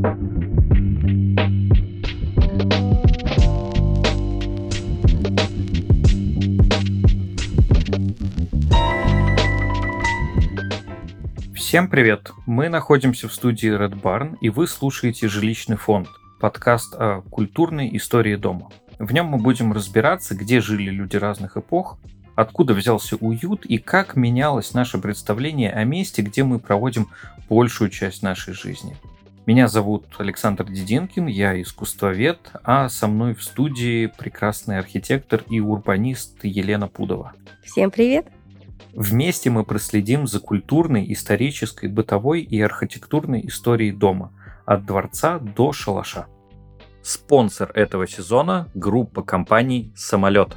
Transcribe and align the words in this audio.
Всем 0.00 0.12
привет! 11.88 12.32
Мы 12.46 12.70
находимся 12.70 13.28
в 13.28 13.34
студии 13.34 13.70
Red 13.70 14.00
Barn, 14.00 14.38
и 14.40 14.48
вы 14.48 14.66
слушаете 14.66 15.28
«Жилищный 15.28 15.76
фонд»– 15.76 16.08
подкаст 16.40 16.94
о 16.94 17.20
культурной 17.20 17.94
истории 17.94 18.36
дома. 18.36 18.70
В 18.98 19.12
нем 19.12 19.26
мы 19.26 19.36
будем 19.36 19.74
разбираться, 19.74 20.34
где 20.34 20.62
жили 20.62 20.90
люди 20.90 21.16
разных 21.16 21.58
эпох, 21.58 21.98
откуда 22.36 22.72
взялся 22.72 23.16
уют 23.16 23.66
и 23.66 23.76
как 23.76 24.16
менялось 24.16 24.72
наше 24.72 24.96
представление 24.96 25.70
о 25.70 25.84
месте, 25.84 26.22
где 26.22 26.42
мы 26.42 26.58
проводим 26.58 27.08
большую 27.50 27.90
часть 27.90 28.22
нашей 28.22 28.54
жизни. 28.54 28.96
Меня 29.50 29.66
зовут 29.66 30.06
Александр 30.18 30.64
Дединкин, 30.66 31.26
я 31.26 31.60
искусствовед, 31.60 32.38
а 32.62 32.88
со 32.88 33.08
мной 33.08 33.34
в 33.34 33.42
студии 33.42 34.06
прекрасный 34.06 34.78
архитектор 34.78 35.42
и 35.50 35.58
урбанист 35.58 36.44
Елена 36.44 36.86
Пудова. 36.86 37.32
Всем 37.64 37.90
привет! 37.90 38.28
Вместе 38.92 39.50
мы 39.50 39.64
проследим 39.64 40.28
за 40.28 40.38
культурной, 40.38 41.12
исторической, 41.12 41.88
бытовой 41.88 42.42
и 42.42 42.60
архитектурной 42.60 43.44
историей 43.48 43.90
дома, 43.90 44.32
от 44.66 44.86
дворца 44.86 45.40
до 45.40 45.72
шалаша. 45.72 46.28
Спонсор 47.02 47.72
этого 47.74 48.06
сезона– 48.06 48.68
группа 48.74 49.24
компаний 49.24 49.92
«Самолет». 49.96 50.56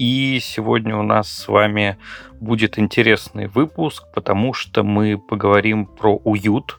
И 0.00 0.40
сегодня 0.40 0.96
у 0.96 1.02
нас 1.02 1.30
с 1.30 1.46
вами 1.46 1.98
будет 2.40 2.78
интересный 2.78 3.48
выпуск, 3.48 4.04
потому 4.14 4.54
что 4.54 4.82
мы 4.82 5.18
поговорим 5.18 5.84
про 5.84 6.16
уют, 6.24 6.78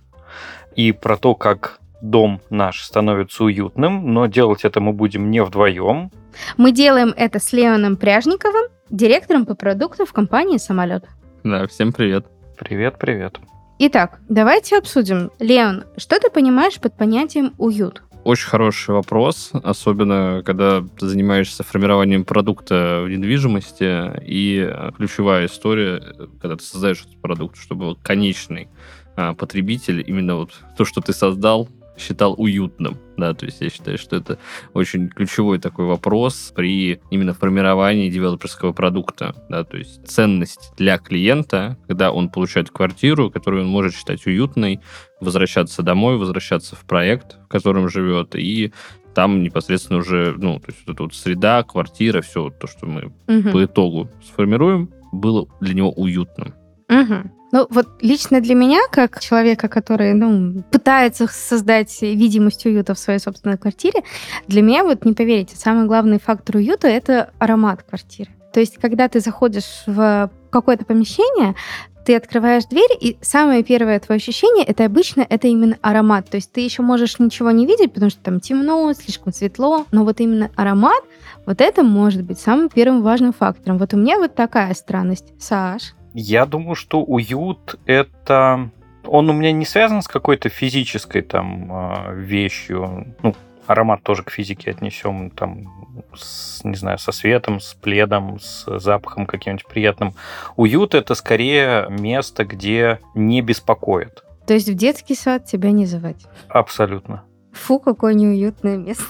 и 0.76 0.92
про 0.92 1.18
то, 1.18 1.36
как 1.36 1.80
дом 2.02 2.42
наш 2.50 2.82
становится 2.82 3.44
уютным, 3.44 4.12
но 4.12 4.26
делать 4.26 4.66
это 4.66 4.82
мы 4.82 4.92
будем 4.92 5.30
не 5.30 5.44
вдвоем. 5.44 6.10
Мы 6.58 6.72
делаем 6.72 7.14
это 7.16 7.38
с 7.38 7.54
Леоном 7.54 7.96
Пряжниковым, 7.96 8.72
директором 8.90 9.46
по 9.46 9.54
продукту 9.54 10.08
в 10.08 10.14
компании 10.14 10.58
«Самолет». 10.58 11.06
Да, 11.44 11.68
всем 11.68 11.94
привет. 11.94 12.26
Привет, 12.58 12.98
привет. 12.98 13.38
Итак, 13.78 14.20
давайте 14.30 14.80
обсудим. 14.80 15.30
Леон, 15.38 15.84
что 15.96 16.20
ты 16.20 16.32
понимаешь 16.32 16.80
под 16.80 16.98
понятием 16.98 17.54
«уют»? 17.60 18.02
Очень 18.24 18.50
хороший 18.50 18.94
вопрос, 18.94 19.52
особенно 19.64 20.44
когда 20.46 20.84
ты 21.00 21.08
занимаешься 21.08 21.64
формированием 21.64 22.24
продукта 22.24 23.02
в 23.04 23.10
недвижимости. 23.10 24.22
И 24.24 24.72
ключевая 24.96 25.48
история, 25.48 26.04
когда 26.40 26.56
ты 26.56 26.64
создаешь 26.64 27.02
этот 27.02 27.20
продукт, 27.20 27.58
чтобы 27.58 27.96
конечный 27.96 28.70
а, 29.16 29.34
потребитель 29.34 30.04
именно 30.06 30.36
вот 30.36 30.52
то, 30.78 30.86
что 30.86 31.02
ты 31.02 31.14
создал, 31.14 31.68
считал 32.02 32.36
уютным, 32.38 32.98
да, 33.18 33.34
то 33.34 33.46
есть 33.46 33.62
я 33.62 33.70
считаю, 33.70 33.98
что 33.98 34.16
это 34.16 34.38
очень 34.74 35.10
ключевой 35.10 35.60
такой 35.60 35.86
вопрос 35.86 36.52
при 36.56 37.00
именно 37.10 37.34
формировании 37.34 38.10
девелоперского 38.10 38.74
продукта, 38.74 39.36
да, 39.50 39.64
то 39.64 39.78
есть 39.78 40.06
ценность 40.08 40.74
для 40.78 40.98
клиента, 40.98 41.78
когда 41.88 42.12
он 42.12 42.30
получает 42.30 42.70
квартиру, 42.70 43.30
которую 43.30 43.64
он 43.64 43.70
может 43.70 43.96
считать 43.96 44.26
уютной, 44.26 44.80
возвращаться 45.20 45.84
домой, 45.84 46.18
возвращаться 46.18 46.76
в 46.76 46.86
проект, 46.86 47.38
в 47.46 47.48
котором 47.48 47.90
живет, 47.90 48.36
и 48.36 48.74
там 49.14 49.44
непосредственно 49.44 50.00
уже, 50.00 50.36
ну, 50.38 50.60
то 50.60 50.66
есть 50.68 50.80
вот 50.86 50.94
эта 50.94 51.04
вот 51.04 51.14
среда, 51.14 51.64
квартира, 51.64 52.22
все 52.22 52.50
то, 52.50 52.68
что 52.68 52.86
мы 52.86 53.14
угу. 53.28 53.52
по 53.52 53.66
итогу 53.66 54.10
сформируем, 54.26 54.90
было 55.12 55.48
для 55.60 55.74
него 55.74 55.92
уютным. 55.92 56.54
Угу. 56.90 57.41
Ну, 57.52 57.68
вот 57.70 57.88
лично 58.02 58.40
для 58.40 58.56
меня, 58.56 58.80
как 58.92 59.20
человека, 59.20 59.68
который, 59.68 60.14
ну, 60.14 60.64
пытается 60.72 61.28
создать 61.28 62.02
видимость 62.02 62.66
уюта 62.66 62.94
в 62.94 63.00
своей 63.00 63.20
собственной 63.20 63.58
квартире, 63.58 64.04
для 64.48 64.62
меня, 64.62 64.84
вот 64.84 65.04
не 65.06 65.14
поверите, 65.14 65.56
самый 65.58 65.86
главный 65.86 66.20
фактор 66.20 66.58
уюта— 66.58 66.88
это 66.90 67.32
аромат 67.40 67.84
квартиры. 67.84 68.32
То 68.54 68.60
есть, 68.60 68.78
когда 68.78 69.08
ты 69.08 69.20
заходишь 69.20 69.84
в 69.86 70.30
какое-то 70.50 70.86
помещение, 70.86 71.56
ты 72.06 72.16
открываешь 72.16 72.66
дверь, 72.66 72.90
и 73.00 73.18
самое 73.22 73.64
первое 73.64 74.00
твое 74.00 74.18
ощущение 74.18 74.66
это 74.66 74.86
обычно 74.86 75.26
это 75.28 75.48
именно 75.48 75.78
аромат. 75.82 76.30
То 76.30 76.38
есть 76.38 76.52
ты 76.52 76.62
еще 76.62 76.82
можешь 76.82 77.20
ничего 77.20 77.52
не 77.52 77.68
видеть, 77.68 77.94
потому 77.94 78.10
что 78.10 78.20
там 78.22 78.40
темно, 78.40 78.92
слишком 78.94 79.34
светло, 79.34 79.86
но 79.92 80.04
вот 80.04 80.20
именно 80.20 80.50
аромат, 80.56 81.04
вот 81.46 81.62
это 81.62 81.84
может 81.84 82.24
быть 82.24 82.40
самым 82.40 82.70
первым 82.70 83.04
важным 83.04 83.34
фактором. 83.34 83.78
Вот 83.78 83.94
у 83.94 83.98
меня 83.98 84.18
вот 84.18 84.36
такая 84.36 84.74
странность. 84.74 85.34
Саш? 85.40 85.94
Я 86.14 86.46
думаю, 86.46 86.76
что 86.76 87.02
уют 87.02 87.80
это... 87.86 88.70
Он 89.06 89.30
у 89.30 89.34
меня 89.34 89.52
не 89.52 89.66
связан 89.66 90.02
с 90.02 90.08
какой-то 90.08 90.50
физической 90.50 91.22
там 91.22 91.68
а, 91.72 92.14
вещью. 92.14 93.16
Ну, 93.24 93.36
аромат 93.66 94.04
тоже 94.04 94.24
к 94.24 94.30
физике 94.30 94.72
отнесем, 94.72 95.32
там, 95.32 95.96
с, 96.16 96.64
не 96.64 96.76
знаю, 96.76 97.00
со 97.00 97.12
светом, 97.12 97.60
с 97.60 97.74
пледом, 97.74 98.40
с 98.40 98.80
запахом 98.80 99.26
каким-нибудь 99.26 99.66
приятным. 99.66 100.14
Уют 100.56 100.94
это 100.94 101.16
скорее 101.16 101.88
место, 101.90 102.46
где 102.46 103.00
не 103.16 103.42
беспокоит. 103.42 104.24
То 104.46 104.54
есть 104.54 104.70
в 104.70 104.76
детский 104.76 105.16
сад 105.16 105.46
тебя 105.46 105.72
не 105.72 105.86
звать? 105.86 106.26
Абсолютно. 106.50 107.24
Фу, 107.54 107.80
какое 107.80 108.14
неуютное 108.14 108.78
место. 108.78 109.04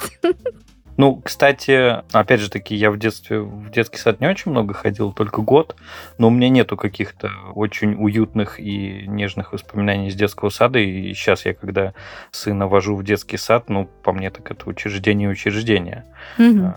Ну, 1.02 1.16
кстати, 1.16 1.96
опять 2.16 2.42
же 2.42 2.52
таки, 2.52 2.76
я 2.76 2.92
в 2.92 3.00
детстве 3.00 3.40
в 3.40 3.72
детский 3.72 3.98
сад 3.98 4.22
не 4.22 4.28
очень 4.28 4.52
много 4.52 4.76
ходил, 4.76 5.12
только 5.12 5.42
год, 5.42 5.76
но 6.20 6.28
у 6.28 6.30
меня 6.30 6.48
нету 6.50 6.78
каких-то 6.78 7.32
очень 7.56 7.96
уютных 7.96 8.60
и 8.60 9.08
нежных 9.08 9.52
воспоминаний 9.52 10.10
из 10.10 10.16
детского 10.16 10.50
сада, 10.50 10.78
и 10.78 11.12
сейчас 11.16 11.48
я, 11.48 11.56
когда 11.56 11.96
сына 12.30 12.68
вожу 12.68 12.96
в 12.96 13.04
детский 13.04 13.38
сад, 13.38 13.68
ну, 13.68 13.90
по 14.04 14.14
мне 14.14 14.30
так 14.30 14.52
это 14.52 14.70
учреждение 14.70 15.28
учреждение. 15.28 16.06
Угу. 16.38 16.72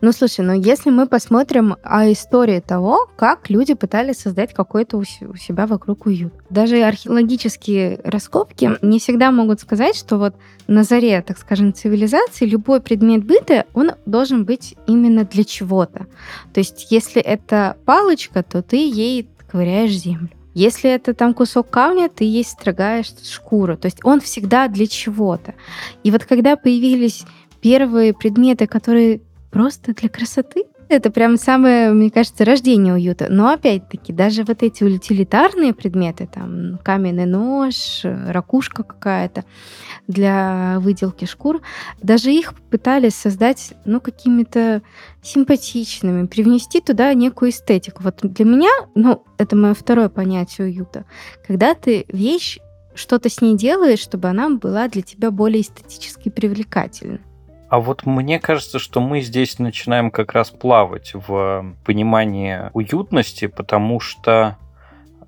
Ну, 0.00 0.12
слушай, 0.12 0.44
ну 0.44 0.52
если 0.52 0.90
мы 0.90 1.06
посмотрим 1.06 1.76
о 1.82 2.10
истории 2.10 2.60
того, 2.60 3.08
как 3.16 3.50
люди 3.50 3.74
пытались 3.74 4.18
создать 4.18 4.52
какой-то 4.54 4.98
у 4.98 5.04
себя 5.04 5.66
вокруг 5.66 6.06
уют. 6.06 6.32
Даже 6.50 6.82
археологические 6.82 8.00
раскопки 8.04 8.72
не 8.82 8.98
всегда 8.98 9.30
могут 9.30 9.60
сказать, 9.60 9.96
что 9.96 10.18
вот 10.18 10.34
на 10.66 10.84
заре, 10.84 11.22
так 11.22 11.38
скажем, 11.38 11.74
цивилизации 11.74 12.46
любой 12.46 12.80
предмет 12.80 13.24
быта, 13.24 13.66
он 13.74 13.92
должен 14.06 14.44
быть 14.44 14.74
именно 14.86 15.24
для 15.24 15.44
чего-то. 15.44 16.06
То 16.52 16.60
есть 16.60 16.88
если 16.90 17.20
это 17.20 17.76
палочка, 17.84 18.42
то 18.42 18.62
ты 18.62 18.76
ей 18.76 19.28
ковыряешь 19.50 19.92
землю. 19.92 20.30
Если 20.54 20.90
это 20.90 21.14
там 21.14 21.32
кусок 21.32 21.70
камня, 21.70 22.08
ты 22.08 22.24
ей 22.24 22.44
строгаешь 22.44 23.12
шкуру. 23.24 23.76
То 23.76 23.86
есть 23.86 24.04
он 24.04 24.20
всегда 24.20 24.68
для 24.68 24.86
чего-то. 24.86 25.54
И 26.04 26.10
вот 26.10 26.24
когда 26.24 26.56
появились 26.56 27.24
первые 27.62 28.12
предметы, 28.12 28.66
которые 28.66 29.22
просто 29.52 29.94
для 29.94 30.08
красоты. 30.08 30.64
Это 30.88 31.10
прям 31.10 31.36
самое, 31.36 31.92
мне 31.92 32.10
кажется, 32.10 32.44
рождение 32.44 32.92
уюта. 32.92 33.28
Но 33.30 33.50
опять-таки, 33.50 34.12
даже 34.12 34.44
вот 34.44 34.62
эти 34.62 34.82
утилитарные 34.82 35.72
предметы, 35.72 36.26
там 36.26 36.78
каменный 36.82 37.24
нож, 37.24 38.00
ракушка 38.02 38.82
какая-то 38.82 39.44
для 40.06 40.78
выделки 40.80 41.24
шкур, 41.24 41.62
даже 42.02 42.30
их 42.30 42.54
пытались 42.70 43.14
создать, 43.14 43.74
ну, 43.86 44.00
какими-то 44.00 44.82
симпатичными, 45.22 46.26
привнести 46.26 46.80
туда 46.80 47.14
некую 47.14 47.52
эстетику. 47.52 48.02
Вот 48.02 48.18
для 48.22 48.44
меня, 48.44 48.70
ну, 48.94 49.24
это 49.38 49.56
мое 49.56 49.72
второе 49.74 50.08
понятие 50.08 50.66
уюта. 50.66 51.04
Когда 51.46 51.74
ты 51.74 52.04
вещь, 52.08 52.58
что-то 52.94 53.30
с 53.30 53.40
ней 53.40 53.56
делаешь, 53.56 54.00
чтобы 54.00 54.28
она 54.28 54.50
была 54.50 54.88
для 54.88 55.00
тебя 55.00 55.30
более 55.30 55.62
эстетически 55.62 56.28
привлекательна. 56.28 57.20
А 57.72 57.80
вот 57.80 58.04
мне 58.04 58.38
кажется, 58.38 58.78
что 58.78 59.00
мы 59.00 59.22
здесь 59.22 59.58
начинаем 59.58 60.10
как 60.10 60.34
раз 60.34 60.50
плавать 60.50 61.12
в 61.14 61.74
понимании 61.86 62.68
уютности, 62.74 63.46
потому 63.46 63.98
что 63.98 64.58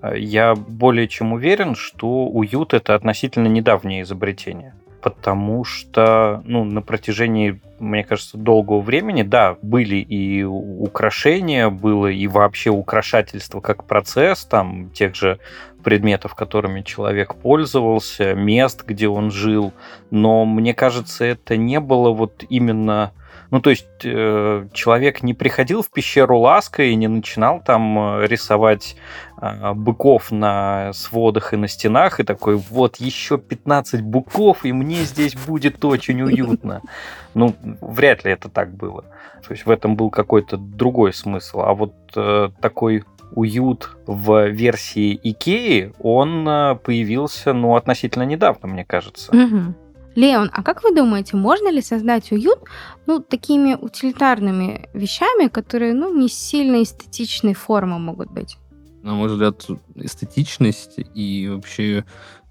э, 0.03 0.19
я 0.19 0.55
более 0.55 1.09
чем 1.09 1.33
уверен, 1.33 1.75
что 1.75 2.27
уют 2.27 2.75
это 2.75 2.95
относительно 2.95 3.49
недавнее 3.49 4.03
изобретение. 4.03 4.75
Потому 5.05 5.65
что 5.65 6.41
ну, 6.47 6.65
на 6.65 6.81
протяжении, 6.81 7.61
мне 7.79 8.05
кажется, 8.05 8.39
долгого 8.39 8.81
времени, 8.81 9.23
да, 9.23 9.59
были 9.61 9.97
и 9.97 10.43
украшения, 10.45 11.69
было 11.69 12.07
и 12.07 12.27
вообще 12.27 12.71
украшательство 12.71 13.61
как 13.61 13.85
процесс, 13.85 14.47
там, 14.47 14.89
тех 14.95 15.15
же 15.15 15.41
предметов, 15.83 16.35
которыми 16.35 16.81
человек 16.81 17.35
пользовался, 17.35 18.33
мест, 18.35 18.85
где 18.87 19.07
он 19.07 19.31
жил. 19.31 19.75
Но 20.11 20.47
мне 20.47 20.73
кажется, 20.73 21.27
это 21.27 21.59
не 21.59 21.81
было 21.81 22.09
вот 22.09 22.43
именно 22.49 23.13
Ну, 23.51 23.61
то 23.61 23.71
есть 23.71 23.87
э, 24.05 24.67
человек 24.73 25.23
не 25.23 25.35
приходил 25.35 25.83
в 25.83 25.91
пещеру 25.91 26.39
Ласка 26.39 26.83
и 26.83 26.95
не 26.95 27.09
начинал 27.09 27.61
там 27.65 27.99
э, 27.99 28.27
рисовать 28.27 28.97
э, 29.41 29.73
быков 29.75 30.31
на 30.31 30.93
сводах 30.93 31.53
и 31.53 31.57
на 31.57 31.69
стенах, 31.69 32.21
и 32.21 32.25
такой, 32.25 32.57
вот 32.57 32.97
еще 32.97 33.39
15 33.39 34.03
быков, 34.03 34.65
и 34.65 34.73
мне 34.73 35.05
здесь 35.05 35.35
будет 35.35 35.85
очень 35.85 36.23
уютно. 36.23 36.83
Ну, 37.37 37.53
вряд 37.81 38.25
ли 38.25 38.31
это 38.31 38.49
так 38.49 38.73
было. 38.73 39.03
То 39.03 39.51
есть 39.51 39.67
в 39.67 39.71
этом 39.71 39.97
был 39.97 40.09
какой-то 40.09 40.57
другой 40.57 41.13
смысл. 41.13 41.63
А 41.63 41.75
вот 41.75 41.93
э, 42.15 42.51
такой 42.61 43.03
уют 43.35 43.91
в 44.07 44.49
версии 44.49 45.19
Икеи, 45.23 45.93
он 45.99 46.49
э, 46.49 46.77
появился, 46.77 47.53
ну, 47.53 47.75
относительно 47.77 48.23
недавно, 48.23 48.69
мне 48.69 48.85
кажется. 48.85 49.33
Угу. 49.33 49.75
Леон, 50.15 50.51
а 50.53 50.63
как 50.63 50.85
вы 50.85 50.95
думаете, 50.95 51.37
можно 51.37 51.71
ли 51.71 51.83
создать 51.83 52.31
уют 52.33 52.61
ну, 53.07 53.21
такими 53.21 53.75
утилитарными 53.75 54.89
вещами, 54.95 55.49
которые 55.49 55.95
ну, 55.95 56.15
не 56.17 56.29
сильно 56.29 56.83
эстетичной 56.83 57.55
формы 57.55 57.99
могут 57.99 58.31
быть? 58.31 58.57
На 59.03 59.15
мой 59.15 59.29
взгляд, 59.29 59.67
эстетичность 59.97 60.99
и 61.15 61.49
вообще 61.49 62.05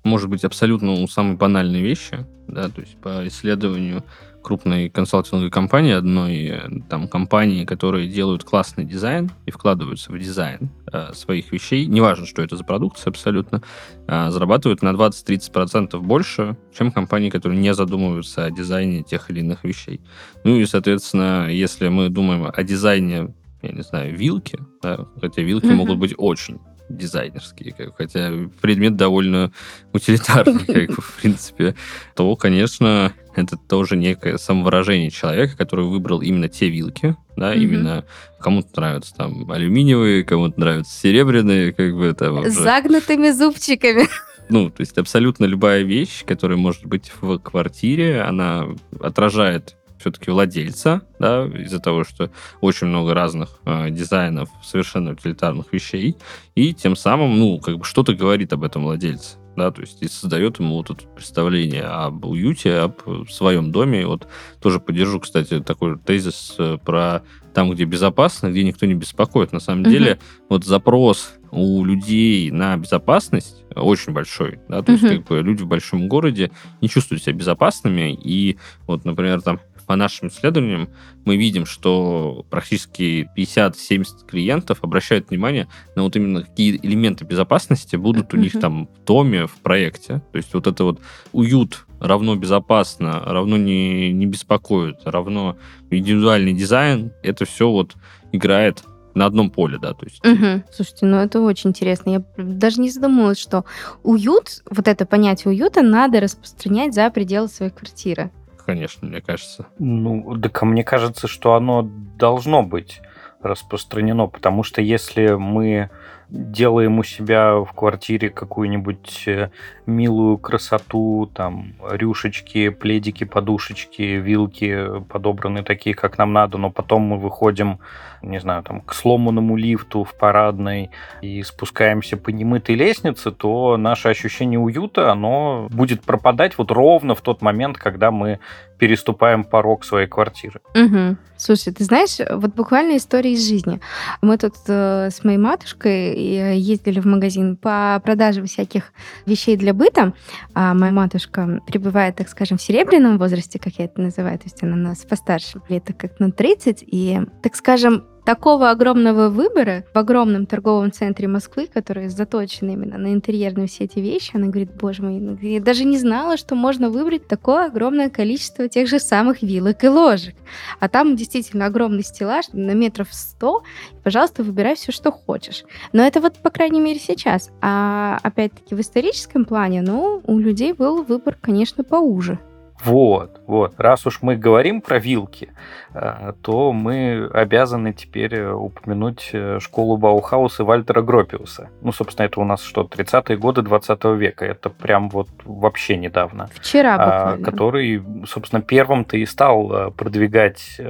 может 0.03 0.29
быть 0.29 0.43
абсолютно 0.43 0.95
ну, 0.95 1.07
самые 1.07 1.37
банальные 1.37 1.81
вещи, 1.81 2.25
да, 2.47 2.69
то 2.69 2.81
есть 2.81 2.97
по 2.97 3.25
исследованию 3.27 4.03
крупной 4.43 4.89
консалтинговой 4.89 5.49
компании, 5.49 5.93
одной 5.93 6.45
э, 6.45 6.69
там 6.89 7.07
компании, 7.07 7.65
которые 7.65 8.07
делают 8.07 8.43
классный 8.43 8.85
дизайн 8.85 9.31
и 9.45 9.51
вкладываются 9.51 10.11
в 10.11 10.19
дизайн 10.19 10.69
э, 10.91 11.13
своих 11.13 11.51
вещей, 11.51 11.87
неважно, 11.87 12.25
что 12.25 12.41
это 12.43 12.55
за 12.57 12.63
продукция 12.63 13.09
абсолютно, 13.09 13.63
э, 14.07 14.29
зарабатывают 14.29 14.81
на 14.83 14.89
20-30% 14.89 15.99
больше, 15.99 16.57
чем 16.77 16.91
компании, 16.91 17.29
которые 17.29 17.59
не 17.59 17.73
задумываются 17.73 18.45
о 18.45 18.51
дизайне 18.51 19.01
тех 19.01 19.31
или 19.31 19.39
иных 19.39 19.63
вещей. 19.63 20.01
Ну 20.43 20.57
и, 20.57 20.65
соответственно, 20.65 21.49
если 21.49 21.87
мы 21.87 22.09
думаем 22.09 22.51
о 22.53 22.63
дизайне 22.63 23.33
я 23.63 23.71
не 23.71 23.81
знаю, 23.81 24.13
вилки, 24.13 24.59
да, 24.81 25.07
хотя 25.21 25.41
вилки 25.41 25.67
mm-hmm. 25.67 25.75
могут 25.75 25.97
быть 25.97 26.13
очень 26.17 26.59
дизайнерские, 26.89 27.73
как, 27.73 27.97
хотя 27.97 28.31
предмет 28.61 28.95
довольно 28.95 29.51
утилитарный, 29.93 30.87
как 30.87 31.01
в 31.01 31.21
принципе, 31.21 31.75
то, 32.15 32.35
конечно, 32.35 33.13
это 33.35 33.57
тоже 33.57 33.95
некое 33.95 34.37
самовыражение 34.37 35.09
человека, 35.09 35.57
который 35.57 35.85
выбрал 35.85 36.21
именно 36.21 36.49
те 36.49 36.69
вилки, 36.69 37.15
да, 37.35 37.53
mm-hmm. 37.53 37.59
именно 37.59 38.05
кому-то 38.39 38.69
нравятся 38.75 39.15
там 39.15 39.49
алюминиевые, 39.49 40.23
кому-то 40.23 40.59
нравятся 40.59 40.99
серебряные, 40.99 41.73
как 41.73 41.95
бы 41.95 42.05
это. 42.05 42.49
С 42.49 42.53
загнутыми 42.53 43.31
зубчиками. 43.31 44.07
Ну, 44.49 44.69
то 44.69 44.81
есть 44.81 44.97
абсолютно 44.97 45.45
любая 45.45 45.83
вещь, 45.83 46.25
которая 46.25 46.57
может 46.57 46.85
быть 46.85 47.11
в 47.21 47.39
квартире, 47.39 48.21
она 48.21 48.67
отражает 48.99 49.77
все-таки 50.03 50.31
владельца, 50.31 51.01
да, 51.17 51.45
из-за 51.45 51.79
того, 51.79 52.03
что 52.03 52.29
очень 52.59 52.87
много 52.87 53.13
разных 53.13 53.59
э, 53.63 53.89
дизайнов 53.89 54.49
совершенно 54.61 55.11
утилитарных 55.11 55.71
вещей, 55.71 56.17
и 56.55 56.73
тем 56.73 56.97
самым, 56.97 57.39
ну, 57.39 57.59
как 57.59 57.77
бы 57.77 57.85
что-то 57.85 58.13
говорит 58.13 58.51
об 58.51 58.63
этом 58.63 58.83
владельце 58.83 59.37
да, 59.55 59.71
то 59.71 59.81
есть 59.81 60.01
и 60.01 60.07
создает 60.07 60.59
ему 60.59 60.77
вот 60.77 60.89
это 60.89 61.07
представление 61.07 61.83
об 61.83 62.25
уюте, 62.25 62.75
об 62.77 63.29
своем 63.29 63.71
доме. 63.71 64.01
И 64.01 64.05
вот 64.05 64.27
тоже 64.59 64.79
поддержу, 64.79 65.19
кстати, 65.19 65.59
такой 65.59 65.97
тезис 65.97 66.55
э, 66.57 66.77
про 66.83 67.21
там, 67.53 67.69
где 67.71 67.85
безопасно, 67.85 68.49
где 68.49 68.63
никто 68.63 68.85
не 68.85 68.95
беспокоит. 68.95 69.51
На 69.51 69.59
самом 69.59 69.83
mm-hmm. 69.83 69.91
деле, 69.91 70.19
вот 70.49 70.65
запрос 70.65 71.33
у 71.51 71.85
людей 71.85 72.49
на 72.49 72.75
безопасность 72.77 73.63
очень 73.75 74.11
большой, 74.11 74.59
да, 74.67 74.81
то 74.81 74.91
mm-hmm. 74.91 74.95
есть 74.95 75.07
как 75.07 75.27
бы 75.27 75.41
люди 75.41 75.61
в 75.61 75.67
большом 75.67 76.07
городе 76.07 76.51
не 76.81 76.89
чувствуют 76.89 77.23
себя 77.23 77.35
безопасными, 77.35 78.13
и 78.13 78.57
вот, 78.87 79.05
например, 79.05 79.41
там 79.41 79.59
по 79.85 79.95
нашим 79.95 80.29
исследованиям 80.29 80.89
мы 81.25 81.37
видим, 81.37 81.65
что 81.65 82.45
практически 82.49 83.29
50-70 83.37 84.25
клиентов 84.27 84.79
обращают 84.81 85.29
внимание 85.29 85.67
на 85.95 86.03
вот 86.03 86.15
именно 86.15 86.43
какие 86.43 86.79
элементы 86.81 87.25
безопасности 87.25 87.95
будут 87.95 88.33
у 88.33 88.37
них 88.37 88.59
там 88.59 88.87
в 88.87 89.05
доме, 89.05 89.47
в 89.47 89.55
проекте. 89.61 90.21
То 90.31 90.37
есть 90.37 90.53
вот 90.53 90.67
это 90.67 90.83
вот 90.83 91.01
уют 91.31 91.85
равно 91.99 92.35
безопасно, 92.35 93.21
равно 93.25 93.57
не, 93.57 94.11
не 94.11 94.25
беспокоит, 94.25 94.97
равно 95.05 95.57
индивидуальный 95.89 96.53
дизайн, 96.53 97.11
это 97.23 97.45
все 97.45 97.69
вот 97.69 97.95
играет 98.31 98.83
на 99.15 99.25
одном 99.25 99.49
поле, 99.51 99.77
да, 99.77 99.93
то 99.93 100.05
есть. 100.05 100.25
Угу. 100.25 100.63
Слушайте, 100.71 101.05
ну 101.05 101.17
это 101.17 101.39
очень 101.41 101.69
интересно. 101.69 102.09
Я 102.09 102.23
даже 102.37 102.81
не 102.81 102.89
задумывалась, 102.89 103.39
что 103.39 103.63
уют, 104.03 104.63
вот 104.69 104.87
это 104.87 105.05
понятие 105.05 105.51
уюта 105.51 105.81
надо 105.81 106.19
распространять 106.19 106.93
за 106.93 107.09
пределы 107.09 107.47
своей 107.47 107.71
квартиры 107.71 108.31
конечно, 108.65 109.07
мне 109.07 109.21
кажется. 109.21 109.67
Ну, 109.79 110.39
так 110.41 110.61
мне 110.63 110.83
кажется, 110.83 111.27
что 111.27 111.53
оно 111.53 111.81
должно 111.83 112.63
быть 112.63 113.01
распространено, 113.41 114.27
потому 114.27 114.63
что 114.63 114.81
если 114.81 115.29
мы 115.33 115.89
делаем 116.29 116.99
у 116.99 117.03
себя 117.03 117.55
в 117.55 117.73
квартире 117.73 118.29
какую-нибудь 118.29 119.23
э, 119.27 119.49
милую 119.85 120.37
красоту, 120.37 121.29
там, 121.33 121.73
рюшечки, 121.89 122.69
пледики, 122.69 123.23
подушечки, 123.23 124.01
вилки 124.01 125.01
подобраны 125.09 125.63
такие, 125.63 125.95
как 125.95 126.17
нам 126.17 126.33
надо, 126.33 126.57
но 126.57 126.71
потом 126.71 127.03
мы 127.03 127.17
выходим, 127.17 127.79
не 128.21 128.39
знаю, 128.39 128.63
там, 128.63 128.81
к 128.81 128.93
сломанному 128.93 129.55
лифту 129.55 130.03
в 130.03 130.15
парадной 130.15 130.91
и 131.21 131.43
спускаемся 131.43 132.17
по 132.17 132.29
немытой 132.29 132.75
лестнице, 132.75 133.31
то 133.31 133.77
наше 133.77 134.09
ощущение 134.09 134.59
уюта, 134.59 135.11
оно 135.11 135.67
будет 135.69 136.03
пропадать 136.03 136.57
вот 136.57 136.71
ровно 136.71 137.15
в 137.15 137.21
тот 137.21 137.41
момент, 137.41 137.77
когда 137.77 138.11
мы 138.11 138.39
переступаем 138.77 139.43
порог 139.43 139.85
своей 139.85 140.07
квартиры. 140.07 140.61
Угу. 140.75 141.17
Слушай, 141.37 141.73
ты 141.73 141.83
знаешь, 141.83 142.17
вот 142.29 142.53
буквально 142.53 142.97
история 142.97 143.33
из 143.33 143.47
жизни. 143.47 143.81
Мы 144.21 144.37
тут 144.37 144.55
э, 144.67 145.09
с 145.11 145.23
моей 145.23 145.37
матушкой 145.37 146.13
э, 146.13 146.55
ездили 146.57 146.99
в 146.99 147.05
магазин 147.05 147.57
по 147.57 148.01
продаже 148.03 148.43
всяких 148.43 148.93
вещей 149.25 149.57
для 149.57 149.73
быта. 149.73 150.13
А 150.53 150.73
моя 150.73 150.91
матушка 150.91 151.61
пребывает, 151.67 152.15
так 152.15 152.29
скажем, 152.29 152.57
в 152.57 152.61
серебряном 152.61 153.17
возрасте, 153.17 153.59
как 153.59 153.73
я 153.73 153.85
это 153.85 154.01
называю, 154.01 154.37
то 154.37 154.45
есть 154.45 154.63
она 154.63 154.73
у 154.73 154.77
нас 154.77 154.99
постарше, 154.99 155.61
лет 155.67 155.83
как 155.97 156.19
на 156.19 156.31
30, 156.31 156.83
и, 156.87 157.19
так 157.41 157.55
скажем, 157.55 158.05
такого 158.25 158.69
огромного 158.69 159.29
выбора 159.29 159.83
в 159.93 159.97
огромном 159.97 160.45
торговом 160.45 160.91
центре 160.91 161.27
Москвы, 161.27 161.67
который 161.71 162.07
заточен 162.07 162.69
именно 162.69 162.97
на 162.97 163.13
интерьерные 163.13 163.67
все 163.67 163.85
эти 163.85 163.99
вещи, 163.99 164.31
она 164.33 164.47
говорит, 164.47 164.71
боже 164.75 165.03
мой, 165.03 165.19
ну, 165.19 165.37
я 165.41 165.59
даже 165.59 165.83
не 165.83 165.97
знала, 165.97 166.37
что 166.37 166.55
можно 166.55 166.89
выбрать 166.89 167.27
такое 167.27 167.65
огромное 167.65 168.09
количество 168.09 168.67
тех 168.67 168.87
же 168.87 168.99
самых 168.99 169.41
вилок 169.41 169.83
и 169.83 169.89
ложек. 169.89 170.35
А 170.79 170.89
там 170.89 171.15
действительно 171.15 171.65
огромный 171.65 172.03
стеллаж 172.03 172.45
на 172.53 172.71
метров 172.71 173.09
сто. 173.11 173.63
Пожалуйста, 174.03 174.43
выбирай 174.43 174.75
все, 174.75 174.91
что 174.91 175.11
хочешь. 175.11 175.63
Но 175.91 176.03
это 176.03 176.21
вот, 176.21 176.37
по 176.37 176.49
крайней 176.49 176.79
мере, 176.79 176.99
сейчас. 176.99 177.49
А 177.61 178.19
опять-таки 178.23 178.75
в 178.75 178.81
историческом 178.81 179.45
плане, 179.45 179.81
ну, 179.81 180.21
у 180.25 180.37
людей 180.37 180.73
был 180.73 181.03
выбор, 181.03 181.37
конечно, 181.41 181.83
поуже. 181.83 182.39
Вот, 182.83 183.41
вот. 183.47 183.75
Раз 183.77 184.05
уж 184.05 184.21
мы 184.21 184.35
говорим 184.35 184.81
про 184.81 184.99
вилки, 184.99 185.53
э, 185.93 186.33
то 186.41 186.73
мы 186.73 187.29
обязаны 187.33 187.93
теперь 187.93 188.35
э, 188.35 188.51
упомянуть 188.51 189.29
э, 189.31 189.59
школу 189.59 189.97
Баухауса 189.97 190.63
Вальтера 190.63 191.01
Гропиуса. 191.01 191.69
Ну, 191.81 191.91
собственно, 191.91 192.25
это 192.25 192.41
у 192.41 192.43
нас 192.43 192.61
что, 192.61 192.83
30-е 192.83 193.37
годы 193.37 193.61
20 193.61 194.03
века. 194.17 194.45
Это 194.45 194.69
прям 194.69 195.09
вот 195.09 195.29
вообще 195.45 195.97
недавно. 195.97 196.49
Вчера 196.53 196.95
а, 196.95 197.19
буквально. 197.19 197.45
Который, 197.45 198.03
собственно, 198.27 198.61
первым-то 198.61 199.17
и 199.17 199.25
стал 199.25 199.91
продвигать 199.91 200.81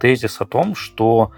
тезис 0.00 0.40
о 0.40 0.44
том, 0.44 0.74
что 0.74 1.32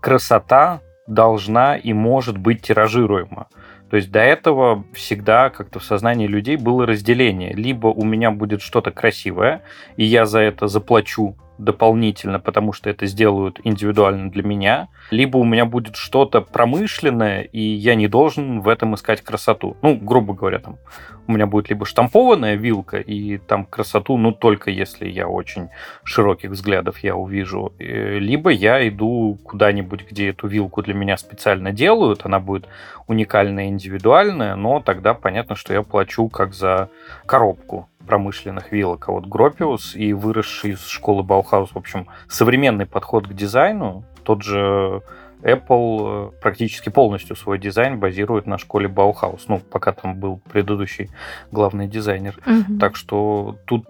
красота 0.00 0.80
должна 1.06 1.76
и 1.76 1.92
может 1.92 2.36
быть 2.36 2.62
тиражируема. 2.62 3.48
То 3.90 3.96
есть 3.96 4.10
до 4.10 4.20
этого 4.20 4.84
всегда 4.92 5.50
как-то 5.50 5.78
в 5.78 5.84
сознании 5.84 6.26
людей 6.26 6.56
было 6.56 6.86
разделение. 6.86 7.52
Либо 7.52 7.88
у 7.88 8.04
меня 8.04 8.30
будет 8.30 8.60
что-то 8.60 8.90
красивое, 8.90 9.62
и 9.96 10.04
я 10.04 10.26
за 10.26 10.40
это 10.40 10.66
заплачу 10.66 11.36
дополнительно, 11.58 12.38
потому 12.38 12.72
что 12.72 12.90
это 12.90 13.06
сделают 13.06 13.60
индивидуально 13.64 14.30
для 14.30 14.42
меня, 14.42 14.88
либо 15.10 15.38
у 15.38 15.44
меня 15.44 15.64
будет 15.64 15.96
что-то 15.96 16.40
промышленное, 16.40 17.42
и 17.42 17.60
я 17.60 17.94
не 17.94 18.08
должен 18.08 18.60
в 18.60 18.68
этом 18.68 18.94
искать 18.94 19.22
красоту. 19.22 19.76
Ну, 19.82 19.96
грубо 19.96 20.34
говоря, 20.34 20.58
там 20.58 20.78
у 21.26 21.32
меня 21.32 21.46
будет 21.46 21.70
либо 21.70 21.84
штампованная 21.86 22.54
вилка, 22.54 22.98
и 22.98 23.38
там 23.38 23.64
красоту, 23.64 24.16
ну, 24.16 24.32
только 24.32 24.70
если 24.70 25.08
я 25.08 25.28
очень 25.28 25.68
широких 26.04 26.50
взглядов 26.50 26.98
я 27.00 27.16
увижу, 27.16 27.72
э, 27.78 28.18
либо 28.18 28.50
я 28.50 28.86
иду 28.88 29.38
куда-нибудь, 29.44 30.06
где 30.08 30.30
эту 30.30 30.46
вилку 30.46 30.82
для 30.82 30.94
меня 30.94 31.16
специально 31.16 31.72
делают, 31.72 32.24
она 32.24 32.38
будет 32.38 32.66
уникальная, 33.06 33.68
индивидуальная, 33.68 34.56
но 34.56 34.80
тогда 34.80 35.14
понятно, 35.14 35.56
что 35.56 35.72
я 35.72 35.82
плачу 35.82 36.28
как 36.28 36.54
за 36.54 36.90
коробку 37.26 37.88
промышленных 38.06 38.72
вилок. 38.72 39.08
А 39.08 39.12
вот 39.12 39.26
Гропиус 39.26 39.94
и 39.96 40.12
выросший 40.12 40.72
из 40.72 40.86
школы 40.86 41.22
Баухаус, 41.22 41.70
в 41.72 41.76
общем, 41.76 42.06
современный 42.28 42.86
подход 42.86 43.26
к 43.26 43.34
дизайну, 43.34 44.04
тот 44.24 44.42
же 44.42 45.02
Apple 45.42 46.28
э, 46.28 46.40
практически 46.40 46.88
полностью 46.88 47.36
свой 47.36 47.58
дизайн 47.58 48.00
базирует 48.00 48.46
на 48.46 48.58
школе 48.58 48.88
Bauhaus, 48.88 49.42
ну, 49.48 49.58
пока 49.58 49.92
там 49.92 50.18
был 50.18 50.40
предыдущий 50.50 51.10
главный 51.50 51.86
дизайнер. 51.86 52.38
Угу. 52.46 52.78
Так 52.78 52.96
что 52.96 53.58
тут 53.66 53.86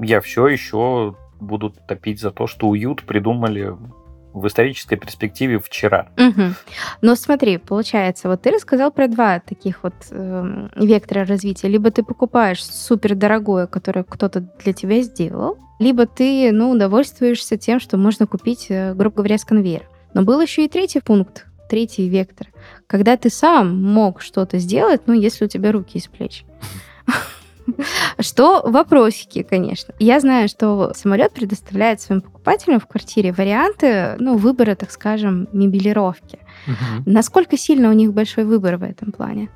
я 0.00 0.20
все 0.20 0.48
еще 0.48 1.14
будут 1.40 1.86
топить 1.86 2.20
за 2.20 2.30
то, 2.30 2.46
что 2.46 2.68
уют 2.68 3.02
придумали 3.02 3.76
в 4.36 4.46
исторической 4.46 4.96
перспективе 4.96 5.58
вчера. 5.58 6.08
Угу. 6.18 6.42
Но 7.00 7.14
смотри, 7.16 7.56
получается, 7.56 8.28
вот 8.28 8.42
ты 8.42 8.50
рассказал 8.50 8.90
про 8.90 9.08
два 9.08 9.40
таких 9.40 9.82
вот 9.82 9.94
э, 10.10 10.68
вектора 10.76 11.24
развития. 11.24 11.68
Либо 11.68 11.90
ты 11.90 12.02
покупаешь 12.02 12.62
супер 12.62 13.14
дорогое, 13.14 13.66
которое 13.66 14.04
кто-то 14.04 14.40
для 14.62 14.74
тебя 14.74 15.00
сделал, 15.00 15.58
либо 15.78 16.06
ты, 16.06 16.52
ну, 16.52 16.70
удовольствуешься 16.70 17.56
тем, 17.56 17.80
что 17.80 17.96
можно 17.96 18.26
купить, 18.26 18.66
э, 18.68 18.92
грубо 18.94 19.16
говоря, 19.16 19.38
с 19.38 19.44
конвейера. 19.44 19.84
Но 20.12 20.22
был 20.22 20.40
еще 20.40 20.66
и 20.66 20.68
третий 20.68 21.00
пункт, 21.00 21.46
третий 21.70 22.08
вектор, 22.08 22.48
когда 22.86 23.16
ты 23.16 23.30
сам 23.30 23.82
мог 23.82 24.20
что-то 24.20 24.58
сделать, 24.58 25.02
ну, 25.06 25.14
если 25.14 25.46
у 25.46 25.48
тебя 25.48 25.72
руки 25.72 25.96
из 25.96 26.06
плеч. 26.08 26.44
Что 28.20 28.62
вопросики, 28.64 29.42
конечно. 29.42 29.94
Я 29.98 30.20
знаю, 30.20 30.48
что 30.48 30.92
самолет 30.94 31.32
предоставляет 31.32 32.00
своим 32.00 32.20
покупателям 32.20 32.80
в 32.80 32.86
квартире 32.86 33.32
варианты, 33.32 34.16
ну, 34.18 34.36
выбора, 34.36 34.74
так 34.74 34.90
скажем, 34.90 35.48
мебелировки. 35.52 36.38
Угу. 36.66 37.10
Насколько 37.10 37.56
сильно 37.56 37.90
у 37.90 37.92
них 37.92 38.12
большой 38.12 38.44
выбор 38.44 38.76
в 38.76 38.82
этом 38.82 39.12
плане? 39.12 39.48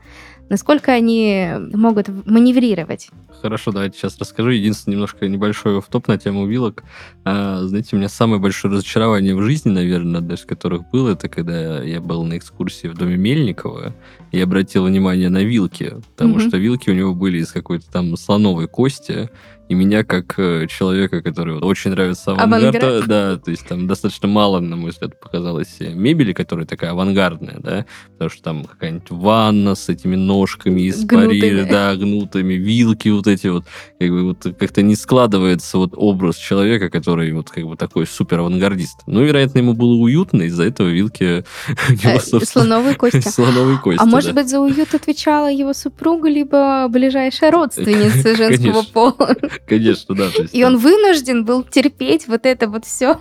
Насколько 0.51 0.91
они 0.91 1.49
могут 1.73 2.09
маневрировать? 2.27 3.09
Хорошо, 3.41 3.71
давайте 3.71 3.99
сейчас 3.99 4.19
расскажу. 4.19 4.51
Единственное, 4.51 4.97
немножко 4.97 5.29
небольшой 5.29 5.81
в 5.81 5.87
топ 5.87 6.09
на 6.09 6.19
тему 6.19 6.45
вилок. 6.45 6.83
А, 7.25 7.63
знаете, 7.63 7.91
у 7.95 7.99
меня 7.99 8.09
самое 8.09 8.43
большое 8.43 8.75
разочарование 8.75 9.37
в 9.37 9.43
жизни, 9.43 9.71
наверное, 9.71 10.19
одно 10.19 10.35
из 10.35 10.45
которых 10.45 10.91
было, 10.91 11.11
это 11.11 11.29
когда 11.29 11.81
я 11.85 12.01
был 12.01 12.25
на 12.25 12.37
экскурсии 12.37 12.89
в 12.89 12.95
доме 12.95 13.17
Мельникова 13.17 13.95
и 14.33 14.41
обратил 14.41 14.87
внимание 14.87 15.29
на 15.29 15.45
вилки, 15.45 15.95
потому 16.17 16.37
mm-hmm. 16.37 16.49
что 16.49 16.57
вилки 16.57 16.91
у 16.91 16.95
него 16.95 17.15
были 17.15 17.39
из 17.39 17.53
какой-то 17.53 17.89
там 17.91 18.17
слоновой 18.17 18.67
кости, 18.67 19.31
и 19.71 19.75
меня, 19.75 20.03
как 20.03 20.35
э, 20.37 20.67
человека, 20.67 21.23
который 21.23 21.57
очень 21.57 21.93
нравится 21.93 22.33
авангард, 22.33 22.83
авангард, 22.83 23.07
да, 23.07 23.37
то 23.37 23.53
есть 23.53 23.69
там 23.69 23.87
достаточно 23.87 24.27
мало, 24.27 24.59
на 24.59 24.75
мой 24.75 24.91
взгляд, 24.91 25.21
показалось 25.21 25.77
мебели, 25.79 26.33
которая 26.33 26.67
такая 26.67 26.91
авангардная, 26.91 27.59
да, 27.61 27.87
потому 28.15 28.31
что 28.31 28.43
там 28.43 28.65
какая-нибудь 28.65 29.11
ванна 29.11 29.77
с 29.77 29.89
этими 29.89 30.17
ножками 30.17 30.81
из 30.81 31.07
Парижа, 31.07 31.67
да, 31.71 31.95
гнутыми, 31.95 32.55
вилки 32.55 33.11
вот 33.11 33.29
эти 33.29 33.47
вот, 33.47 33.65
как 34.01 34.11
бы 34.11 34.25
вот 34.25 34.43
как-то 34.59 34.83
не 34.83 34.97
складывается 34.97 35.79
вот 35.79 35.93
образ 35.95 36.35
человека, 36.35 36.91
который 36.91 37.31
вот 37.33 37.49
как 37.51 37.65
бы 37.65 37.77
такой 37.77 38.09
супер 38.09 38.41
авангардист. 38.41 39.03
Ну, 39.07 39.23
вероятно, 39.23 39.59
ему 39.59 39.75
было 39.75 39.95
уютно, 39.95 40.43
из-за 40.43 40.65
этого 40.65 40.89
вилки... 40.89 41.45
Э, 42.03 42.19
слоновые 42.19 42.97
кости. 42.97 43.21
Слоновые 43.21 43.79
кости, 43.79 44.01
А 44.01 44.07
может 44.07 44.35
быть, 44.35 44.49
за 44.49 44.59
уют 44.59 44.95
отвечала 44.95 45.51
его 45.51 45.73
супруга, 45.75 46.29
либо 46.29 46.89
ближайшая 46.89 47.53
родственница 47.53 48.35
женского 48.37 48.83
пола? 48.83 49.37
Конечно, 49.67 50.15
да. 50.15 50.29
И 50.53 50.65
он 50.65 50.79
вынужден 50.79 51.45
был 51.45 51.63
терпеть 51.63 52.27
вот 52.27 52.47
это 52.47 52.69
вот 52.69 52.85
все. 52.85 53.21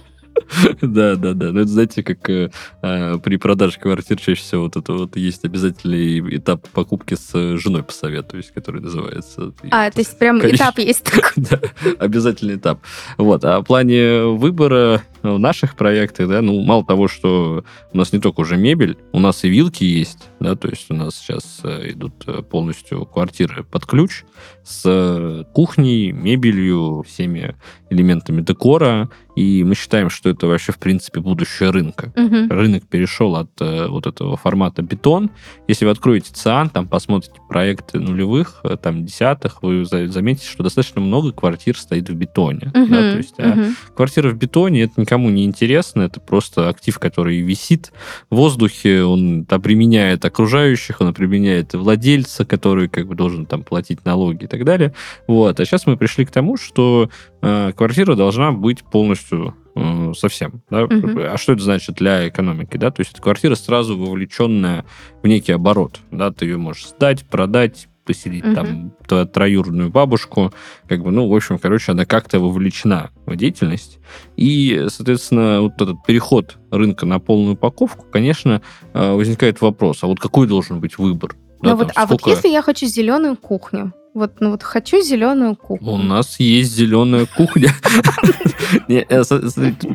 Да, 0.82 1.16
да, 1.16 1.34
да. 1.34 1.52
Ну, 1.52 1.62
это, 1.62 1.70
знаете, 1.70 2.04
как 2.04 2.30
э, 2.30 2.52
э, 2.82 3.18
при 3.20 3.38
продаже 3.38 3.80
квартир 3.80 4.20
чаще 4.20 4.42
всего 4.42 4.64
вот 4.64 4.76
это 4.76 4.94
вот 4.94 5.16
есть 5.16 5.46
обязательный 5.46 6.38
этап 6.38 6.68
покупки 6.70 7.16
с 7.16 7.58
женой 7.58 7.84
посоветуюсь, 7.84 8.52
который 8.54 8.82
называется... 8.82 9.54
А, 9.72 9.90
то 9.92 10.00
есть 10.00 10.18
прям 10.18 10.40
Конечно. 10.40 10.64
этап 10.64 10.80
есть 10.80 11.04
такой? 11.04 11.30
Да, 11.50 11.60
обязательный 12.00 12.56
этап. 12.56 12.82
Вот. 13.18 13.44
А 13.46 13.62
в 13.62 13.64
плане 13.64 14.24
выбора 14.24 15.02
в 15.24 15.38
наших 15.38 15.76
проектах, 15.76 16.28
да, 16.30 16.42
ну, 16.42 16.62
мало 16.62 16.86
того, 16.86 17.08
что 17.08 17.64
у 17.94 17.98
нас 17.98 18.14
не 18.14 18.20
только 18.20 18.42
уже 18.42 18.58
мебель, 18.58 18.98
у 19.12 19.20
нас 19.20 19.44
и 19.44 19.50
вилки 19.50 19.84
есть, 19.84 20.30
да, 20.40 20.56
то 20.56 20.70
есть 20.70 20.90
у 20.90 20.94
нас 20.94 21.16
сейчас 21.16 21.60
э, 21.64 21.92
идут 21.92 22.14
э, 22.28 22.42
полностью 22.42 23.06
квартиры 23.06 23.64
под 23.64 23.86
ключ 23.86 24.24
с 24.64 25.46
кухней, 25.54 26.12
мебелью, 26.12 27.04
всеми 27.08 27.56
элементами 27.90 28.42
декора, 28.42 29.10
и 29.40 29.64
мы 29.64 29.74
считаем, 29.74 30.10
что 30.10 30.30
это 30.30 30.48
вообще, 30.48 30.74
в 30.74 30.80
принципе, 30.80 31.22
будущее 31.22 31.70
рынка. 31.70 32.12
Угу. 32.18 32.54
Рынок 32.54 32.86
перешел 32.86 33.38
от 33.38 33.50
э, 33.62 33.88
вот 33.88 34.06
этого 34.06 34.36
формата 34.36 34.82
бетон. 34.82 35.32
Если 35.70 35.86
вы 35.86 35.92
откроете 35.92 36.34
ЦИАН, 36.34 36.72
там 36.72 36.90
посмотрите 36.90 37.40
проекты 37.48 38.00
нулевых, 38.00 38.60
э, 38.66 38.76
там, 38.76 39.06
десятых, 39.06 39.64
вы 39.64 39.86
заметите, 39.86 40.46
что 40.46 40.62
достаточно 40.62 41.00
много 41.00 41.32
квартир 41.32 41.78
стоит 41.78 42.10
в 42.10 42.16
бетоне. 42.16 42.70
Угу. 42.76 42.88
Да, 42.88 43.12
то 43.14 43.18
есть, 43.18 43.40
угу. 43.40 43.48
а 43.48 43.72
квартира 43.96 44.30
в 44.30 44.36
бетоне, 44.36 44.84
это 44.84 45.00
никому 45.00 45.30
не 45.30 45.46
интересно, 45.46 46.02
это 46.02 46.20
просто 46.20 46.68
актив, 46.68 47.00
который 47.00 47.40
висит 47.40 47.94
в 48.30 48.36
воздухе, 48.36 49.04
он 49.04 49.48
обременяет 49.50 50.26
окружающих, 50.26 51.00
он 51.00 51.08
обременяет 51.08 51.74
владельца, 51.76 52.44
который 52.44 52.90
как 52.90 53.08
бы 53.08 53.16
должен 53.16 53.46
там 53.46 53.64
платить 53.64 54.04
налоги 54.04 54.44
и 54.44 54.48
так 54.48 54.66
далее. 54.66 54.94
Вот. 55.28 55.62
А 55.62 55.66
сейчас 55.66 55.88
мы 55.88 55.96
пришли 55.96 56.26
к 56.26 56.32
тому, 56.32 56.58
что 56.58 57.10
квартира 57.42 58.16
должна 58.16 58.52
быть 58.52 58.84
полностью 58.84 59.56
э, 59.76 60.14
совсем. 60.16 60.62
Да? 60.70 60.86
Угу. 60.86 61.20
А 61.22 61.38
что 61.38 61.54
это 61.54 61.64
значит 61.64 61.96
для 61.96 62.28
экономики? 62.28 62.78
Да? 62.78 62.92
То 62.92 63.02
есть 63.02 63.14
это 63.14 63.22
квартира 63.22 63.56
сразу 63.56 63.98
вовлеченная 63.98 64.86
в 65.24 65.28
некий 65.28 65.54
оборот. 65.54 66.00
Да? 66.12 66.32
Ты 66.32 66.46
ее 66.46 66.58
можешь 66.58 66.90
сдать, 66.90 67.26
продать, 67.26 67.88
поселить 68.10 68.44
угу. 68.44 68.56
там 68.56 68.92
твою 69.08 69.26
троюродную 69.28 69.92
бабушку, 69.92 70.52
как 70.88 71.04
бы, 71.04 71.12
ну, 71.12 71.30
в 71.30 71.36
общем, 71.36 71.60
короче, 71.60 71.92
она 71.92 72.06
как-то 72.06 72.40
вовлечена 72.40 73.12
в 73.28 73.36
деятельность. 73.36 74.00
И, 74.36 74.88
соответственно, 74.90 75.62
вот 75.62 75.74
этот 75.80 76.04
переход 76.08 76.58
рынка 76.72 77.06
на 77.06 77.20
полную 77.20 77.54
упаковку, 77.54 78.06
конечно, 78.12 78.64
э, 78.94 79.14
возникает 79.14 79.62
вопрос, 79.62 80.04
а 80.04 80.08
вот 80.08 80.20
какой 80.20 80.48
должен 80.48 80.80
быть 80.80 80.98
выбор? 80.98 81.36
Да, 81.62 81.72
ну 81.72 81.76
вот, 81.76 81.92
сколько... 81.92 82.02
А 82.02 82.06
вот 82.08 82.26
если 82.26 82.48
я 82.48 82.64
хочу 82.64 82.88
зеленую 82.88 83.36
кухню, 83.36 83.94
вот, 84.14 84.34
ну 84.40 84.52
вот 84.52 84.64
хочу 84.64 85.02
зеленую 85.02 85.56
кухню. 85.56 85.88
У 85.88 85.98
нас 85.98 86.40
есть 86.40 86.76
зеленая 86.76 87.26
кухня. 87.26 87.72
Э, 88.88 89.24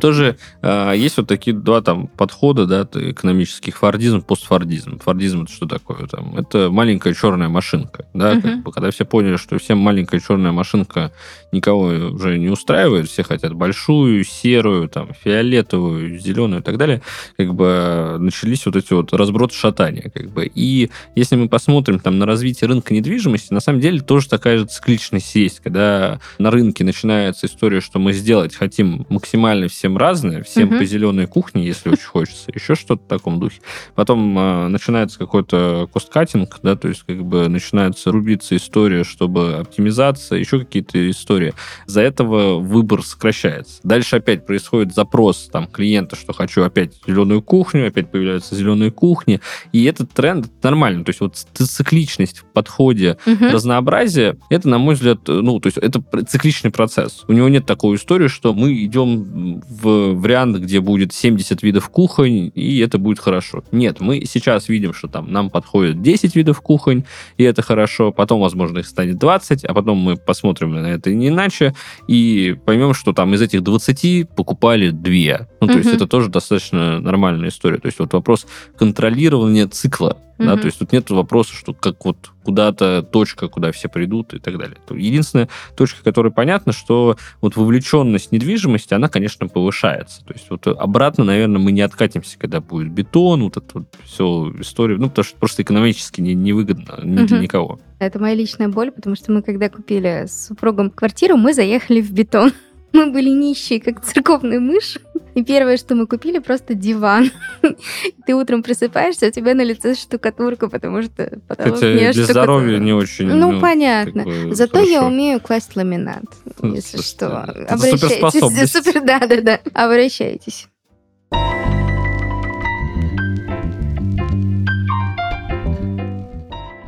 тоже 0.00 0.36
а, 0.62 0.92
есть 0.92 1.16
вот 1.16 1.28
такие 1.28 1.56
два 1.56 1.80
там 1.80 2.08
подхода, 2.08 2.66
да, 2.66 2.88
экономических. 2.92 3.76
Фордизм, 3.76 4.22
постфордизм. 4.22 4.98
Фордизм 4.98 5.42
это 5.42 5.52
что 5.52 5.66
такое? 5.66 6.06
Там, 6.06 6.36
это 6.36 6.70
маленькая 6.70 7.14
черная 7.14 7.48
машинка, 7.48 8.06
да, 8.14 8.40
когда 8.64 8.90
все 8.90 9.04
поняли, 9.04 9.36
что 9.36 9.58
всем 9.58 9.78
маленькая 9.78 10.20
черная 10.20 10.52
машинка 10.52 11.12
никого 11.52 11.86
уже 12.14 12.38
не 12.38 12.48
устраивает, 12.48 13.08
все 13.08 13.22
хотят 13.22 13.54
большую, 13.54 14.24
серую, 14.24 14.88
там, 14.88 15.10
фиолетовую, 15.22 16.18
зеленую 16.18 16.60
и 16.60 16.64
так 16.64 16.76
далее, 16.76 17.02
как 17.36 17.54
бы 17.54 18.16
начались 18.18 18.66
вот 18.66 18.76
эти 18.76 18.92
вот 18.92 19.12
разброты 19.12 19.54
шатания, 19.54 20.10
как 20.12 20.30
бы. 20.30 20.50
И 20.52 20.90
если 21.14 21.36
мы 21.36 21.48
посмотрим 21.48 22.00
там 22.00 22.18
на 22.18 22.26
развитие 22.26 22.68
рынка 22.68 22.92
недвижимости, 22.92 23.52
на 23.52 23.60
самом 23.60 23.80
деле 23.80 24.00
тоже 24.06 24.28
такая 24.28 24.58
же 24.58 24.66
цикличность 24.66 25.34
есть, 25.34 25.60
когда 25.60 26.20
на 26.38 26.50
рынке 26.50 26.84
начинается 26.84 27.46
история, 27.46 27.80
что 27.80 27.98
мы 27.98 28.12
сделать 28.12 28.54
хотим 28.54 29.06
максимально 29.08 29.68
всем 29.68 29.96
разное, 29.96 30.42
всем 30.42 30.68
угу. 30.68 30.78
по 30.78 30.84
зеленой 30.84 31.26
кухне, 31.26 31.64
если 31.64 31.90
очень 31.90 32.04
хочется, 32.04 32.50
еще 32.52 32.74
что-то 32.74 33.02
в 33.02 33.08
таком 33.08 33.40
духе. 33.40 33.60
Потом 33.94 34.38
э, 34.38 34.68
начинается 34.68 35.18
какой-то 35.18 35.88
косткатинг, 35.92 36.58
да, 36.62 36.76
то 36.76 36.88
есть 36.88 37.02
как 37.02 37.24
бы 37.24 37.48
начинается 37.48 38.10
рубиться 38.10 38.56
история, 38.56 39.04
чтобы 39.04 39.54
оптимизация, 39.54 40.38
еще 40.38 40.60
какие-то 40.60 41.10
истории. 41.10 41.54
За 41.86 42.00
этого 42.00 42.58
выбор 42.58 43.02
сокращается. 43.02 43.80
Дальше 43.82 44.16
опять 44.16 44.46
происходит 44.46 44.94
запрос 44.94 45.48
там 45.50 45.66
клиента, 45.66 46.16
что 46.16 46.32
хочу 46.32 46.62
опять 46.62 46.94
зеленую 47.06 47.42
кухню, 47.42 47.88
опять 47.88 48.10
появляются 48.10 48.54
зеленые 48.54 48.90
кухни, 48.90 49.40
и 49.72 49.84
этот 49.84 50.12
тренд 50.12 50.46
нормально. 50.62 51.04
То 51.04 51.10
есть 51.10 51.20
вот 51.20 51.36
цикличность 51.36 52.38
в 52.38 52.44
подходе, 52.44 53.18
угу. 53.26 53.46
разнообразие 53.50 53.93
разнообразие, 53.94 54.36
это, 54.50 54.68
на 54.68 54.78
мой 54.78 54.94
взгляд, 54.94 55.20
ну, 55.26 55.60
то 55.60 55.66
есть 55.68 55.78
это 55.78 56.02
цикличный 56.26 56.70
процесс. 56.70 57.24
У 57.28 57.32
него 57.32 57.48
нет 57.48 57.66
такой 57.66 57.96
истории, 57.96 58.28
что 58.28 58.54
мы 58.54 58.72
идем 58.84 59.62
в 59.68 60.14
вариант, 60.14 60.56
где 60.58 60.80
будет 60.80 61.12
70 61.12 61.62
видов 61.62 61.88
кухонь, 61.88 62.50
и 62.54 62.78
это 62.78 62.98
будет 62.98 63.18
хорошо. 63.18 63.62
Нет, 63.72 64.00
мы 64.00 64.24
сейчас 64.26 64.68
видим, 64.68 64.92
что 64.92 65.08
там 65.08 65.32
нам 65.32 65.50
подходит 65.50 66.02
10 66.02 66.36
видов 66.36 66.60
кухонь, 66.60 67.04
и 67.36 67.44
это 67.44 67.62
хорошо. 67.62 68.12
Потом, 68.12 68.40
возможно, 68.40 68.78
их 68.78 68.86
станет 68.86 69.18
20, 69.18 69.64
а 69.64 69.74
потом 69.74 69.98
мы 69.98 70.16
посмотрим 70.16 70.72
на 70.72 70.86
это 70.86 71.12
не 71.12 71.28
иначе, 71.28 71.74
и 72.08 72.56
поймем, 72.64 72.94
что 72.94 73.12
там 73.12 73.34
из 73.34 73.42
этих 73.42 73.62
20 73.62 74.28
покупали 74.30 74.90
2. 74.90 75.48
Ну, 75.60 75.66
то 75.66 75.74
угу. 75.74 75.78
есть 75.78 75.94
это 75.94 76.06
тоже 76.06 76.28
достаточно 76.28 77.00
нормальная 77.00 77.48
история. 77.48 77.78
То 77.78 77.86
есть 77.86 77.98
вот 77.98 78.12
вопрос 78.12 78.46
контролирования 78.76 79.66
цикла 79.66 80.18
Mm-hmm. 80.38 80.46
Да, 80.46 80.56
то 80.56 80.66
есть 80.66 80.78
тут 80.78 80.92
нет 80.92 81.10
вопроса, 81.10 81.54
что 81.54 81.72
как 81.72 82.04
вот 82.04 82.16
куда-то 82.44 83.02
точка, 83.02 83.48
куда 83.48 83.72
все 83.72 83.88
придут 83.88 84.34
и 84.34 84.38
так 84.38 84.58
далее. 84.58 84.76
Единственная 84.90 85.48
точка, 85.76 86.02
которая 86.04 86.32
понятна, 86.32 86.72
что 86.72 87.16
вот 87.40 87.56
вовлеченность 87.56 88.32
недвижимости, 88.32 88.94
она, 88.94 89.08
конечно, 89.08 89.48
повышается. 89.48 90.24
То 90.24 90.32
есть 90.34 90.46
вот 90.50 90.66
обратно, 90.66 91.24
наверное, 91.24 91.58
мы 91.58 91.72
не 91.72 91.80
откатимся, 91.80 92.38
когда 92.38 92.60
будет 92.60 92.90
бетон, 92.90 93.42
вот 93.42 93.56
это 93.56 93.66
вот 93.74 93.86
все 94.04 94.52
история, 94.60 94.96
ну, 94.96 95.08
потому 95.08 95.24
что 95.24 95.36
просто 95.38 95.62
экономически 95.62 96.20
не, 96.20 96.34
невыгодно 96.34 97.00
ни 97.02 97.18
mm-hmm. 97.18 97.26
для 97.26 97.38
никого. 97.38 97.80
Это 97.98 98.18
моя 98.18 98.34
личная 98.34 98.68
боль, 98.68 98.90
потому 98.90 99.16
что 99.16 99.32
мы, 99.32 99.42
когда 99.42 99.68
купили 99.68 100.26
с 100.26 100.48
супругом 100.48 100.90
квартиру, 100.90 101.36
мы 101.36 101.54
заехали 101.54 102.00
в 102.00 102.12
бетон. 102.12 102.52
Мы 102.92 103.10
были 103.10 103.30
нищие, 103.30 103.80
как 103.80 104.04
церковные 104.04 104.60
мыши. 104.60 105.00
И 105.34 105.42
первое, 105.42 105.76
что 105.76 105.94
мы 105.94 106.06
купили, 106.06 106.38
просто 106.38 106.74
диван. 106.74 107.30
Ты 108.26 108.34
утром 108.34 108.62
просыпаешься, 108.62 109.26
у 109.26 109.30
тебя 109.30 109.54
на 109.54 109.62
лице 109.62 109.94
штукатурка, 109.94 110.68
потому 110.68 111.02
что 111.02 111.38
потолок 111.48 111.74
Хотя 111.74 111.92
не 111.92 112.12
для 112.12 112.24
здоровья 112.24 112.78
не 112.78 112.92
очень. 112.92 113.26
Ну, 113.26 113.52
ну 113.52 113.60
понятно. 113.60 114.24
Бы 114.24 114.54
Зато 114.54 114.74
хорошо. 114.74 114.90
я 114.90 115.04
умею 115.04 115.40
класть 115.40 115.74
ламинат. 115.76 116.24
если 116.62 116.98
Слушайте, 116.98 117.02
что. 117.02 117.42
Обращайтесь. 117.68 118.72
Супер, 118.72 119.02
да, 119.02 119.18
да, 119.20 119.40
да. 119.40 119.60
Обращайтесь. 119.72 120.68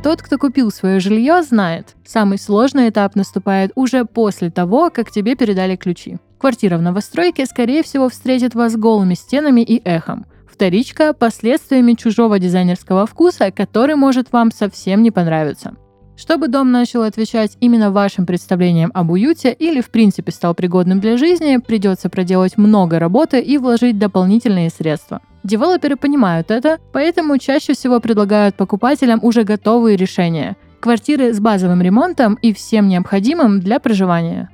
Тот, 0.03 0.21
кто 0.21 0.37
купил 0.37 0.71
свое 0.71 1.01
жилье, 1.01 1.43
знает, 1.43 1.95
самый 2.05 2.37
сложный 2.37 2.87
этап 2.87 3.15
наступает 3.15 3.71
уже 3.75 4.05
после 4.05 4.49
того, 4.49 4.89
как 4.89 5.11
тебе 5.11 5.35
передали 5.35 5.75
ключи. 5.75 6.17
Квартира 6.39 6.77
в 6.77 6.81
новостройке, 6.81 7.45
скорее 7.45 7.83
всего, 7.83 8.09
встретит 8.09 8.53
вас 8.53 8.75
голыми 8.75 9.15
стенами 9.15 9.61
и 9.61 9.81
эхом. 9.83 10.25
Вторичка– 10.51 11.13
последствиями 11.19 11.93
чужого 11.93 12.39
дизайнерского 12.39 13.05
вкуса, 13.05 13.51
который 13.51 13.95
может 13.95 14.31
вам 14.31 14.51
совсем 14.51 15.03
не 15.03 15.11
понравиться. 15.11 15.75
Чтобы 16.15 16.47
дом 16.47 16.71
начал 16.71 17.03
отвечать 17.03 17.55
именно 17.59 17.91
вашим 17.91 18.25
представлениям 18.25 18.91
об 18.95 19.11
уюте 19.11 19.53
или 19.53 19.81
в 19.81 19.91
принципе 19.91 20.31
стал 20.31 20.55
пригодным 20.55 20.99
для 20.99 21.15
жизни, 21.15 21.57
придется 21.57 22.09
проделать 22.09 22.57
много 22.57 22.97
работы 22.97 23.39
и 23.39 23.59
вложить 23.59 23.99
дополнительные 23.99 24.71
средства. 24.71 25.21
Девелоперы 25.43 25.95
понимают 25.95 26.49
это, 26.49 26.79
поэтому 26.91 27.37
чаще 27.37 27.73
всего 27.73 27.99
предлагают 27.99 28.55
покупателям 28.55 29.19
уже 29.21 29.43
готовые 29.43 29.95
решения. 29.95 30.57
Квартиры 30.79 31.33
с 31.33 31.39
базовым 31.39 31.83
ремонтом 31.83 32.33
и 32.41 32.51
всем 32.51 32.87
необходимым 32.87 33.59
для 33.59 33.79
проживания. 33.79 34.49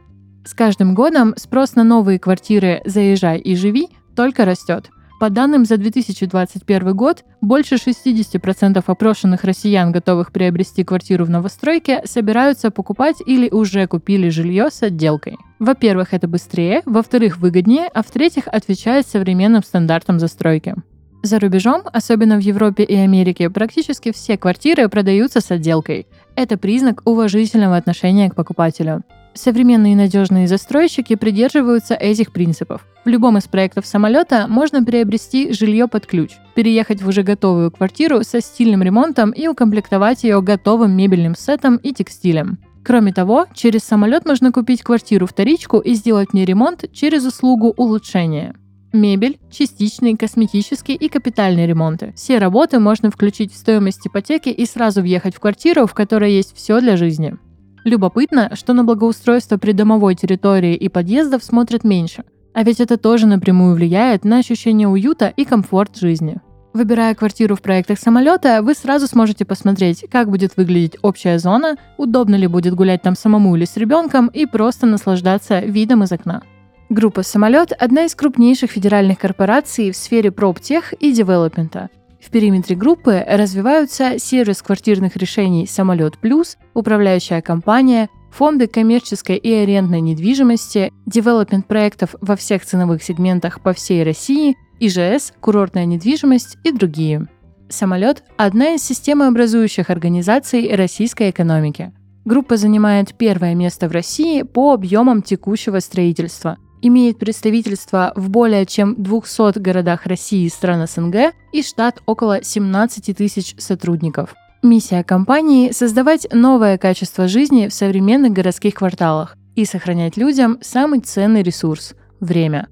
С 0.46 0.54
каждым 0.54 0.94
годом 0.94 1.34
спрос 1.38 1.76
на 1.76 1.86
новые 1.86 2.20
квартиры 2.20 2.82
«Заезжай 2.86 3.40
и 3.40 3.56
живи» 3.56 3.88
только 4.14 4.44
растет. 4.44 4.90
По 5.20 5.30
данным 5.30 5.64
за 5.64 5.78
2021 5.78 6.94
год, 6.94 7.24
больше 7.40 7.76
60% 7.76 8.84
опрошенных 8.86 9.46
россиян, 9.46 9.94
готовых 9.94 10.34
приобрести 10.34 10.84
квартиру 10.84 11.24
в 11.24 11.30
новостройке, 11.30 12.02
собираются 12.04 12.72
покупать 12.72 13.18
или 13.26 13.50
уже 13.50 13.88
купили 13.88 14.28
жилье 14.28 14.70
с 14.70 14.84
отделкой. 14.84 15.38
Во-первых, 15.60 16.14
это 16.14 16.28
быстрее, 16.28 16.82
во-вторых, 16.86 17.38
выгоднее, 17.38 17.88
а 17.94 18.04
в-третьих, 18.04 18.48
отвечает 18.48 19.08
современным 19.08 19.64
стандартам 19.64 20.20
застройки. 20.20 20.76
За 21.22 21.40
рубежом, 21.40 21.84
особенно 21.94 22.36
в 22.36 22.42
Европе 22.42 22.84
и 22.84 22.96
Америке, 22.96 23.50
практически 23.50 24.12
все 24.12 24.38
квартиры 24.38 24.90
продаются 24.90 25.40
с 25.40 25.50
отделкой. 25.52 26.06
Это 26.36 26.58
признак 26.58 27.02
уважительного 27.06 27.78
отношения 27.78 28.30
к 28.30 28.36
покупателю. 28.36 29.04
Современные 29.36 29.96
надежные 29.96 30.48
застройщики 30.48 31.16
придерживаются 31.16 31.96
этих 31.96 32.32
принципов. 32.32 32.86
В 33.04 33.10
любом 33.10 33.38
из 33.38 33.48
проектов 33.48 33.86
самолета 33.86 34.46
можно 34.48 34.84
приобрести 34.84 35.52
жилье 35.54 35.88
под 35.88 36.06
ключ, 36.06 36.32
переехать 36.56 37.02
в 37.02 37.08
уже 37.08 37.24
готовую 37.24 37.72
квартиру 37.72 38.24
со 38.24 38.42
стильным 38.42 38.84
ремонтом 38.84 39.32
и 39.32 39.48
укомплектовать 39.48 40.24
ее 40.24 40.42
готовым 40.42 40.96
мебельным 40.96 41.36
сетом 41.36 41.78
и 41.78 41.94
текстилем. 41.94 42.60
Кроме 42.84 43.14
того, 43.14 43.48
через 43.54 43.82
самолет 43.82 44.26
можно 44.26 44.52
купить 44.52 44.84
квартиру 44.84 45.26
вторичку 45.26 45.80
и 45.80 45.94
сделать 45.94 46.30
в 46.30 46.34
ней 46.34 46.46
ремонт 46.46 46.86
через 46.92 47.26
услугу 47.26 47.74
улучшения. 47.76 48.56
Мебель, 48.92 49.40
частичный, 49.50 50.16
косметический 50.16 50.94
и 50.94 51.10
капитальный 51.10 51.66
ремонты. 51.66 52.14
Все 52.16 52.38
работы 52.38 52.80
можно 52.80 53.10
включить 53.10 53.52
в 53.52 53.58
стоимость 53.58 54.06
ипотеки 54.06 54.50
и 54.50 54.68
сразу 54.68 55.02
въехать 55.02 55.36
в 55.36 55.40
квартиру, 55.40 55.88
в 55.88 55.96
которой 55.96 56.32
есть 56.32 56.56
все 56.56 56.80
для 56.80 56.96
жизни. 56.96 57.38
Любопытно, 57.84 58.52
что 58.56 58.74
на 58.74 58.84
благоустройство 58.84 59.58
придомовой 59.58 60.16
территории 60.16 60.76
и 60.76 60.88
подъездов 60.88 61.44
смотрят 61.44 61.84
меньше. 61.84 62.24
А 62.54 62.64
ведь 62.64 62.80
это 62.80 62.98
тоже 62.98 63.28
напрямую 63.28 63.76
влияет 63.76 64.24
на 64.24 64.38
ощущение 64.38 64.88
уюта 64.88 65.34
и 65.36 65.44
комфорт 65.44 65.98
жизни. 65.98 66.38
Выбирая 66.74 67.14
квартиру 67.14 67.56
в 67.56 67.62
проектах 67.62 68.00
самолета, 68.00 68.62
вы 68.64 68.74
сразу 68.74 69.08
сможете 69.08 69.46
посмотреть, 69.46 70.06
как 70.10 70.30
будет 70.30 70.58
выглядеть 70.58 70.98
общая 71.04 71.38
зона, 71.38 71.78
удобно 71.98 72.36
ли 72.36 72.48
будет 72.48 72.74
гулять 72.74 73.04
там 73.04 73.16
самому 73.16 73.56
или 73.56 73.66
с 73.66 73.78
ребенком, 73.78 74.28
и 74.28 74.46
просто 74.46 74.88
наслаждаться 74.88 75.60
видом 75.60 76.04
из 76.04 76.12
окна. 76.12 76.42
Группа 76.90 77.22
«Самолет»— 77.22 77.72
одна 77.80 78.06
из 78.06 78.16
крупнейших 78.16 78.72
федеральных 78.72 79.20
корпораций 79.20 79.92
в 79.92 79.96
сфере 79.96 80.32
проптех 80.32 80.94
и 80.94 81.12
девелопмента. 81.12 81.90
В 82.24 82.30
периметре 82.30 82.76
группы 82.76 83.24
развиваются 83.28 84.18
сервис 84.18 84.62
квартирных 84.62 85.18
решений 85.18 85.68
«Самолет 85.68 86.18
Плюс», 86.18 86.58
управляющая 86.74 87.42
компания, 87.42 88.10
фонды 88.32 88.68
коммерческой 88.68 89.36
и 89.36 89.54
арендной 89.54 90.00
недвижимости, 90.00 90.94
девелопмент 91.06 91.68
проектов 91.68 92.16
во 92.22 92.38
всех 92.38 92.66
ценовых 92.66 93.04
сегментах 93.04 93.62
по 93.62 93.74
всей 93.74 94.04
России, 94.04 94.56
ИЖС, 94.80 95.34
курортная 95.42 95.86
недвижимость 95.86 96.58
и 96.64 96.72
другие. 96.72 97.28
«Самолет»— 97.68 98.24
одна 98.38 98.76
из 98.76 98.84
системообразующих 98.84 99.90
организаций 99.90 100.74
российской 100.74 101.30
экономики. 101.30 101.92
Группа 102.24 102.56
занимает 102.56 103.16
первое 103.16 103.54
место 103.54 103.90
в 103.90 103.92
России 103.92 104.44
по 104.44 104.74
объемам 104.74 105.24
текущего 105.24 105.80
строительства– 105.80 106.58
имеет 106.84 107.18
представительство 107.18 108.12
в 108.16 108.30
более 108.30 108.66
чем 108.66 109.02
200 109.02 109.60
городах 109.60 110.06
России 110.06 110.46
и 110.46 110.50
стран 110.50 110.86
СНГ 110.86 111.34
и 111.52 111.64
штат 111.64 112.02
около 112.06 112.44
17 112.44 113.16
тысяч 113.18 113.56
сотрудников. 113.58 114.36
Миссия 114.62 115.04
компании– 115.04 115.72
создавать 115.74 116.28
новое 116.32 116.78
качество 116.78 117.28
жизни 117.28 117.68
в 117.68 117.74
современных 117.74 118.34
городских 118.34 118.76
кварталах 118.76 119.36
и 119.56 119.66
сохранять 119.66 120.18
людям 120.18 120.60
самый 120.62 121.00
ценный 121.00 121.44
ресурс– 121.44 121.96
время. 122.20 122.68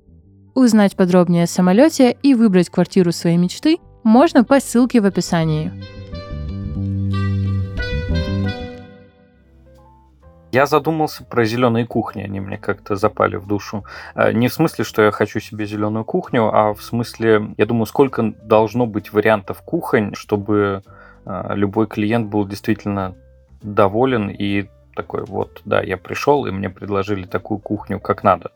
Узнать 0.56 0.96
подробнее 0.96 1.46
о 1.46 1.48
самолете 1.48 2.16
и 2.22 2.34
выбрать 2.34 2.70
квартиру 2.70 3.12
своей 3.12 3.38
мечты 3.38 3.78
можно 4.04 4.44
по 4.44 4.60
ссылке 4.60 5.00
в 5.00 5.06
описании. 5.06 5.72
Я 10.52 10.66
задумался 10.66 11.24
про 11.24 11.46
зеленые 11.46 11.86
кухни, 11.86 12.24
они 12.24 12.42
мне 12.42 12.58
как-то 12.58 12.96
запали 12.96 13.38
в 13.38 13.48
душу. 13.48 13.86
А, 14.16 14.34
Не 14.34 14.50
в 14.50 14.54
смысле, 14.54 14.84
что 14.84 15.02
я 15.02 15.12
хочу 15.12 15.40
себе 15.40 15.66
зеленую 15.66 16.04
кухню, 16.04 16.54
а 16.54 16.74
в 16.74 16.82
смысле, 16.82 17.54
я 17.58 17.66
думаю, 17.66 17.86
сколько 17.86 18.34
должно 18.44 18.86
быть 18.86 19.14
вариантов 19.14 19.62
кухонь, 19.62 20.14
чтобы 20.14 20.84
а, 21.26 21.54
любой 21.56 21.88
клиент 21.88 22.28
был 22.28 22.46
действительно 22.46 23.16
доволен 23.62 24.30
и 24.30 24.68
такой, 24.96 25.24
вот, 25.24 25.62
да, 25.64 25.82
я 25.82 25.98
пришел, 25.98 26.46
и 26.46 26.52
мне 26.52 26.70
предложили 26.70 27.26
такую 27.26 27.60
кухню, 27.60 28.00
как 28.00 28.24
надо. 28.24 28.52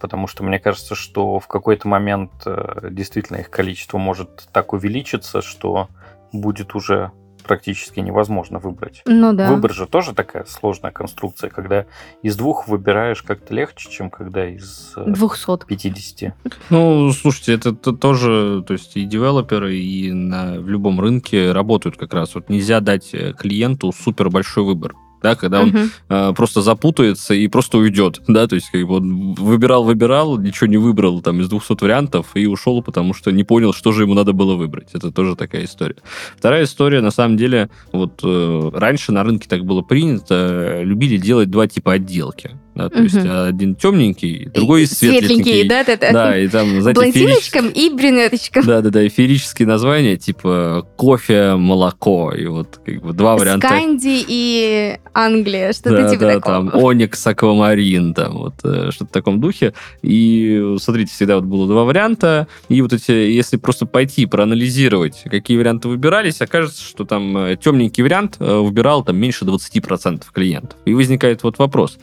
Потому 0.00 0.26
что 0.26 0.42
мне 0.42 0.58
кажется, 0.58 0.94
что 0.96 1.38
в 1.38 1.46
какой-то 1.46 1.86
момент 1.86 2.32
э, 2.46 2.88
действительно 2.90 3.38
их 3.38 3.50
количество 3.50 3.98
может 3.98 4.48
так 4.52 4.72
увеличиться, 4.72 5.40
что 5.40 5.88
будет 6.32 6.74
уже 6.74 7.12
практически 7.42 8.00
невозможно 8.00 8.58
выбрать. 8.58 9.02
Ну 9.06 9.32
да. 9.32 9.50
Выбор 9.50 9.72
же 9.72 9.86
тоже 9.86 10.14
такая 10.14 10.44
сложная 10.44 10.90
конструкция, 10.92 11.50
когда 11.50 11.86
из 12.22 12.36
двух 12.36 12.68
выбираешь 12.68 13.22
как-то 13.22 13.54
легче, 13.54 13.90
чем 13.90 14.10
когда 14.10 14.46
из 14.46 14.92
э, 14.96 15.04
200. 15.06 15.66
50. 15.66 16.34
Ну, 16.70 17.12
слушайте, 17.12 17.54
это, 17.54 17.72
т- 17.74 17.92
тоже, 17.92 18.62
то 18.66 18.72
есть 18.74 18.96
и 18.96 19.04
девелоперы, 19.04 19.76
и 19.76 20.12
на, 20.12 20.60
в 20.60 20.68
любом 20.68 21.00
рынке 21.00 21.52
работают 21.52 21.96
как 21.96 22.12
раз. 22.14 22.34
Вот 22.34 22.48
нельзя 22.48 22.80
дать 22.80 23.14
э, 23.14 23.32
клиенту 23.32 23.92
супер 23.92 24.30
большой 24.30 24.64
выбор. 24.64 24.94
Да, 25.22 25.34
когда 25.34 25.62
он 25.62 25.68
Мгм. 25.68 25.90
э, 26.08 26.32
просто 26.34 26.62
запутается 26.62 27.34
и 27.34 27.48
просто 27.48 27.78
уйдет, 27.78 28.20
да, 28.28 28.46
то 28.46 28.54
есть 28.54 28.70
как 28.70 28.86
бы 28.86 28.96
он 28.96 29.34
выбирал, 29.34 29.84
выбирал, 29.84 30.38
ничего 30.38 30.66
не 30.68 30.76
выбрал 30.76 31.20
там 31.22 31.40
из 31.40 31.48
200 31.48 31.82
вариантов 31.82 32.26
и 32.34 32.46
ушел, 32.46 32.82
потому 32.82 33.14
что 33.14 33.32
не 33.32 33.44
понял, 33.44 33.72
что 33.72 33.92
же 33.92 34.02
ему 34.02 34.14
надо 34.14 34.32
было 34.32 34.54
выбрать. 34.54 34.88
Это 34.92 35.10
тоже 35.10 35.34
такая 35.34 35.64
история. 35.64 35.96
Вторая 36.36 36.64
история, 36.64 37.00
на 37.00 37.10
самом 37.10 37.36
деле, 37.36 37.68
вот 37.92 38.20
э, 38.22 38.70
раньше 38.74 39.12
на 39.12 39.24
рынке 39.24 39.48
так 39.48 39.64
было 39.64 39.82
принято, 39.82 40.34
э, 40.34 40.84
любили 40.84 41.16
делать 41.16 41.50
два 41.50 41.66
типа 41.66 41.94
отделки, 41.94 42.50
да, 42.78 42.88
то 42.88 43.02
есть 43.02 43.16
Мгм. 43.16 43.30
один 43.48 43.74
темненький, 43.74 44.46
другой 44.54 44.86
светленький. 44.86 45.68
да, 45.68 45.84
да, 45.84 45.96
да. 45.96 46.12
Да, 46.12 46.38
и 46.38 46.46
там, 46.48 46.80
знаете, 46.80 47.00
Блондиночкам 47.00 47.68
и 47.68 47.90
брюнеточкам. 47.90 48.64
да, 48.64 48.80
да, 48.80 48.90
да, 48.90 49.06
эфирические 49.06 49.66
названия, 49.66 50.16
типа 50.16 50.86
кофе, 50.96 51.56
молоко, 51.56 52.32
и 52.32 52.46
вот 52.46 52.80
как 52.84 53.02
бы 53.02 53.12
два 53.12 53.36
варианта. 53.36 53.66
Сканди 53.66 54.24
и 54.26 54.96
Англия, 55.12 55.72
что-то 55.72 56.02
да, 56.02 56.08
типа 56.10 56.20
да, 56.22 56.34
такого. 56.34 56.70
там 56.70 56.84
Оникс, 56.84 57.26
Аквамарин, 57.26 58.14
там 58.14 58.38
вот 58.38 58.54
э, 58.64 58.90
что-то 58.92 59.10
в 59.10 59.12
таком 59.12 59.40
духе. 59.40 59.74
И 60.02 60.76
смотрите, 60.80 61.12
всегда 61.12 61.36
вот 61.36 61.44
было 61.44 61.66
два 61.66 61.84
варианта. 61.84 62.46
И 62.68 62.80
вот 62.82 62.92
эти, 62.92 63.10
если 63.10 63.56
просто 63.56 63.86
пойти 63.86 64.26
проанализировать, 64.26 65.22
какие 65.24 65.56
варианты 65.58 65.88
выбирались, 65.88 66.40
окажется, 66.40 66.82
что 66.82 67.04
там 67.04 67.36
э, 67.36 67.56
темненький 67.56 68.02
вариант 68.04 68.36
э, 68.38 68.56
выбирал 68.58 69.02
там 69.04 69.16
меньше 69.16 69.44
20% 69.44 70.22
клиентов. 70.32 70.78
И 70.84 70.94
возникает 70.94 71.42
вот 71.42 71.58
вопрос 71.58 71.98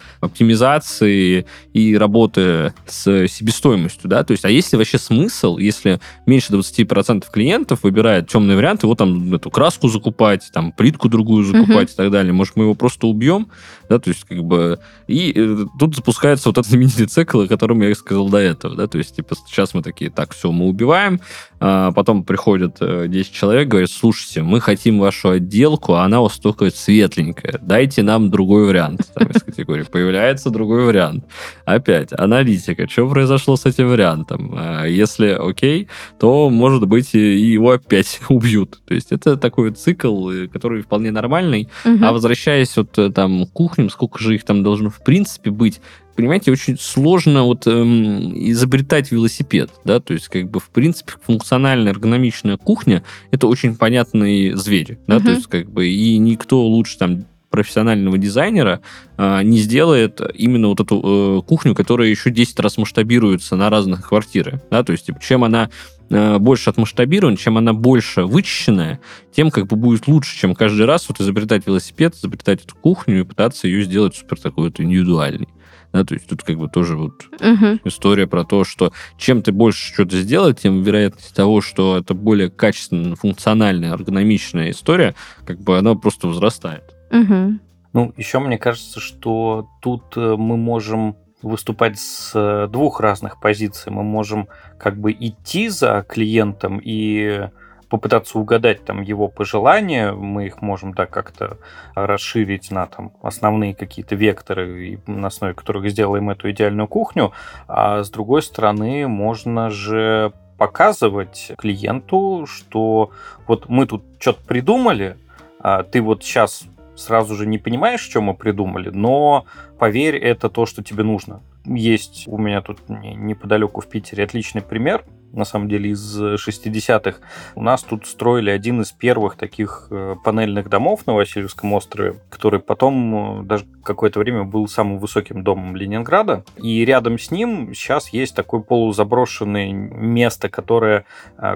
оптимизации 0.65 1.45
и 1.73 1.97
работы 1.97 2.73
с 2.87 3.27
себестоимостью, 3.27 4.09
да, 4.09 4.23
то 4.23 4.31
есть, 4.31 4.45
а 4.45 4.49
есть 4.49 4.71
ли 4.71 4.77
вообще 4.77 4.97
смысл, 4.97 5.57
если 5.57 5.99
меньше 6.25 6.53
20% 6.53 7.25
клиентов 7.31 7.83
выбирает 7.83 8.27
темный 8.27 8.55
вариант, 8.55 8.83
его 8.83 8.95
там 8.95 9.33
эту 9.33 9.49
краску 9.49 9.87
закупать, 9.87 10.49
там 10.53 10.71
плитку 10.71 11.09
другую 11.09 11.43
закупать 11.43 11.91
и 11.91 11.95
так 11.95 12.11
далее, 12.11 12.33
может, 12.33 12.55
мы 12.55 12.63
его 12.63 12.75
просто 12.75 13.07
убьем, 13.07 13.47
да, 13.89 13.99
то 13.99 14.09
есть, 14.09 14.23
как 14.23 14.43
бы, 14.43 14.79
и 15.07 15.33
э, 15.35 15.65
тут 15.79 15.95
запускается 15.95 16.49
вот 16.49 16.57
этот 16.57 16.69
знаменитый 16.69 17.07
цикл, 17.07 17.41
о 17.41 17.47
котором 17.47 17.81
я 17.81 17.93
сказал 17.95 18.29
до 18.29 18.37
этого, 18.37 18.75
да, 18.75 18.87
то 18.87 18.97
есть, 18.97 19.15
типа, 19.15 19.35
сейчас 19.47 19.73
мы 19.73 19.81
такие, 19.81 20.09
так, 20.09 20.33
все, 20.33 20.51
мы 20.51 20.67
убиваем, 20.67 21.19
а 21.59 21.91
потом 21.91 22.23
приходят 22.23 22.77
э, 22.81 23.07
10 23.07 23.31
человек, 23.31 23.67
говорят, 23.67 23.89
слушайте, 23.89 24.41
мы 24.41 24.59
хотим 24.59 24.99
вашу 24.99 25.29
отделку, 25.29 25.93
а 25.93 26.03
она 26.03 26.19
у 26.19 26.23
вас 26.23 26.37
только 26.37 26.69
светленькая, 26.69 27.59
дайте 27.61 28.03
нам 28.03 28.29
другой 28.29 28.65
вариант, 28.65 29.11
там, 29.13 29.27
из 29.27 29.41
категории. 29.41 29.83
Появляется 29.83 30.49
другой 30.55 30.85
вариант. 30.85 31.25
Опять, 31.65 32.09
аналитика. 32.17 32.89
Что 32.89 33.07
произошло 33.09 33.55
с 33.55 33.65
этим 33.65 33.89
вариантом? 33.89 34.53
А, 34.57 34.85
если 34.85 35.27
окей, 35.27 35.87
то, 36.19 36.49
может 36.49 36.87
быть, 36.87 37.13
его 37.13 37.71
опять 37.71 38.19
убьют. 38.29 38.79
То 38.87 38.93
есть 38.95 39.11
это 39.11 39.37
такой 39.37 39.71
цикл, 39.71 40.29
э, 40.29 40.47
который 40.47 40.81
вполне 40.81 41.11
нормальный. 41.11 41.69
Мгм. 41.83 42.03
А 42.03 42.11
возвращаясь 42.11 42.75
вот 42.77 42.97
э, 42.97 43.11
там 43.11 43.45
к 43.45 43.51
кухням, 43.51 43.89
сколько 43.89 44.17
же 44.19 44.35
их 44.35 44.43
там 44.43 44.63
должно 44.63 44.89
в 44.89 45.03
принципе 45.03 45.51
быть, 45.51 45.81
понимаете, 46.15 46.51
очень 46.51 46.77
сложно 46.79 47.43
вот 47.43 47.67
эм, 47.67 48.31
изобретать 48.49 49.11
велосипед, 49.11 49.69
да, 49.83 49.99
то 49.99 50.13
есть 50.13 50.29
как 50.29 50.49
бы 50.49 50.59
в 50.59 50.69
принципе 50.69 51.13
функциональная 51.21 51.91
эргономичная 51.91 52.57
кухня 52.57 53.03
это 53.31 53.47
очень 53.47 53.75
понятный 53.75 54.53
зверь, 54.53 54.97
да, 55.07 55.15
Мгм. 55.17 55.25
то 55.25 55.31
есть 55.31 55.47
как 55.47 55.69
бы 55.69 55.87
и 55.87 56.17
никто 56.17 56.65
лучше 56.65 56.97
там 56.97 57.25
профессионального 57.55 58.17
дизайнера 58.17 58.81
а, 59.17 59.41
не 59.41 59.59
сделает 59.59 60.19
именно 60.33 60.67
вот 60.67 60.81
эту 60.81 61.39
э, 61.39 61.47
кухню, 61.47 61.73
которая 61.73 62.09
еще 62.09 62.29
10 62.29 62.59
раз 62.59 62.77
масштабируется 62.77 63.55
на 63.55 63.69
разных 63.69 64.09
квартирах, 64.09 64.59
да, 64.69 64.83
то 64.83 64.91
есть 64.91 65.05
типа, 65.05 65.21
чем 65.21 65.45
она 65.45 65.69
э, 66.09 66.37
больше 66.37 66.69
отмасштабирована, 66.69 67.37
чем 67.37 67.57
она 67.57 67.71
больше 67.71 68.23
вычищенная, 68.25 68.99
тем 69.33 69.51
как 69.51 69.67
бы 69.67 69.77
будет 69.77 70.07
лучше, 70.07 70.37
чем 70.37 70.53
каждый 70.53 70.85
раз 70.85 71.07
вот 71.07 71.21
изобретать 71.21 71.65
велосипед, 71.65 72.13
изобретать 72.15 72.65
эту 72.65 72.75
кухню 72.75 73.21
и 73.21 73.23
пытаться 73.23 73.67
ее 73.67 73.83
сделать 73.85 74.15
супер 74.17 74.37
такой 74.37 74.65
вот 74.65 74.81
индивидуальной. 74.81 75.47
Да, 75.93 76.03
то 76.03 76.13
есть 76.13 76.27
тут 76.27 76.43
как 76.43 76.57
бы 76.57 76.67
тоже 76.67 76.97
вот 76.97 77.23
Мгм. 77.39 77.79
история 77.85 78.27
про 78.27 78.43
то, 78.43 78.65
что 78.65 78.91
чем 79.17 79.41
ты 79.41 79.53
больше 79.53 79.93
что-то 79.93 80.19
сделать, 80.19 80.59
тем 80.59 80.83
вероятность 80.83 81.33
того, 81.33 81.61
что 81.61 81.95
это 81.97 82.13
более 82.13 82.49
качественная, 82.49 83.15
функциональная, 83.15 83.93
эргономичная 83.93 84.71
история, 84.71 85.15
как 85.45 85.61
бы 85.61 85.77
она 85.77 85.95
просто 85.95 86.27
возрастает. 86.27 86.83
Мгм. 87.15 87.61
Ну, 87.93 88.13
еще 88.17 88.39
мне 88.39 88.57
кажется, 88.57 88.99
что 88.99 89.69
тут 89.81 90.17
э, 90.17 90.35
мы 90.37 90.57
можем 90.57 91.15
выступать 91.41 91.97
с 91.97 92.31
э, 92.33 92.67
двух 92.67 92.99
разных 92.99 93.39
позиций. 93.39 93.91
Мы 93.91 94.03
можем 94.03 94.47
как 94.77 94.97
бы 94.97 95.11
идти 95.11 95.69
за 95.69 96.05
клиентом 96.07 96.81
и 96.83 97.49
попытаться 97.89 98.39
угадать 98.39 98.83
там 98.83 99.01
его 99.01 99.27
пожелания, 99.27 100.11
мы 100.11 100.47
их 100.47 100.61
можем 100.61 100.93
да, 100.93 101.05
как-то 101.05 101.57
расширить 101.93 102.71
на 102.71 102.87
там 102.87 103.13
основные 103.21 103.75
какие-то 103.75 104.15
векторы, 104.15 104.99
на 105.07 105.27
основе 105.27 105.53
которых 105.53 105.89
сделаем 105.89 106.29
эту 106.29 106.49
идеальную 106.51 106.87
кухню, 106.87 107.31
а 107.67 108.03
с 108.03 108.09
другой 108.09 108.41
стороны 108.41 109.07
можно 109.07 109.69
же 109.69 110.33
показывать 110.57 111.51
клиенту, 111.57 112.47
что 112.47 113.11
вот 113.47 113.69
мы 113.69 113.85
тут 113.85 114.03
что-то 114.19 114.41
придумали, 114.45 115.17
а 115.59 115.83
ты 115.83 116.01
вот 116.01 116.23
сейчас 116.23 116.65
сразу 116.95 117.35
же 117.35 117.45
не 117.45 117.57
понимаешь, 117.57 118.01
что 118.01 118.21
мы 118.21 118.33
придумали, 118.33 118.89
но 118.89 119.45
поверь, 119.79 120.15
это 120.15 120.49
то, 120.49 120.65
что 120.65 120.83
тебе 120.83 121.03
нужно. 121.03 121.41
Есть 121.65 122.27
у 122.27 122.37
меня 122.37 122.61
тут 122.61 122.87
не- 122.89 123.15
неподалеку 123.15 123.81
в 123.81 123.87
Питере 123.87 124.23
отличный 124.23 124.61
пример, 124.61 125.03
на 125.35 125.45
самом 125.45 125.69
деле 125.69 125.91
из 125.91 126.19
60-х. 126.19 127.17
У 127.55 127.61
нас 127.61 127.83
тут 127.83 128.07
строили 128.07 128.49
один 128.49 128.81
из 128.81 128.91
первых 128.91 129.35
таких 129.35 129.87
э, 129.91 130.15
панельных 130.23 130.69
домов 130.69 131.05
на 131.05 131.13
Васильевском 131.13 131.73
острове, 131.73 132.15
который 132.29 132.59
потом 132.59 133.41
э, 133.41 133.43
даже 133.43 133.65
какое-то 133.83 134.19
время 134.19 134.43
был 134.43 134.67
самым 134.67 134.97
высоким 134.97 135.43
домом 135.43 135.75
Ленинграда. 135.75 136.43
И 136.57 136.83
рядом 136.85 137.19
с 137.19 137.31
ним 137.31 137.73
сейчас 137.73 138.09
есть 138.09 138.35
такое 138.35 138.61
полузаброшенное 138.61 139.71
место, 139.71 140.49
которое 140.49 141.05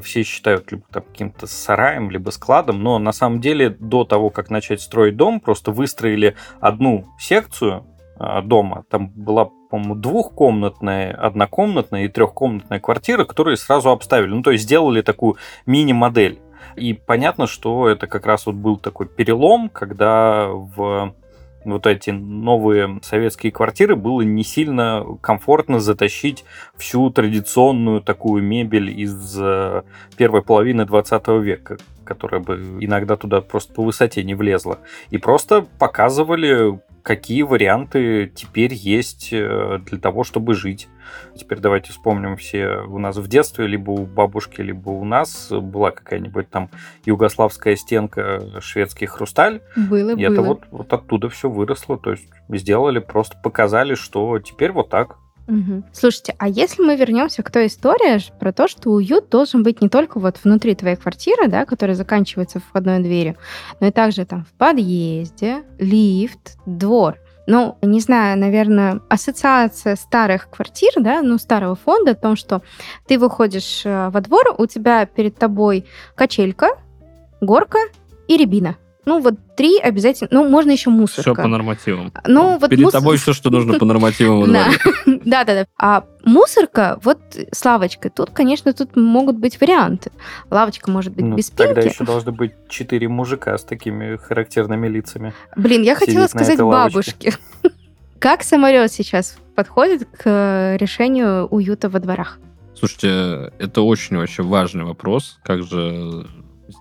все 0.01 0.23
считают 0.23 0.71
либо 0.71 0.83
каким-то 0.91 1.47
сараем, 1.47 2.11
либо 2.11 2.29
складом, 2.29 2.83
но 2.83 2.99
на 2.99 3.11
самом 3.11 3.41
деле 3.41 3.69
до 3.69 4.03
того, 4.03 4.29
как 4.29 4.49
начать 4.49 4.81
строить 4.81 5.15
дом, 5.15 5.39
просто 5.39 5.71
выстроили 5.71 6.35
одну 6.59 7.07
секцию 7.17 7.85
дома. 8.43 8.83
Там 8.89 9.09
была, 9.09 9.49
по-моему, 9.69 9.95
двухкомнатная, 9.95 11.13
однокомнатная 11.13 12.05
и 12.05 12.07
трехкомнатная 12.07 12.79
квартира, 12.79 13.23
которые 13.23 13.57
сразу 13.57 13.89
обставили. 13.91 14.31
Ну, 14.31 14.41
то 14.41 14.51
есть 14.51 14.63
сделали 14.63 15.01
такую 15.01 15.37
мини-модель. 15.65 16.39
И 16.75 16.93
понятно, 16.93 17.47
что 17.47 17.87
это 17.87 18.07
как 18.07 18.25
раз 18.25 18.45
вот 18.45 18.55
был 18.55 18.77
такой 18.77 19.07
перелом, 19.07 19.69
когда 19.69 20.47
в 20.49 21.13
вот 21.65 21.85
эти 21.87 22.09
новые 22.09 22.99
советские 23.03 23.51
квартиры 23.51 23.95
было 23.95 24.21
не 24.21 24.43
сильно 24.43 25.05
комфортно 25.21 25.79
затащить 25.79 26.45
всю 26.77 27.09
традиционную 27.09 28.01
такую 28.01 28.43
мебель 28.43 28.89
из 28.89 29.37
э, 29.37 29.83
первой 30.15 30.41
половины 30.41 30.85
20 30.85 31.27
века, 31.43 31.77
которая 32.05 32.41
бы 32.41 32.77
иногда 32.79 33.17
туда 33.17 33.41
просто 33.41 33.73
по 33.73 33.83
высоте 33.83 34.23
не 34.23 34.35
влезла. 34.35 34.79
И 35.09 35.17
просто 35.17 35.65
показывали, 35.79 36.79
какие 37.03 37.43
варианты 37.43 38.31
теперь 38.33 38.73
есть 38.73 39.29
э, 39.31 39.79
для 39.85 39.99
того, 39.99 40.23
чтобы 40.23 40.53
жить. 40.53 40.87
Теперь 41.35 41.59
давайте 41.59 41.91
вспомним 41.91 42.37
все 42.37 42.81
у 42.87 42.99
нас 42.99 43.17
в 43.17 43.27
детстве, 43.27 43.67
либо 43.67 43.91
у 43.91 44.05
бабушки, 44.05 44.61
либо 44.61 44.89
у 44.89 45.05
нас 45.05 45.49
была 45.51 45.91
какая-нибудь 45.91 46.49
там 46.49 46.69
югославская 47.05 47.75
стенка, 47.75 48.41
шведский 48.59 49.05
хрусталь, 49.05 49.61
Было, 49.75 50.11
и 50.11 50.15
было. 50.15 50.33
это 50.33 50.41
вот, 50.41 50.63
вот 50.71 50.93
оттуда 50.93 51.29
все 51.29 51.49
выросло. 51.49 51.97
То 51.97 52.11
есть 52.11 52.27
сделали, 52.49 52.99
просто 52.99 53.37
показали, 53.41 53.95
что 53.95 54.39
теперь 54.39 54.71
вот 54.71 54.89
так. 54.89 55.17
Мгм. 55.49 55.83
Слушайте, 55.91 56.35
а 56.37 56.47
если 56.47 56.83
мы 56.83 56.95
вернемся 56.95 57.41
к 57.41 57.51
той 57.51 57.67
истории 57.67 58.19
про 58.39 58.53
то, 58.53 58.67
что 58.67 58.91
уют 58.91 59.29
должен 59.29 59.63
быть 59.63 59.81
не 59.81 59.89
только 59.89 60.19
вот 60.19 60.37
внутри 60.43 60.75
твоей 60.75 60.95
квартиры, 60.95 61.47
да, 61.47 61.65
которая 61.65 61.95
заканчивается 61.95 62.59
входной 62.59 62.99
дверью, 62.99 63.35
но 63.79 63.87
и 63.87 63.91
также 63.91 64.25
там 64.25 64.45
в 64.45 64.57
подъезде, 64.57 65.63
лифт, 65.79 66.57
двор. 66.67 67.17
Ну, 67.47 67.79
не 67.81 67.99
знаю, 67.99 68.37
наверное, 68.37 69.01
ассоциация 69.09 69.95
старых 69.95 70.51
квартир, 70.51 70.91
да, 70.97 71.23
ну, 71.23 71.39
старого 71.39 71.75
фонда 71.75 72.11
о 72.11 72.15
том, 72.15 72.35
что 72.35 72.61
ты 73.07 73.17
выходишь 73.17 73.81
э, 73.85 74.09
во 74.09 74.21
двор, 74.21 74.53
у 74.55 74.67
тебя 74.67 75.07
перед 75.07 75.35
тобой 75.35 75.85
качелька, 76.13 76.69
горка 77.41 77.79
и 78.27 78.37
рябина. 78.37 78.77
Ну, 79.09 79.19
вот 79.21 79.33
три 79.57 79.79
обязательно. 79.79 80.29
Ну, 80.31 80.47
можно 80.47 80.69
еще 80.71 80.91
мусорка. 80.91 81.21
Все 81.33 81.41
по 81.41 81.47
нормативам. 81.47 82.13
Ну, 82.27 82.59
вот 82.59 82.69
Перед 82.69 82.83
мусор- 82.85 83.01
тобой 83.01 83.17
все, 83.17 83.33
что 83.33 83.49
нужно 83.49 83.79
по 83.79 83.85
нормативам. 83.85 84.41
во 84.41 84.47
Да. 84.53 84.65
дворе. 84.65 85.19
Да, 85.25 85.43
да, 85.43 85.53
да. 85.53 85.65
А 85.79 86.03
мусорка, 86.23 86.99
вот 87.03 87.19
с 87.51 87.65
лавочкой, 87.65 88.11
тут, 88.11 88.29
конечно, 88.29 88.71
тут 88.73 88.95
могут 88.95 89.37
быть 89.37 89.59
варианты. 89.59 90.11
Лавочка 90.51 90.91
может 90.91 91.13
быть 91.15 91.25
Ну, 91.25 91.35
без 91.35 91.49
тогда 91.49 91.81
спинки. 91.81 91.95
еще 91.95 92.03
должны 92.03 92.31
быть 92.31 92.51
четыре 92.69 93.07
мужика 93.07 93.57
с 93.57 93.63
такими 93.63 94.15
характерными 94.17 94.87
лицами. 94.87 95.33
Блин, 95.55 95.81
я 95.81 95.95
хотела 95.95 96.27
сказать 96.27 96.59
бабушке. 96.59 97.33
Как 98.19 98.43
самолет 98.43 98.91
сейчас 98.91 99.37
подходит 99.55 100.05
к 100.05 100.21
э, 100.25 100.77
решению 100.77 101.47
уюта 101.47 101.89
во 101.89 101.99
дворах? 101.99 102.37
Слушайте, 102.77 103.51
это 103.59 103.81
очень 103.81 104.17
вообще 104.17 104.43
важный 104.43 104.83
вопрос, 104.85 105.39
как 105.43 105.63
же 105.63 106.27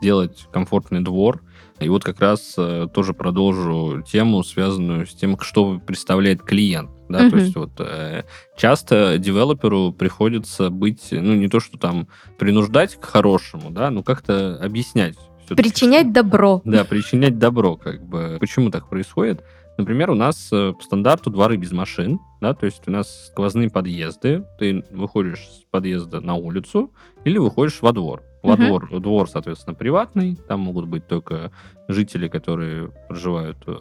сделать 0.00 0.46
комфортный 0.52 1.00
двор. 1.00 1.40
И 1.80 1.88
вот 1.88 2.04
как 2.04 2.20
раз 2.20 2.54
э, 2.56 2.88
тоже 2.92 3.14
продолжу 3.14 4.02
тему, 4.02 4.42
связанную 4.42 5.06
с 5.06 5.14
тем, 5.14 5.38
что 5.40 5.78
представляет 5.78 6.42
клиент. 6.42 6.90
Да, 7.08 7.20
Мгм. 7.22 7.30
то 7.30 7.36
есть 7.38 7.56
вот 7.56 7.70
э, 7.78 8.24
часто 8.56 9.16
девелоперу 9.18 9.92
приходится 9.92 10.68
быть, 10.70 11.08
ну 11.10 11.34
не 11.34 11.48
то, 11.48 11.60
что 11.60 11.78
там 11.78 12.08
принуждать 12.38 12.96
к 12.96 13.04
хорошему, 13.04 13.70
да, 13.70 13.90
но 13.90 14.02
как-то 14.02 14.58
объяснять. 14.62 15.16
Причинять 15.48 16.12
добро. 16.12 16.60
Да, 16.64 16.84
причинять 16.84 17.38
добро, 17.38 17.76
как 17.76 18.04
бы. 18.04 18.36
Почему 18.38 18.70
так 18.70 18.88
происходит? 18.90 19.42
Например, 19.78 20.10
у 20.10 20.14
нас 20.14 20.48
э, 20.52 20.72
по 20.76 20.82
стандарту 20.82 21.30
дворы 21.30 21.56
без 21.56 21.70
машин, 21.70 22.18
да, 22.40 22.52
то 22.52 22.66
есть 22.66 22.82
у 22.86 22.90
нас 22.90 23.28
сквозные 23.28 23.70
подъезды, 23.70 24.44
ты 24.58 24.84
выходишь 24.90 25.38
с 25.38 25.64
подъезда 25.70 26.20
на 26.20 26.34
улицу 26.34 26.92
или 27.24 27.38
выходишь 27.38 27.80
во 27.80 27.92
двор. 27.92 28.22
Во 28.42 28.54
Мгм. 28.54 28.66
двор, 28.66 29.00
двор, 29.00 29.28
соответственно, 29.28 29.74
приватный, 29.74 30.36
там 30.48 30.60
могут 30.60 30.86
быть 30.86 31.06
только 31.08 31.50
жители, 31.88 32.28
которые 32.28 32.92
проживают 33.08 33.56
э, 33.66 33.74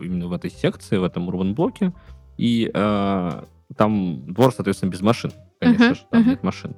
именно 0.00 0.28
в 0.28 0.32
этой 0.32 0.50
секции, 0.50 0.96
в 0.96 1.04
этом 1.04 1.26
урбан-блоке, 1.28 1.92
и 2.38 2.70
э, 2.72 3.42
там 3.76 4.32
двор, 4.32 4.52
соответственно, 4.54 4.90
без 4.90 5.00
машин, 5.00 5.32
конечно 5.58 5.86
Мгм, 5.86 5.94
же, 5.96 6.00
там 6.10 6.20
мгм. 6.20 6.30
нет 6.30 6.42
машин. 6.44 6.76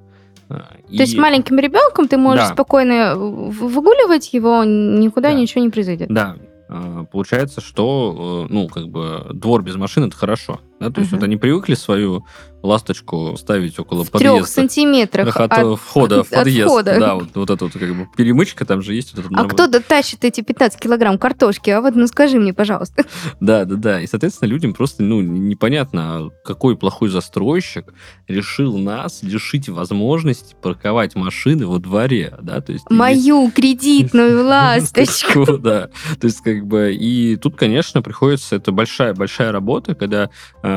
А, 0.49 0.61
То 0.87 1.03
есть 1.03 1.19
маленьким 1.19 1.59
ребенком 1.59 2.09
ты 2.09 2.17
можешь 2.17 2.47
Да. 2.47 2.55
спокойно 2.55 3.17
выгуливать 3.17 4.33
его, 4.33 4.65
никуда 4.65 5.31
Да. 5.33 5.35
ничего 5.39 5.63
не 5.63 5.69
произойдет. 5.69 6.09
Да, 6.09 6.37
э, 6.71 7.05
получается, 7.13 7.61
что, 7.61 8.47
э, 8.49 8.53
ну, 8.53 8.69
как 8.69 8.89
бы 8.89 9.27
двор 9.35 9.63
без 9.63 9.77
машин 9.77 10.05
это 10.05 10.17
хорошо. 10.17 10.61
Да? 10.81 10.91
То 10.91 11.01
есть 11.01 11.11
Мгм. 11.13 11.21
вот 11.21 11.25
они 11.27 11.37
привыкли 11.37 11.75
свою 11.75 12.25
ласточку 12.63 13.37
ставить 13.39 13.79
около 13.79 14.05
В 14.05 14.11
трех 14.11 14.13
подъезда. 14.33 14.47
сантиметрах 14.53 15.37
от, 15.37 15.53
от- 15.53 15.79
входа 15.81 16.17
в 16.25 16.27
от 16.27 16.31
подъезд. 16.31 16.67
входа. 16.69 16.99
Да, 16.99 17.15
вот, 17.15 17.29
вот 17.35 17.51
эта 17.51 17.65
вот 17.65 17.73
как 17.75 17.95
бы 17.97 18.07
перемычка, 18.17 18.65
там 18.65 18.83
же 18.83 18.95
есть 18.95 19.15
вот 19.17 19.27
А 19.37 19.45
кто 19.45 19.67
дотащит 19.69 20.25
эти 20.25 20.41
15 20.41 20.79
килограмм 20.81 21.19
картошки? 21.19 21.71
А 21.71 21.81
вот 21.81 21.95
ну 21.95 22.07
скажи 22.09 22.39
мне, 22.39 22.53
пожалуйста. 22.53 23.05
Да, 23.41 23.65
да, 23.65 23.77
да. 23.77 24.01
И, 24.01 24.07
соответственно, 24.07 24.49
людям 24.49 24.75
просто, 24.75 25.03
ну, 25.03 25.21
непонятно, 25.21 26.03
а 26.19 26.31
какой 26.45 26.77
плохой 26.77 27.09
застройщик 27.09 27.93
решил 28.27 28.77
нас 28.79 29.23
лишить 29.23 29.69
возможности 29.69 30.57
парковать 30.61 31.15
машины 31.15 31.67
во 31.67 31.79
дворе, 31.79 32.35
да, 32.43 32.61
то 32.61 32.73
есть... 32.73 32.91
Мою 32.91 33.51
кредитную 33.55 34.45
ласточку. 34.47 35.59
Да, 35.59 35.89
то 36.21 36.25
есть 36.27 36.41
как 36.41 36.67
бы 36.67 36.93
и 36.93 37.37
тут, 37.37 37.57
конечно, 37.57 38.03
приходится 38.03 38.57
это 38.57 38.73
большая 38.73 39.15
большая 39.15 39.53
работа, 39.53 39.95
когда 39.95 40.31
э, 40.63 40.68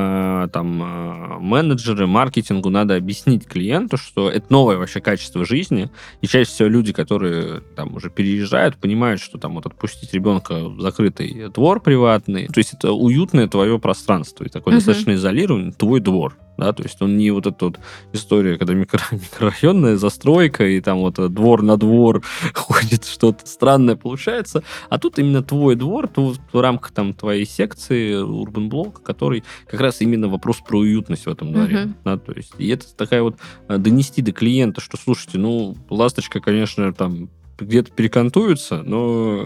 там 0.52 0.84
э, 0.84 1.40
менеджеры, 1.40 2.08
маркетингу 2.08 2.70
надо 2.70 2.96
объяснить 2.96 3.46
клиенту, 3.48 3.98
что 3.98 4.30
это 4.30 4.46
новое 4.50 4.78
вообще 4.78 5.02
качество 5.02 5.46
жизни, 5.46 5.90
и 6.22 6.28
чаще 6.28 6.50
всего 6.50 6.70
люди, 6.70 6.94
которые 6.94 7.62
там 7.76 7.96
уже 7.96 8.10
переезжают, 8.10 8.78
понимают, 8.78 9.22
что 9.22 9.38
там 9.38 9.56
вот 9.56 9.66
отпустить 9.66 10.14
ребенка 10.14 10.68
в 10.68 10.82
закрытый 10.82 11.50
двор 11.54 11.82
приватный, 11.82 12.48
то 12.48 12.58
есть 12.58 12.74
это 12.74 12.92
уютное 12.92 13.48
твое 13.48 13.80
пространство, 13.80 14.44
и 14.44 14.50
такой 14.50 14.74
uh-huh. 14.74 14.78
достаточно 14.78 15.14
изолированный 15.14 15.72
твой 15.72 16.00
двор 16.00 16.36
да, 16.62 16.74
то 16.74 16.84
есть 16.84 17.02
он 17.02 17.18
не 17.18 17.32
вот 17.32 17.48
эта 17.48 17.66
вот 17.66 17.80
история, 18.14 18.56
когда 18.56 18.76
микро, 18.76 19.02
микрорайонная 19.12 19.98
застройка, 19.98 20.68
и 20.68 20.80
там 20.80 21.00
вот 21.00 21.16
двор 21.34 21.64
на 21.64 21.76
двор 21.76 22.22
ходит, 22.54 23.06
что-то 23.06 23.48
странное 23.48 23.96
получается, 23.96 24.64
а 24.90 25.00
тут 25.00 25.18
именно 25.18 25.42
твой 25.42 25.76
двор, 25.76 26.08
то 26.08 26.36
в 26.54 26.62
рамках 26.62 26.92
там 26.92 27.16
твоей 27.16 27.48
секции, 27.48 28.14
урбан 28.14 28.70
блок, 28.70 29.02
который 29.02 29.44
как 29.66 29.80
раз 29.80 30.02
именно 30.02 30.28
вопрос 30.28 30.58
про 30.60 30.78
уютность 30.78 31.26
в 31.26 31.30
этом 31.30 31.52
дворе, 31.52 31.78
uh-huh. 31.78 31.94
да, 32.06 32.18
то 32.18 32.32
есть, 32.34 32.54
и 32.60 32.68
это 32.70 32.86
такая 32.96 33.24
вот 33.24 33.38
э, 33.68 33.78
донести 33.80 34.22
до 34.22 34.32
клиента, 34.32 34.82
что, 34.82 34.98
слушайте, 34.98 35.40
ну, 35.40 35.76
ласточка, 35.90 36.40
конечно, 36.42 36.94
там 36.94 37.30
где-то 37.66 37.92
перекантуются, 37.92 38.82
но 38.84 39.38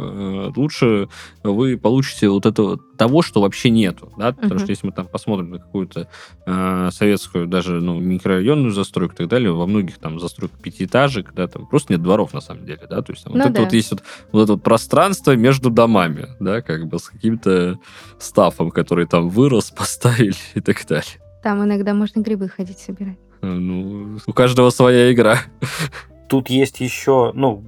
э, 0.48 0.52
лучше 0.56 1.10
вы 1.44 1.78
получите 1.78 2.30
вот 2.30 2.46
этого 2.46 2.80
того, 2.98 3.22
что 3.22 3.42
вообще 3.42 3.70
нету, 3.70 4.12
да, 4.18 4.32
потому 4.32 4.56
uh-huh. 4.56 4.60
что 4.60 4.70
если 4.70 4.88
мы 4.88 4.94
там 4.94 5.08
посмотрим 5.08 5.52
на 5.52 5.60
какую-то 5.60 6.08
э, 6.46 6.90
советскую 6.92 7.48
даже 7.48 7.82
ну 7.82 8.00
микрорайонную 8.00 8.72
застройку 8.72 9.14
и 9.14 9.18
так 9.18 9.28
далее, 9.28 9.52
во 9.52 9.68
многих 9.68 9.98
там 9.98 10.20
застройках 10.20 10.60
пятиэтажек, 10.60 11.34
да, 11.34 11.48
там 11.48 11.68
просто 11.68 11.94
нет 11.94 12.02
дворов 12.02 12.34
на 12.34 12.42
самом 12.42 12.66
деле, 12.66 12.82
да, 12.90 13.02
то 13.02 13.12
есть 13.12 13.24
там, 13.24 13.34
ну, 13.34 13.44
вот 13.44 13.48
да. 13.48 13.52
это 13.52 13.62
вот 13.64 13.74
есть 13.74 13.92
вот, 13.92 14.04
вот 14.32 14.44
это 14.44 14.54
вот 14.54 14.64
пространство 14.64 15.36
между 15.36 15.70
домами, 15.70 16.30
да, 16.40 16.62
как 16.62 16.88
бы 16.88 17.00
с 17.00 17.10
каким-то 17.10 17.80
стафом, 18.20 18.72
который 18.72 19.06
там 19.06 19.30
вырос, 19.30 19.72
поставили 19.78 20.36
и 20.54 20.62
так 20.62 20.86
далее. 20.88 21.22
Там 21.44 21.64
иногда 21.64 21.94
можно 21.94 22.22
грибы 22.22 22.50
ходить 22.50 22.80
собирать. 22.80 23.20
Э, 23.42 23.48
ну, 23.48 24.18
у 24.26 24.34
каждого 24.34 24.70
своя 24.70 25.12
игра. 25.14 25.40
Тут 26.28 26.50
есть 26.50 26.80
еще, 26.80 27.32
ну, 27.34 27.64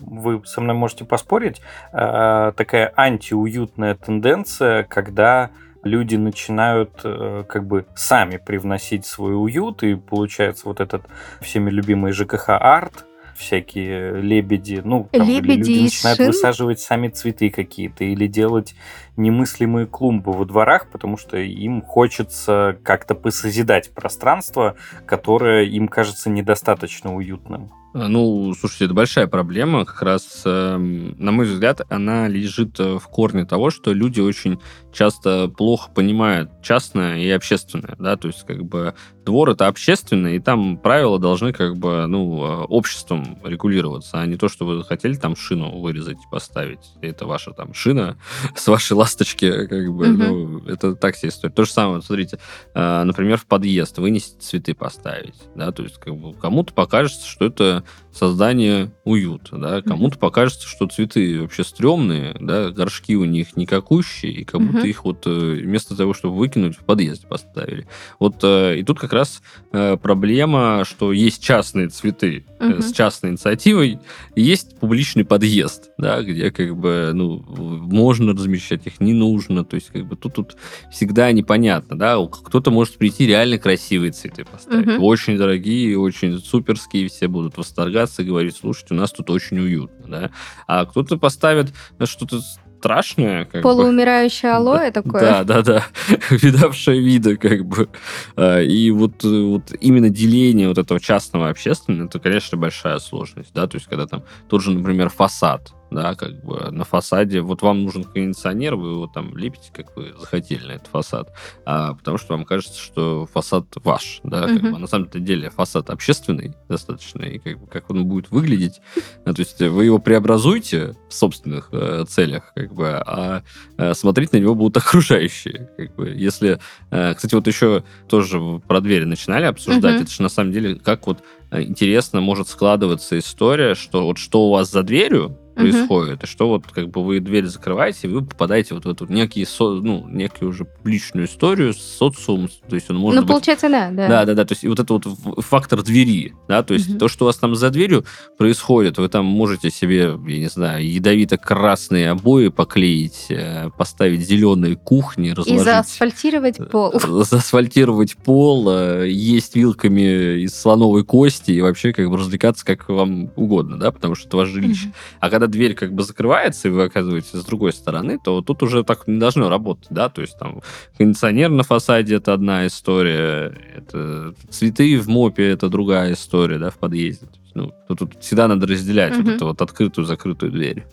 вы 0.00 0.42
со 0.44 0.60
мной 0.60 0.76
можете 0.76 1.04
поспорить, 1.04 1.60
э, 1.92 2.52
такая 2.56 2.92
антиуютная 2.96 3.94
тенденция, 3.94 4.84
когда 4.84 5.50
люди 5.82 6.16
начинают 6.16 7.00
э, 7.04 7.44
как 7.48 7.66
бы 7.66 7.86
сами 7.94 8.36
привносить 8.36 9.06
свой 9.06 9.34
уют, 9.34 9.82
и 9.82 9.94
получается 9.94 10.66
вот 10.66 10.80
этот 10.80 11.04
всеми 11.40 11.70
любимый 11.70 12.12
ЖКХ 12.12 12.50
арт, 12.50 13.06
всякие 13.34 14.20
лебеди, 14.20 14.80
ну, 14.84 15.08
там, 15.10 15.26
лебеди 15.26 15.70
люди 15.70 15.82
начинают 15.84 16.18
шин? 16.18 16.26
высаживать 16.28 16.80
сами 16.80 17.08
цветы 17.08 17.50
какие-то 17.50 18.04
или 18.04 18.26
делать 18.26 18.74
немыслимые 19.16 19.86
клумбы 19.86 20.32
во 20.32 20.44
дворах, 20.44 20.88
потому 20.90 21.16
что 21.16 21.36
им 21.36 21.82
хочется 21.82 22.78
как-то 22.84 23.14
посозидать 23.14 23.92
пространство, 23.92 24.76
которое 25.06 25.64
им 25.64 25.88
кажется 25.88 26.30
недостаточно 26.30 27.14
уютным. 27.14 27.72
Э, 27.94 28.06
ну, 28.06 28.54
слушайте, 28.54 28.86
это 28.86 28.94
большая 28.94 29.26
проблема. 29.26 29.84
Как 29.84 30.02
раз, 30.02 30.42
э, 30.44 30.76
на 30.76 31.32
мой 31.32 31.46
взгляд, 31.46 31.82
она 31.90 32.28
лежит 32.28 32.78
э, 32.80 32.98
в 32.98 33.08
корне 33.08 33.44
того, 33.44 33.70
что 33.70 33.92
люди 33.92 34.20
очень 34.20 34.60
часто 34.92 35.48
плохо 35.48 35.90
понимают 35.90 36.50
частное 36.62 37.18
и 37.18 37.30
общественное, 37.30 37.96
да, 37.98 38.16
то 38.16 38.28
есть 38.28 38.44
как 38.46 38.64
бы 38.64 38.94
двор 39.24 39.50
это 39.50 39.66
общественное, 39.66 40.34
и 40.34 40.40
там 40.40 40.76
правила 40.76 41.18
должны 41.18 41.52
как 41.52 41.76
бы, 41.76 42.06
ну, 42.06 42.44
э, 42.44 42.64
обществом 42.64 43.38
регулироваться, 43.44 44.20
а 44.20 44.26
не 44.26 44.36
то, 44.36 44.48
что 44.48 44.66
вы 44.66 44.84
хотели 44.84 45.14
там 45.14 45.36
шину 45.36 45.80
вырезать 45.80 46.18
и 46.18 46.30
поставить. 46.30 46.92
Это 47.00 47.26
ваша 47.26 47.52
там 47.52 47.74
шина 47.74 48.18
с 48.56 48.66
вашей 48.68 48.92
ласточки, 48.92 49.66
как 49.66 49.92
бы, 49.92 50.10
угу. 50.10 50.22
ну, 50.22 50.58
это 50.66 50.94
так 50.94 51.16
себе 51.16 51.30
стоит. 51.30 51.54
То 51.54 51.64
же 51.64 51.70
самое, 51.70 52.02
смотрите, 52.02 52.38
например, 52.74 53.38
в 53.38 53.46
подъезд 53.46 53.98
вынести 53.98 54.40
цветы 54.40 54.74
поставить, 54.74 55.36
да, 55.54 55.72
то 55.72 55.82
есть 55.82 55.98
как 55.98 56.16
бы 56.16 56.34
кому-то 56.34 56.72
покажется, 56.72 57.26
что 57.26 57.46
это 57.46 57.84
создание 58.12 58.92
уюта, 59.04 59.56
да, 59.56 59.82
кому-то 59.82 60.18
покажется, 60.18 60.68
что 60.68 60.86
цветы 60.86 61.40
вообще 61.40 61.64
стрёмные, 61.64 62.36
да, 62.38 62.70
горшки 62.70 63.16
у 63.16 63.24
них 63.24 63.56
никакущие, 63.56 64.32
и 64.32 64.44
как 64.44 64.60
будто 64.60 64.78
угу. 64.78 64.86
их 64.86 65.04
вот 65.04 65.26
э, 65.26 65.30
вместо 65.62 65.96
того, 65.96 66.12
чтобы 66.12 66.36
выкинуть, 66.36 66.76
в 66.76 66.84
подъезд 66.84 67.26
поставили. 67.26 67.86
Вот 68.18 68.36
э, 68.42 68.78
и 68.78 68.84
тут 68.84 68.98
как 68.98 69.12
раз 69.12 69.42
э, 69.72 69.96
проблема, 69.96 70.84
что 70.84 71.12
есть 71.12 71.42
частные 71.42 71.88
цветы 71.88 72.44
угу. 72.60 72.82
с 72.82 72.92
частной 72.92 73.30
инициативой, 73.30 73.98
и 74.34 74.42
есть 74.42 74.78
публичный 74.78 75.24
подъезд, 75.24 75.90
да, 75.96 76.22
где 76.22 76.50
как 76.50 76.76
бы, 76.76 77.12
ну, 77.14 77.42
можно 77.48 78.32
размещать 78.32 78.86
их, 78.86 79.00
не 79.00 79.14
нужно, 79.14 79.64
то 79.64 79.76
есть 79.76 79.88
как 79.88 80.06
бы 80.06 80.16
тут, 80.16 80.34
тут 80.34 80.56
всегда 80.90 81.32
непонятно, 81.32 81.98
да, 81.98 82.16
кто-то 82.26 82.70
может 82.70 82.98
прийти 82.98 83.26
реально 83.26 83.58
красивые 83.58 84.12
цветы 84.12 84.44
поставить, 84.44 84.98
угу. 84.98 85.06
очень 85.06 85.38
дорогие, 85.38 85.98
очень 85.98 86.38
суперские, 86.38 87.08
все 87.08 87.26
будут 87.26 87.56
восторгаться, 87.56 88.01
восторгаться 88.02 88.22
и 88.22 88.24
говорить, 88.24 88.56
слушайте, 88.56 88.94
у 88.94 88.96
нас 88.96 89.10
тут 89.12 89.30
очень 89.30 89.58
уютно, 89.58 90.06
да. 90.08 90.30
А 90.66 90.84
кто-то 90.84 91.16
поставит 91.16 91.72
что-то 92.04 92.40
страшное. 92.78 93.44
Как 93.44 93.62
Полуумирающее 93.62 94.52
бы. 94.52 94.56
алоэ 94.56 94.90
такое. 94.90 95.20
Да, 95.20 95.44
да, 95.44 95.62
да. 95.62 95.84
Видавшее 96.30 97.00
вида, 97.00 97.36
как 97.36 97.64
бы. 97.64 97.88
А, 98.36 98.60
и 98.60 98.90
вот, 98.90 99.22
вот 99.22 99.72
именно 99.80 100.08
деление 100.08 100.68
вот 100.68 100.78
этого 100.78 100.98
частного 101.00 101.48
общественного, 101.48 102.06
это, 102.06 102.18
конечно, 102.18 102.58
большая 102.58 102.98
сложность, 102.98 103.52
да, 103.54 103.66
то 103.66 103.76
есть 103.76 103.86
когда 103.86 104.06
там 104.06 104.24
тот 104.48 104.62
же, 104.62 104.72
например, 104.72 105.10
фасад, 105.10 105.72
да, 105.94 106.14
как 106.14 106.42
бы 106.44 106.70
на 106.70 106.84
фасаде, 106.84 107.40
вот 107.40 107.62
вам 107.62 107.82
нужен 107.84 108.04
кондиционер, 108.04 108.76
вы 108.76 108.90
его 108.90 109.06
там 109.06 109.36
лепите, 109.36 109.70
как 109.72 109.96
вы 109.96 110.14
захотели 110.18 110.66
на 110.66 110.72
этот 110.72 110.88
фасад, 110.88 111.32
а, 111.64 111.94
потому 111.94 112.18
что 112.18 112.34
вам 112.34 112.44
кажется, 112.44 112.80
что 112.80 113.26
фасад 113.32 113.66
ваш, 113.82 114.20
да, 114.24 114.42
как 114.42 114.50
uh-huh. 114.50 114.70
бы, 114.70 114.76
а 114.76 114.78
на 114.78 114.86
самом 114.86 115.08
деле 115.12 115.50
фасад 115.50 115.90
общественный 115.90 116.54
достаточно, 116.68 117.22
и 117.22 117.38
как, 117.38 117.60
бы, 117.60 117.66
как 117.66 117.90
он 117.90 118.06
будет 118.06 118.30
выглядеть, 118.30 118.80
а, 119.24 119.32
то 119.32 119.40
есть 119.40 119.60
вы 119.60 119.84
его 119.84 119.98
преобразуете 119.98 120.94
в 121.08 121.14
собственных 121.14 121.68
э, 121.72 122.04
целях, 122.08 122.52
как 122.54 122.72
бы, 122.74 122.88
а 122.88 123.42
э, 123.78 123.94
смотреть 123.94 124.32
на 124.32 124.38
него 124.38 124.54
будут 124.54 124.76
окружающие, 124.76 125.70
как 125.76 125.94
бы, 125.94 126.08
если, 126.10 126.58
э, 126.90 127.14
кстати, 127.14 127.34
вот 127.34 127.46
еще 127.46 127.84
тоже 128.08 128.40
про 128.66 128.80
двери 128.80 129.04
начинали 129.04 129.44
обсуждать, 129.44 130.00
uh-huh. 130.00 130.04
это 130.04 130.10
же 130.10 130.22
на 130.22 130.28
самом 130.28 130.52
деле 130.52 130.76
как 130.76 131.06
вот 131.06 131.22
э, 131.50 131.62
интересно 131.62 132.20
может 132.20 132.48
складываться 132.48 133.18
история, 133.18 133.74
что 133.74 134.04
вот 134.04 134.18
что 134.18 134.48
у 134.48 134.52
вас 134.52 134.70
за 134.70 134.82
дверью, 134.82 135.38
происходит, 135.54 136.18
угу. 136.18 136.24
и 136.24 136.26
что 136.26 136.48
вот 136.48 136.66
как 136.66 136.88
бы 136.88 137.04
вы 137.04 137.20
дверь 137.20 137.46
закрываете, 137.46 138.08
и 138.08 138.10
вы 138.10 138.24
попадаете 138.24 138.74
вот 138.74 138.84
в 138.84 138.88
эту 138.88 139.06
некий, 139.06 139.44
со, 139.44 139.70
ну, 139.70 140.06
некую 140.08 140.50
уже 140.50 140.66
личную 140.84 141.26
историю 141.26 141.74
с 141.74 141.78
социумом, 141.78 142.48
то 142.68 142.74
есть 142.74 142.90
он 142.90 142.96
может 142.96 143.20
Ну, 143.20 143.26
быть... 143.26 143.32
получается, 143.34 143.68
да, 143.68 143.90
да. 143.90 144.08
Да, 144.08 144.24
да, 144.24 144.34
да, 144.34 144.44
то 144.44 144.52
есть 144.52 144.64
и 144.64 144.68
вот 144.68 144.80
это 144.80 144.94
вот 144.94 145.04
фактор 145.38 145.82
двери, 145.82 146.34
да, 146.48 146.62
то 146.62 146.74
есть 146.74 146.90
угу. 146.90 146.98
то, 146.98 147.08
что 147.08 147.24
у 147.24 147.26
вас 147.26 147.36
там 147.36 147.54
за 147.54 147.70
дверью 147.70 148.04
происходит, 148.38 148.98
вы 148.98 149.08
там 149.08 149.24
можете 149.24 149.70
себе, 149.70 150.18
я 150.26 150.38
не 150.38 150.48
знаю, 150.48 150.86
ядовито-красные 150.86 152.10
обои 152.10 152.48
поклеить, 152.48 153.26
э, 153.30 153.70
поставить 153.76 154.20
зеленые 154.26 154.76
кухни, 154.76 155.30
разложить... 155.30 155.60
И 155.60 155.64
заасфальтировать 155.64 156.60
э, 156.60 156.64
пол. 156.64 156.92
Заасфальтировать 157.24 158.16
пол, 158.16 158.68
э, 158.70 159.08
есть 159.08 159.56
вилками 159.56 160.42
из 160.42 160.54
слоновой 160.58 161.04
кости 161.04 161.52
и 161.52 161.60
вообще 161.60 161.92
как 161.92 162.08
бы 162.10 162.16
развлекаться 162.16 162.64
как 162.64 162.88
вам 162.88 163.30
угодно, 163.36 163.78
да, 163.78 163.90
потому 163.90 164.14
что 164.14 164.28
это 164.28 164.36
ваше 164.36 164.52
жилище. 164.52 164.86
Угу. 164.88 164.94
А 165.20 165.30
когда 165.30 165.41
когда 165.42 165.46
дверь 165.46 165.74
как 165.74 165.92
бы 165.92 166.02
закрывается, 166.02 166.68
и 166.68 166.70
вы 166.70 166.84
оказываетесь 166.84 167.32
с 167.32 167.44
другой 167.44 167.72
стороны, 167.72 168.18
то 168.22 168.42
тут 168.42 168.62
уже 168.62 168.84
так 168.84 169.08
не 169.08 169.18
должно 169.18 169.48
работать, 169.48 169.88
да, 169.90 170.08
то 170.08 170.20
есть 170.20 170.38
там 170.38 170.60
кондиционер 170.96 171.50
на 171.50 171.64
фасаде 171.64 172.16
это 172.16 172.32
одна 172.32 172.66
история, 172.66 173.52
это 173.76 174.34
цветы 174.50 174.98
в 175.00 175.08
мопе 175.08 175.48
это 175.48 175.68
другая 175.68 176.12
история, 176.12 176.58
да, 176.58 176.70
в 176.70 176.78
подъезде. 176.78 177.26
Ну, 177.54 177.72
тут, 177.88 177.98
тут 177.98 178.20
всегда 178.20 178.46
надо 178.48 178.66
разделять 178.66 179.16
угу. 179.16 179.22
вот 179.22 179.34
эту 179.34 179.46
вот 179.46 179.62
открытую, 179.62 180.04
закрытую 180.04 180.52
дверь. 180.52 180.84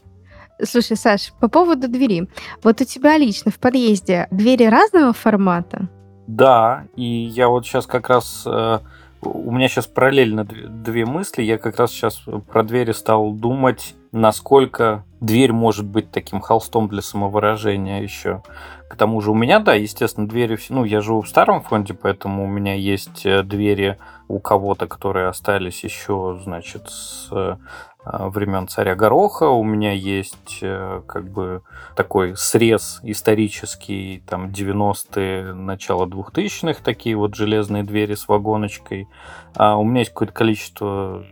Слушай, 0.63 0.97
Саш, 0.97 1.31
по 1.39 1.47
поводу 1.47 1.87
двери. 1.87 2.27
Вот 2.63 2.81
у 2.81 2.85
тебя 2.85 3.17
лично 3.17 3.51
в 3.51 3.59
подъезде 3.59 4.27
двери 4.31 4.65
разного 4.65 5.13
формата? 5.13 5.87
Да, 6.27 6.85
и 6.95 7.05
я 7.05 7.47
вот 7.47 7.65
сейчас 7.65 7.85
как 7.85 8.09
раз 8.09 8.43
э, 8.45 8.79
у 9.21 9.51
меня 9.51 9.67
сейчас 9.67 9.87
параллельно 9.87 10.45
две 10.45 11.05
мысли. 11.05 11.41
Я 11.41 11.57
как 11.57 11.77
раз 11.77 11.91
сейчас 11.91 12.21
про 12.51 12.63
двери 12.63 12.91
стал 12.91 13.31
думать, 13.31 13.95
насколько 14.11 15.03
дверь 15.19 15.51
может 15.51 15.85
быть 15.85 16.11
таким 16.11 16.39
холстом 16.39 16.87
для 16.87 17.01
самовыражения 17.01 18.01
еще. 18.01 18.43
К 18.89 18.95
тому 18.95 19.21
же 19.21 19.31
у 19.31 19.35
меня, 19.35 19.59
да, 19.59 19.75
естественно, 19.75 20.27
двери... 20.27 20.57
Ну, 20.69 20.83
я 20.83 21.01
живу 21.01 21.21
в 21.21 21.29
старом 21.29 21.61
фонде, 21.61 21.93
поэтому 21.93 22.45
у 22.45 22.47
меня 22.47 22.73
есть 22.73 23.25
э, 23.25 23.43
двери 23.43 23.97
у 24.27 24.39
кого-то, 24.39 24.87
которые 24.87 25.27
остались 25.27 25.83
еще, 25.83 26.39
значит, 26.43 26.89
с 26.89 27.27
э, 27.31 27.57
времен 28.05 28.67
царя 28.67 28.95
Гороха. 28.95 29.49
У 29.49 29.63
меня 29.63 29.91
есть 29.91 30.59
э, 30.61 31.01
как 31.07 31.29
бы 31.29 31.61
такой 31.95 32.35
срез 32.35 32.99
исторический, 33.03 34.23
там 34.27 34.47
90-е, 34.47 35.53
начало 35.53 36.05
2000-х, 36.05 36.81
такие 36.83 37.15
вот 37.15 37.35
железные 37.35 37.83
двери 37.83 38.15
с 38.15 38.27
вагоночкой. 38.27 39.07
А 39.55 39.77
у 39.77 39.83
меня 39.83 39.99
есть 39.99 40.11
какое-то 40.11 40.33
количество 40.33 41.25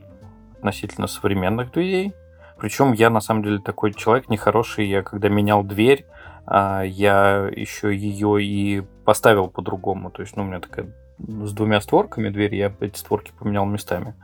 относительно 0.58 1.08
современных 1.08 1.72
дверей, 1.72 2.14
причем 2.58 2.94
я 2.94 3.10
на 3.10 3.22
самом 3.22 3.44
деле 3.44 3.60
такой 3.60 3.94
человек 3.94 4.30
нехороший. 4.30 4.88
Я 4.88 5.04
когда 5.04 5.30
менял 5.30 5.64
дверь, 5.64 6.06
а 6.46 6.82
я 6.82 7.50
еще 7.56 7.96
ее 7.96 8.44
и 8.44 8.82
поставил 9.06 9.48
по-другому. 9.48 10.10
То 10.12 10.22
есть, 10.22 10.36
ну, 10.36 10.44
у 10.44 10.46
меня 10.48 10.60
такая 10.60 10.92
с 11.20 11.54
двумя 11.54 11.82
створками 11.82 12.30
дверь, 12.30 12.56
я 12.56 12.74
эти 12.80 12.98
створки 12.98 13.32
поменял 13.38 13.66
местами. 13.66 14.16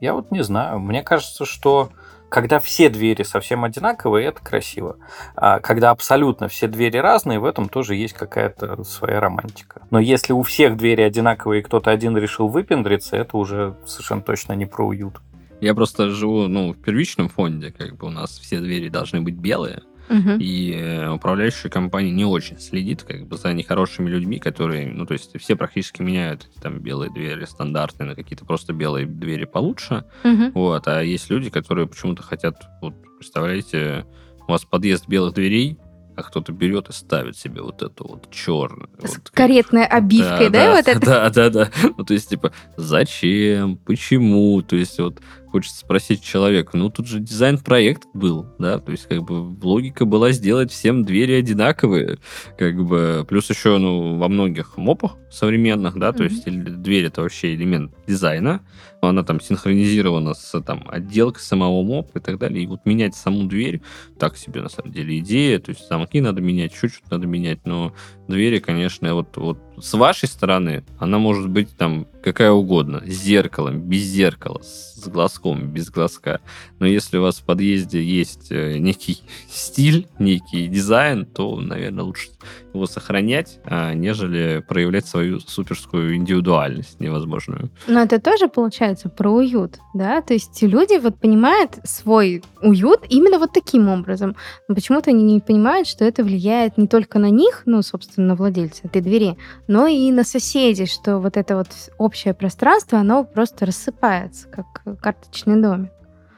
Я 0.00 0.14
вот 0.14 0.30
не 0.30 0.42
знаю. 0.42 0.78
Мне 0.78 1.02
кажется, 1.02 1.44
что 1.44 1.90
когда 2.28 2.58
все 2.58 2.88
двери 2.88 3.22
совсем 3.22 3.64
одинаковые, 3.64 4.26
это 4.26 4.42
красиво. 4.42 4.96
А 5.36 5.60
когда 5.60 5.90
абсолютно 5.90 6.48
все 6.48 6.66
двери 6.66 6.98
разные, 6.98 7.38
в 7.38 7.44
этом 7.44 7.68
тоже 7.68 7.94
есть 7.94 8.14
какая-то 8.14 8.82
своя 8.82 9.20
романтика. 9.20 9.82
Но 9.90 10.00
если 10.00 10.32
у 10.32 10.42
всех 10.42 10.76
двери 10.76 11.02
одинаковые, 11.02 11.60
и 11.60 11.62
кто-то 11.62 11.90
один 11.90 12.16
решил 12.16 12.48
выпендриться, 12.48 13.16
это 13.16 13.36
уже 13.36 13.76
совершенно 13.86 14.22
точно 14.22 14.54
не 14.54 14.66
про 14.66 14.84
уют. 14.84 15.20
Я 15.60 15.74
просто 15.74 16.10
живу 16.10 16.48
ну, 16.48 16.72
в 16.72 16.76
первичном 16.76 17.28
фонде, 17.28 17.70
как 17.70 17.96
бы 17.96 18.08
у 18.08 18.10
нас 18.10 18.36
все 18.38 18.58
двери 18.58 18.88
должны 18.88 19.20
быть 19.20 19.36
белые. 19.36 19.82
Угу. 20.08 20.36
И 20.38 20.72
э, 20.74 21.10
управляющая 21.10 21.70
компания 21.70 22.10
не 22.10 22.24
очень 22.24 22.58
следит 22.58 23.02
как 23.02 23.26
бы 23.26 23.36
за 23.36 23.52
нехорошими 23.52 24.08
людьми, 24.08 24.38
которые, 24.38 24.86
ну, 24.86 25.06
то 25.06 25.14
есть 25.14 25.38
все 25.40 25.56
практически 25.56 26.02
меняют 26.02 26.48
эти 26.50 26.60
там 26.60 26.78
белые 26.80 27.10
двери 27.10 27.44
стандартные 27.44 28.08
на 28.08 28.14
какие-то 28.14 28.44
просто 28.44 28.72
белые 28.72 29.06
двери 29.06 29.44
получше. 29.44 30.04
Угу. 30.24 30.52
Вот, 30.54 30.86
а 30.88 31.02
есть 31.02 31.30
люди, 31.30 31.50
которые 31.50 31.86
почему-то 31.86 32.22
хотят, 32.22 32.62
вот, 32.80 32.94
представляете, 33.18 34.06
у 34.46 34.52
вас 34.52 34.64
подъезд 34.64 35.08
белых 35.08 35.34
дверей, 35.34 35.78
а 36.16 36.22
кто-то 36.22 36.52
берет 36.52 36.88
и 36.88 36.92
ставит 36.92 37.36
себе 37.36 37.62
вот 37.62 37.82
эту 37.82 38.06
вот 38.06 38.30
черную. 38.30 38.88
С 39.02 39.16
вот, 39.16 39.30
каретной 39.30 39.84
обивкой, 39.84 40.48
да, 40.48 40.66
да, 40.66 40.76
вот 40.76 40.88
это? 40.88 41.00
Да, 41.04 41.30
да, 41.30 41.50
да. 41.50 41.70
Ну, 41.96 42.04
то 42.04 42.14
есть, 42.14 42.28
типа, 42.28 42.52
зачем, 42.76 43.76
почему? 43.76 44.62
То 44.62 44.76
есть, 44.76 44.98
вот 44.98 45.20
хочется 45.54 45.78
спросить 45.78 46.20
человека, 46.20 46.76
ну, 46.76 46.90
тут 46.90 47.06
же 47.06 47.20
дизайн-проект 47.20 48.08
был, 48.12 48.44
да, 48.58 48.80
то 48.80 48.90
есть, 48.90 49.06
как 49.06 49.22
бы, 49.22 49.56
логика 49.64 50.04
была 50.04 50.32
сделать 50.32 50.72
всем 50.72 51.04
двери 51.04 51.34
одинаковые, 51.34 52.18
как 52.58 52.74
бы, 52.84 53.24
плюс 53.28 53.48
еще, 53.50 53.78
ну, 53.78 54.18
во 54.18 54.26
многих 54.28 54.76
мопах 54.76 55.12
современных, 55.30 55.96
да, 55.96 56.12
то 56.12 56.24
Мгм. 56.24 56.32
есть, 56.32 56.82
дверь 56.82 57.04
это 57.04 57.22
вообще 57.22 57.54
элемент 57.54 57.92
дизайна, 58.04 58.62
она 59.00 59.22
там 59.22 59.40
синхронизирована 59.40 60.34
с 60.34 60.60
там 60.62 60.88
отделкой 60.88 61.42
самого 61.42 61.84
мопа 61.84 62.18
и 62.18 62.20
так 62.20 62.38
далее, 62.38 62.64
и 62.64 62.66
вот 62.66 62.84
менять 62.84 63.14
саму 63.14 63.44
дверь, 63.46 63.80
так 64.18 64.36
себе, 64.36 64.60
на 64.60 64.68
самом 64.68 64.90
деле, 64.90 65.20
идея, 65.20 65.60
то 65.60 65.70
есть, 65.70 65.86
замки 65.88 66.20
надо 66.20 66.40
менять, 66.40 66.72
еще 66.72 66.88
что-то 66.88 67.12
надо 67.12 67.28
менять, 67.28 67.64
но 67.64 67.94
двери, 68.26 68.58
конечно, 68.58 69.14
вот, 69.14 69.36
вот 69.36 69.58
с 69.78 69.94
вашей 69.94 70.28
стороны 70.28 70.84
она 70.98 71.18
может 71.18 71.48
быть 71.48 71.76
там 71.76 72.06
какая 72.22 72.50
угодно, 72.50 73.02
с 73.06 73.12
зеркалом, 73.12 73.80
без 73.80 74.02
зеркала, 74.02 74.62
с 74.62 75.06
глазком, 75.08 75.68
без 75.68 75.90
глазка. 75.90 76.40
Но 76.78 76.86
если 76.86 77.18
у 77.18 77.22
вас 77.22 77.36
в 77.38 77.44
подъезде 77.44 78.02
есть 78.02 78.50
э, 78.50 78.78
некий 78.78 79.22
стиль, 79.50 80.06
некий 80.18 80.66
дизайн, 80.68 81.26
то, 81.26 81.60
наверное, 81.60 82.04
лучше 82.04 82.30
его 82.72 82.86
сохранять, 82.86 83.60
а, 83.64 83.94
нежели 83.94 84.64
проявлять 84.66 85.06
свою 85.06 85.40
суперскую 85.40 86.16
индивидуальность 86.16 87.00
невозможную. 87.00 87.70
Но 87.86 88.02
это 88.02 88.20
тоже 88.20 88.48
получается 88.48 89.08
про 89.08 89.30
уют, 89.30 89.78
да? 89.94 90.20
То 90.22 90.34
есть 90.34 90.62
люди 90.62 90.98
вот 90.98 91.18
понимают 91.18 91.78
свой 91.84 92.42
уют 92.60 93.00
именно 93.08 93.38
вот 93.38 93.52
таким 93.52 93.88
образом. 93.88 94.36
Но 94.68 94.74
почему-то 94.74 95.10
они 95.10 95.22
не 95.22 95.40
понимают, 95.40 95.86
что 95.86 96.04
это 96.04 96.24
влияет 96.24 96.78
не 96.78 96.88
только 96.88 97.18
на 97.18 97.30
них, 97.30 97.62
ну, 97.66 97.82
собственно, 97.82 98.28
на 98.28 98.34
владельца 98.34 98.82
этой 98.84 99.02
двери, 99.02 99.36
но 99.68 99.86
и 99.86 100.10
на 100.12 100.24
соседей, 100.24 100.86
что 100.86 101.18
вот 101.18 101.36
это 101.36 101.56
вот 101.56 101.68
общее 101.98 102.34
пространство, 102.34 102.98
оно 102.98 103.24
просто 103.24 103.66
рассыпается, 103.66 104.48
как 104.48 105.00
карточный 105.00 105.60
домик. 105.60 105.90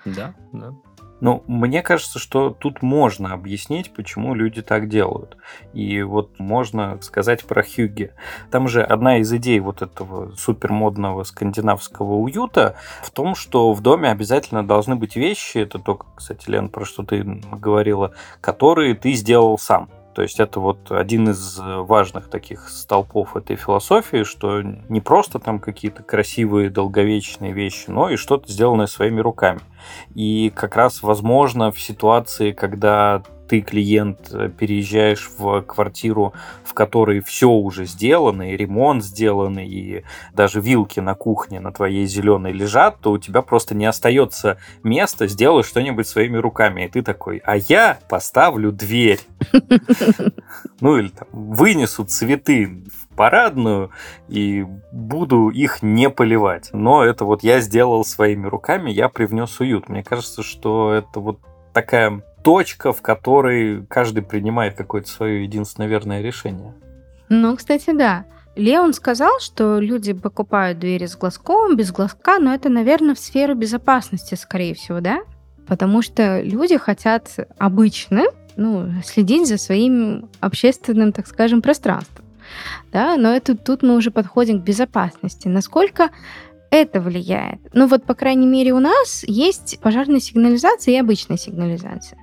Да, 0.05 0.35
да. 0.53 0.73
Ну, 1.27 1.43
мне 1.49 1.83
кажется, 1.83 2.21
что 2.21 2.51
тут 2.51 2.83
можно 2.83 3.33
объяснить, 3.33 3.93
почему 3.93 4.33
люди 4.33 4.63
так 4.63 4.89
делают. 4.89 5.37
И 5.73 6.01
вот 6.03 6.39
можно 6.39 7.03
сказать 7.03 7.45
про 7.45 7.65
Хьюги. 7.65 8.13
Там 8.53 8.69
же 8.69 8.81
одна 8.81 9.19
из 9.19 9.33
идей 9.33 9.59
вот 9.59 9.83
этого 9.83 10.37
супермодного 10.37 11.25
скандинавского 11.25 12.15
уюта 12.15 12.77
в 13.03 13.11
том, 13.11 13.35
что 13.35 13.73
в 13.73 13.81
доме 13.81 14.09
обязательно 14.09 14.65
должны 14.65 14.95
быть 14.95 15.17
вещи, 15.17 15.59
это 15.59 15.81
только, 15.81 16.07
кстати, 16.15 16.49
Лен, 16.49 16.69
про 16.69 16.85
что 16.85 17.03
ты 17.03 17.25
говорила, 17.25 18.15
которые 18.41 18.95
ты 18.95 19.15
сделал 19.15 19.59
сам. 19.59 19.89
То 20.17 20.23
есть 20.23 20.41
это 20.41 20.61
вот 20.61 20.91
один 20.91 21.29
из 21.29 21.61
важных 21.61 22.31
таких 22.31 22.71
столпов 22.71 23.37
этой 23.37 23.57
философии, 23.57 24.25
что 24.25 24.63
не 24.63 25.03
просто 25.03 25.39
там 25.39 25.59
какие-то 25.59 26.03
красивые 26.03 26.71
долговечные 26.71 27.53
вещи, 27.53 27.91
но 27.91 28.09
и 28.09 28.17
что-то 28.17 28.51
сделанное 28.51 28.87
своими 28.87 29.21
руками. 29.21 29.61
И 30.15 30.51
как 30.57 30.75
раз 30.75 31.03
возможно 31.03 31.71
в 31.71 31.79
ситуации, 31.79 32.53
когда 32.53 33.25
ты, 33.49 33.61
клиент, 33.61 34.33
переезжаешь 34.59 35.31
в 35.39 35.63
квартиру, 35.63 36.33
в 36.65 36.75
которой 36.75 37.21
все 37.21 37.49
уже 37.49 37.87
сделано, 37.87 38.53
и 38.53 38.57
ремонт 38.57 39.05
сделан, 39.05 39.59
и 39.59 40.03
даже 40.33 40.61
вилки 40.61 41.01
на 41.01 41.15
кухне 41.15 41.61
на 41.61 41.73
твоей 41.73 42.07
зеленой 42.07 42.53
лежат, 42.53 43.01
то 43.01 43.13
у 43.13 43.19
тебя 43.19 43.43
просто 43.43 43.75
не 43.75 43.87
остается 43.87 44.59
места 44.83 45.27
сделать 45.27 45.67
что-нибудь 45.67 46.07
своими 46.07 46.37
руками. 46.37 46.85
И 46.85 46.89
ты 46.89 47.03
такой, 47.03 47.39
а 47.45 47.57
я 47.57 47.99
поставлю 48.09 48.73
дверь. 48.73 49.21
Ну 50.81 50.99
или 50.99 51.09
там 51.09 51.29
вынесу 51.33 52.05
цветы 52.05 52.67
в 52.67 53.17
парадную 53.17 53.91
и 54.29 54.65
буду 54.93 55.49
их 55.49 55.83
не 55.83 56.11
поливать. 56.11 56.69
Но 56.73 57.03
это 57.03 57.25
вот 57.25 57.43
я 57.43 57.61
сделал 57.61 58.05
своими 58.05 58.47
руками, 58.47 58.91
я 58.91 59.09
привнес 59.09 59.59
уют. 59.59 59.89
Мне 59.89 60.05
кажется, 60.05 60.43
что 60.43 60.93
это 60.93 61.21
вот 61.21 61.41
такая 61.73 62.23
точка, 62.47 62.93
в 62.93 63.03
которой 63.03 63.85
каждый 63.87 64.23
принимает 64.23 64.77
какое-то 64.77 65.09
свое 65.09 65.43
единственное 65.43 65.89
верное 65.89 66.23
решение. 66.23 66.75
Ну, 67.29 67.57
кстати, 67.57 67.91
да. 67.93 68.25
Леон 68.55 68.95
сказал, 68.95 69.41
что 69.41 69.81
люди 69.81 70.13
покупают 70.13 70.79
двери 70.79 71.07
с 71.07 71.17
глазком, 71.17 71.75
без 71.75 71.91
глазка, 71.91 72.39
но 72.39 72.55
это, 72.55 72.69
наверное, 72.69 73.17
в 73.17 73.19
сферу 73.19 73.57
безопасности, 73.57 74.37
скорее 74.37 74.77
всего, 74.77 75.01
да? 75.01 75.23
Потому 75.67 76.03
что 76.03 76.41
люди 76.41 76.79
хотят 76.79 77.37
обычно 77.59 78.27
ну, 78.55 78.93
следить 79.05 79.49
за 79.49 79.59
своим 79.59 80.29
общественным, 80.39 81.13
так 81.13 81.27
скажем, 81.27 81.63
пространством. 81.63 82.25
Да, 82.93 83.17
но 83.17 83.35
это, 83.35 83.57
тут 83.57 83.83
мы 83.83 83.97
уже 83.97 84.13
подходим 84.13 84.61
к 84.61 84.65
безопасности. 84.65 85.49
Насколько 85.49 86.11
это 86.71 87.01
влияет? 87.01 87.61
Ну 87.73 87.87
вот, 87.87 88.05
по 88.05 88.15
крайней 88.15 88.47
мере, 88.47 88.73
у 88.73 88.79
нас 88.79 89.25
есть 89.27 89.81
пожарная 89.81 90.21
сигнализация 90.21 90.95
и 90.95 90.99
обычная 90.99 91.39
сигнализация. 91.39 92.19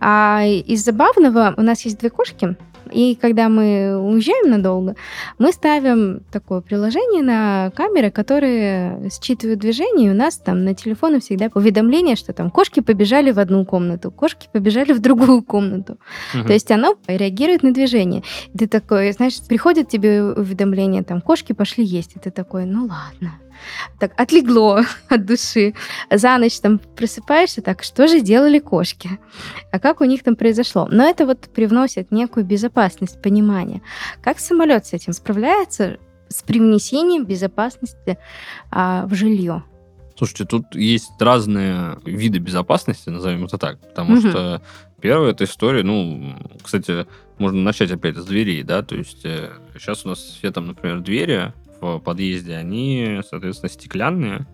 А 0.00 0.44
из 0.44 0.84
забавного 0.84 1.54
у 1.56 1.62
нас 1.62 1.82
есть 1.82 1.98
две 1.98 2.10
кошки, 2.10 2.56
и 2.90 3.14
когда 3.14 3.48
мы 3.48 3.96
уезжаем 3.96 4.50
надолго, 4.50 4.94
мы 5.38 5.52
ставим 5.52 6.20
такое 6.30 6.60
приложение 6.60 7.22
на 7.22 7.70
камеры, 7.74 8.10
которые 8.10 9.10
считывают 9.10 9.60
движение, 9.60 10.08
и 10.08 10.10
у 10.10 10.14
нас 10.14 10.38
там 10.38 10.64
на 10.64 10.74
телефоне 10.74 11.20
всегда 11.20 11.50
уведомление, 11.54 12.16
что 12.16 12.32
там 12.32 12.50
кошки 12.50 12.80
побежали 12.80 13.30
в 13.30 13.38
одну 13.38 13.64
комнату, 13.64 14.10
кошки 14.10 14.48
побежали 14.52 14.92
в 14.92 15.00
другую 15.00 15.42
комнату. 15.42 15.98
Мгм. 16.34 16.46
То 16.46 16.52
есть 16.52 16.70
оно 16.70 16.96
реагирует 17.06 17.62
на 17.62 17.72
движение. 17.72 18.22
И 18.52 18.58
ты 18.58 18.68
такой, 18.68 19.12
знаешь, 19.12 19.40
приходит 19.46 19.88
тебе 19.88 20.22
уведомление, 20.22 21.02
там, 21.02 21.20
кошки 21.20 21.52
пошли 21.52 21.84
есть, 21.84 22.16
и 22.16 22.18
ты 22.18 22.30
такой, 22.30 22.64
ну 22.64 22.82
ладно. 22.82 23.38
Так, 23.98 24.12
отлегло 24.16 24.84
от 25.08 25.26
души. 25.26 25.74
За 26.10 26.38
ночь 26.38 26.58
там 26.60 26.78
просыпаешься, 26.96 27.62
так, 27.62 27.82
что 27.82 28.06
же 28.08 28.20
делали 28.20 28.58
кошки? 28.58 29.18
А 29.70 29.78
как 29.78 30.00
у 30.00 30.04
них 30.04 30.22
там 30.22 30.36
произошло? 30.36 30.88
Но 30.90 31.04
это 31.04 31.26
вот 31.26 31.40
привносит 31.54 32.10
некую 32.10 32.44
безопасность, 32.44 33.20
понимание. 33.22 33.82
Как 34.22 34.38
самолет 34.38 34.86
с 34.86 34.92
этим 34.92 35.12
справляется, 35.12 35.98
с 36.28 36.42
привнесением 36.42 37.24
безопасности 37.24 38.18
а, 38.70 39.06
в 39.06 39.14
жилье? 39.14 39.64
Слушайте, 40.16 40.44
тут 40.44 40.74
есть 40.74 41.10
разные 41.18 41.98
виды 42.04 42.38
безопасности, 42.38 43.10
назовем 43.10 43.44
это 43.44 43.58
так, 43.58 43.80
потому 43.80 44.16
Мгм. 44.16 44.30
что 44.30 44.62
первая 45.00 45.32
эта 45.32 45.44
история, 45.44 45.82
ну, 45.82 46.36
кстати, 46.62 47.06
можно 47.38 47.60
начать 47.60 47.90
опять 47.90 48.16
с 48.16 48.24
дверей, 48.24 48.62
да, 48.62 48.82
то 48.82 48.94
есть 48.94 49.22
сейчас 49.22 50.06
у 50.06 50.10
нас 50.10 50.18
все 50.20 50.52
там, 50.52 50.68
например, 50.68 51.00
двери 51.00 51.52
в 51.80 51.98
подъезде, 51.98 52.54
они, 52.54 53.20
соответственно, 53.28 53.70
стеклянные, 53.70 54.46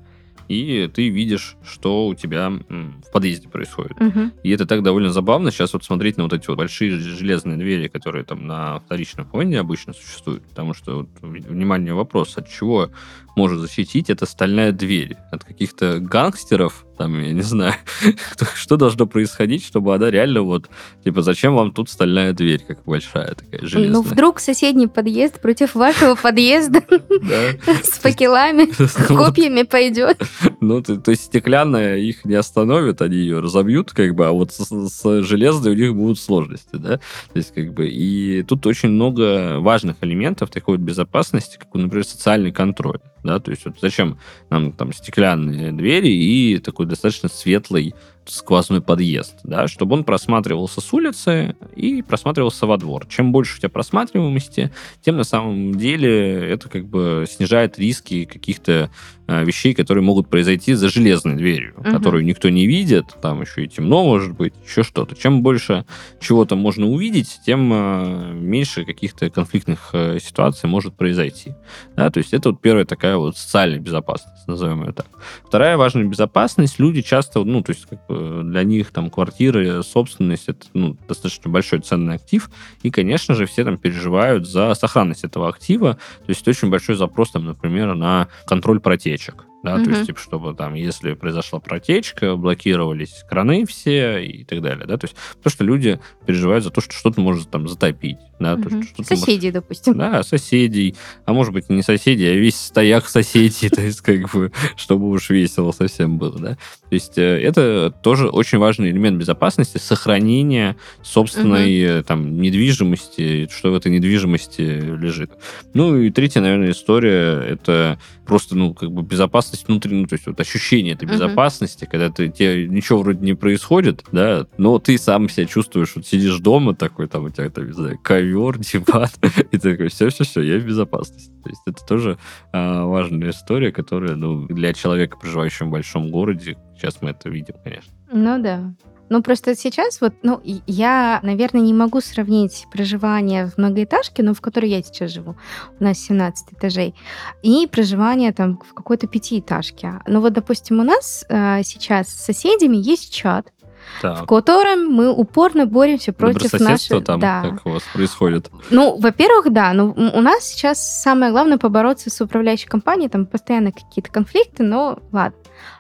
и 0.51 0.89
ты 0.89 1.11
видишь, 1.11 1.57
что 1.63 2.09
у 2.09 2.15
тебя 2.17 2.51
в 2.51 3.13
подъезде 3.13 3.49
происходит. 3.49 4.01
Мгм. 4.01 4.33
И 4.43 4.51
это 4.51 4.67
так 4.67 4.83
довольно 4.83 5.13
забавно 5.13 5.53
сейчас 5.53 5.75
вот 5.75 5.85
смотреть 5.85 6.17
на 6.17 6.25
вот 6.25 6.33
эти 6.33 6.49
вот 6.49 6.59
большие 6.59 6.99
железные 6.99 7.57
двери, 7.57 7.87
которые 7.87 8.25
там 8.25 8.49
на 8.49 8.81
вторичном 8.81 9.27
фонде 9.27 9.61
обычно 9.61 9.93
существуют. 9.93 10.43
Потому 10.49 10.75
что, 10.75 10.97
вот, 10.97 11.09
внимание, 11.23 11.95
вопрос, 11.95 12.37
от 12.37 12.49
чего 12.49 12.91
может 13.37 13.61
защитить 13.61 14.11
эта 14.11 14.27
стальная 14.27 14.73
дверь? 14.73 15.17
От 15.31 15.45
каких-то 15.45 15.99
гангстеров 15.99 16.85
там, 17.01 17.19
я 17.19 17.33
не 17.33 17.41
знаю, 17.41 17.73
что 18.55 18.77
должно 18.77 19.07
происходить, 19.07 19.65
чтобы 19.65 19.95
она 19.95 20.11
реально 20.11 20.43
вот, 20.43 20.69
типа, 21.03 21.23
зачем 21.23 21.55
вам 21.55 21.73
тут 21.73 21.89
стальная 21.89 22.35
дверь, 22.35 22.63
как 22.69 22.85
большая 22.85 23.35
такая 23.35 23.63
железная? 23.63 23.91
Ну, 23.91 24.03
вдруг 24.03 24.39
соседний 24.39 24.87
подъезд 24.87 25.41
против 25.41 25.75
вашего 25.75 26.15
подъезда 26.15 26.83
с 27.83 27.99
факелами, 28.01 28.69
копьями 29.07 29.63
пойдет. 29.63 30.21
Ну, 30.61 30.83
то, 30.83 30.97
то 30.97 31.11
есть 31.11 31.25
стеклянная 31.25 31.97
их 31.97 32.25
не 32.27 32.35
остановит, 32.35 33.01
они 33.01 33.17
ее 33.17 33.41
разобьют, 33.41 33.93
как 33.93 34.15
бы, 34.15 34.27
а 34.27 34.33
вот 34.33 34.53
с, 34.53 34.69
с 34.69 35.23
железной 35.23 35.73
у 35.73 35.75
них 35.75 35.95
будут 35.95 36.19
сложности, 36.19 36.77
да? 36.77 36.99
То 36.99 37.37
есть, 37.37 37.55
как 37.55 37.73
бы, 37.73 37.89
и 37.89 38.43
тут 38.43 38.67
очень 38.67 38.91
много 38.91 39.59
важных 39.59 39.97
элементов 40.03 40.51
такой 40.51 40.77
вот 40.77 40.85
безопасности, 40.85 41.57
как, 41.59 41.73
например, 41.73 42.05
социальный 42.05 42.53
контроль, 42.53 43.01
да, 43.25 43.41
то 43.41 43.51
есть 43.51 43.65
вот 43.65 43.77
зачем 43.81 44.19
нам 44.51 44.73
там 44.73 44.93
стеклянные 44.93 45.73
двери 45.73 46.09
и 46.09 46.59
такой 46.59 46.85
достаточно 46.85 47.31
светлый 47.31 47.95
сквозной 48.27 48.81
подъезд, 48.81 49.41
да, 49.45 49.67
чтобы 49.69 49.95
он 49.95 50.05
просматривался 50.05 50.81
с 50.81 50.93
улицы 50.93 51.57
и 51.75 52.03
просматривался 52.03 52.67
во 52.67 52.77
двор. 52.77 53.07
Чем 53.07 53.33
больше 53.33 53.57
у 53.57 53.59
тебя 53.59 53.69
просматриваемости, 53.69 54.71
тем 55.01 55.17
на 55.17 55.25
самом 55.25 55.75
деле 55.75 56.51
это 56.51 56.69
как 56.69 56.87
бы 56.87 57.27
снижает 57.29 57.79
риски 57.79 58.25
каких-то 58.25 58.91
а, 59.27 59.45
вещей, 59.45 59.75
которые 59.75 60.03
могут 60.03 60.29
произойти 60.29 60.75
за 60.75 60.89
железной 60.89 61.37
дверью, 61.37 61.75
угу. 61.77 61.91
которую 61.91 62.25
никто 62.25 62.49
не 62.49 62.67
видит, 62.67 63.07
там 63.23 63.43
еще 63.43 63.65
и 63.65 63.69
темно 63.69 64.05
может 64.05 64.33
быть, 64.33 64.55
еще 64.67 64.83
что-то. 64.83 65.15
Чем 65.15 65.43
больше 65.43 65.85
чего-то 66.21 66.57
можно 66.57 66.87
увидеть, 66.87 67.39
тем 67.47 67.71
а, 67.73 68.33
меньше 68.33 68.85
каких-то 68.85 69.31
конфликтных 69.31 69.91
а, 69.93 70.19
ситуаций 70.19 70.69
может 70.69 70.95
произойти. 70.95 71.55
Да, 71.95 72.11
то 72.11 72.19
есть 72.19 72.35
это 72.35 72.51
вот 72.51 72.61
первая 72.61 72.85
такая 72.85 73.17
вот 73.17 73.37
социальная 73.37 73.79
безопасность, 73.79 74.49
назовем 74.49 74.85
ее 74.85 74.93
так. 74.93 75.07
Вторая 75.47 75.77
важная 75.77 76.05
безопасность, 76.05 76.81
люди 76.81 77.03
часто, 77.03 77.45
ну, 77.45 77.63
то 77.63 77.71
есть 77.71 77.87
как 77.87 78.05
бы 78.07 78.20
для 78.43 78.65
них 78.65 78.91
там 78.91 79.11
квартиры, 79.11 79.83
собственность, 79.83 80.49
это 80.49 80.67
ну, 80.75 80.97
достаточно 81.09 81.51
большой 81.51 81.81
ценный 81.81 82.15
актив, 82.15 82.51
и, 82.83 82.91
конечно 82.91 83.35
же, 83.35 83.47
все 83.47 83.65
там 83.65 83.79
переживают 83.79 84.49
за 84.49 84.75
сохранность 84.75 85.25
этого 85.25 85.49
актива, 85.49 85.95
то 85.95 86.29
есть 86.29 86.47
очень 86.47 86.71
большой 86.71 86.97
запрос, 86.97 87.31
там, 87.31 87.45
например, 87.45 87.95
на 87.95 88.29
контроль 88.47 88.81
протечек. 88.81 89.45
Да, 89.63 89.75
угу. 89.75 89.85
то 89.85 89.91
есть, 89.91 90.07
типа, 90.07 90.19
чтобы 90.19 90.55
там, 90.55 90.73
если 90.73 91.13
произошла 91.13 91.61
протечка, 91.61 92.35
блокировались 92.35 93.25
краны 93.29 93.67
все 93.67 94.25
и 94.25 94.45
так 94.45 94.63
далее, 94.63 94.87
да, 94.87 94.97
то 94.97 95.05
есть, 95.05 95.17
потому 95.37 95.51
что 95.51 95.65
люди 95.65 96.01
переживают 96.27 96.65
за 96.65 96.71
то, 96.71 96.81
что 96.81 96.95
что-то 96.95 97.21
может 97.21 97.51
там 97.51 97.69
затопить, 97.69 98.17
да, 98.41 98.55
угу. 98.55 98.63
то, 98.63 98.83
что 98.83 99.05
соседей, 99.05 99.49
может... 99.49 99.53
допустим. 99.53 99.99
Да, 99.99 100.23
соседей, 100.23 100.97
а 101.27 101.33
может 101.33 101.53
быть 101.53 101.69
не 101.69 101.83
соседей, 101.83 102.27
а 102.27 102.35
весь 102.35 102.57
стояк 102.57 103.09
соседей, 103.09 103.69
то 103.71 103.83
есть, 103.83 104.01
как 104.01 104.33
бы, 104.33 104.51
чтобы 104.77 105.09
уж 105.11 105.31
весело 105.31 105.73
совсем 105.73 106.19
было, 106.19 106.39
да. 106.39 106.55
То 106.89 106.95
есть, 106.95 107.19
э, 107.19 107.41
это 107.41 107.95
тоже 108.03 108.29
очень 108.29 108.59
важный 108.59 108.91
элемент 108.91 109.19
безопасности, 109.19 109.79
сохранение 109.79 110.77
собственной 111.03 111.99
угу. 111.99 112.05
там 112.05 112.41
недвижимости, 112.41 113.49
что 113.55 113.71
в 113.71 113.75
этой 113.75 113.93
недвижимости 113.93 114.63
лежит. 114.63 115.31
Ну 115.75 115.97
и 115.99 116.11
третья, 116.11 116.41
наверное, 116.41 116.71
история, 116.71 117.43
это 117.43 117.99
просто, 118.31 118.57
ну, 118.57 118.75
как 118.75 118.93
бы 118.93 119.03
безопасность 119.03 119.67
внутри, 119.67 119.95
ну, 119.95 120.07
то 120.07 120.15
есть 120.15 120.27
вот 120.27 120.39
ощущение 120.41 120.95
этой 120.95 121.09
безопасности, 121.09 121.87
когда 121.91 122.11
ты, 122.11 122.29
тебе 122.29 122.69
ничего 122.69 123.03
вроде 123.03 123.25
не 123.25 123.35
происходит, 123.35 124.05
да, 124.13 124.47
но 124.57 124.79
ты 124.79 124.97
сам 124.99 125.29
себя 125.29 125.47
чувствуешь, 125.47 125.93
вот 125.97 126.07
сидишь 126.07 126.39
дома 126.39 126.75
такой, 126.75 127.09
там 127.09 127.25
у 127.25 127.31
тебя, 127.31 127.51
там, 127.51 127.67
не 127.67 127.73
знаю, 127.73 127.99
ковер, 128.01 128.30
диван, 128.59 129.09
и 129.51 129.59
ты 129.59 129.73
такой, 129.73 129.89
все-все-все, 129.89 130.41
я 130.43 130.59
в 130.59 130.65
безопасности. 130.65 131.33
То 131.43 131.49
есть 131.51 131.63
это 131.67 131.85
тоже 131.87 132.19
а, 132.53 132.85
важная 132.85 133.31
история, 133.31 133.73
которая, 133.73 134.17
ну, 134.17 134.47
для 134.47 134.73
человека, 134.73 135.17
проживающего 135.17 135.67
в 135.67 135.71
большом 135.71 136.11
городе, 136.11 136.57
сейчас 136.77 137.03
мы 137.03 137.11
это 137.11 137.29
видим, 137.29 137.55
конечно. 137.63 137.93
Ну 138.13 138.43
да. 138.43 138.73
Ну, 139.11 139.23
просто 139.23 139.57
сейчас 139.57 140.01
вот, 140.01 140.15
ну, 140.23 140.41
я, 140.45 141.19
наверное, 141.25 141.63
не 141.63 141.75
могу 141.75 142.01
сравнить 142.01 142.67
проживание 142.71 143.49
в 143.49 143.59
многоэтажке, 143.59 144.23
но 144.23 144.35
в 144.35 144.41
которой 144.41 144.71
я 144.71 144.83
сейчас 144.83 145.11
живу, 145.11 145.35
у 145.81 145.85
нас 145.85 145.99
17 145.99 146.53
этажей, 146.53 146.95
и 147.43 147.67
проживание 147.67 148.33
там 148.33 148.61
в 148.65 148.73
какой-то 148.73 149.09
пятиэтажке. 149.09 150.01
Ну 150.07 150.21
вот, 150.21 150.33
допустим, 150.33 150.79
у 150.79 150.85
нас 150.85 151.27
э, 151.29 151.63
сейчас 151.65 152.09
с 152.09 152.25
соседями 152.25 152.77
есть 152.77 153.13
чат, 153.13 153.53
так. 154.01 154.23
в 154.23 154.27
котором 154.27 154.87
мы 154.87 155.11
упорно 155.13 155.67
боремся 155.67 156.13
против 156.13 156.59
наших... 156.61 157.05
там, 157.05 157.21
да. 157.21 157.43
как 157.43 157.67
у 157.67 157.71
вас 157.71 157.83
происходит? 157.93 158.51
Ну, 158.71 158.97
во-первых, 158.99 159.53
да, 159.53 159.73
но 159.73 159.91
у 159.91 160.21
нас 160.21 160.45
сейчас 160.45 161.03
самое 161.03 161.33
главное 161.33 161.59
побороться 161.59 162.11
с 162.11 162.21
управляющей 162.21 162.69
компанией, 162.69 163.09
там 163.09 163.27
постоянно 163.27 163.73
какие-то 163.73 164.11
конфликты, 164.11 164.63
но 164.63 164.99
ладно. 165.13 165.37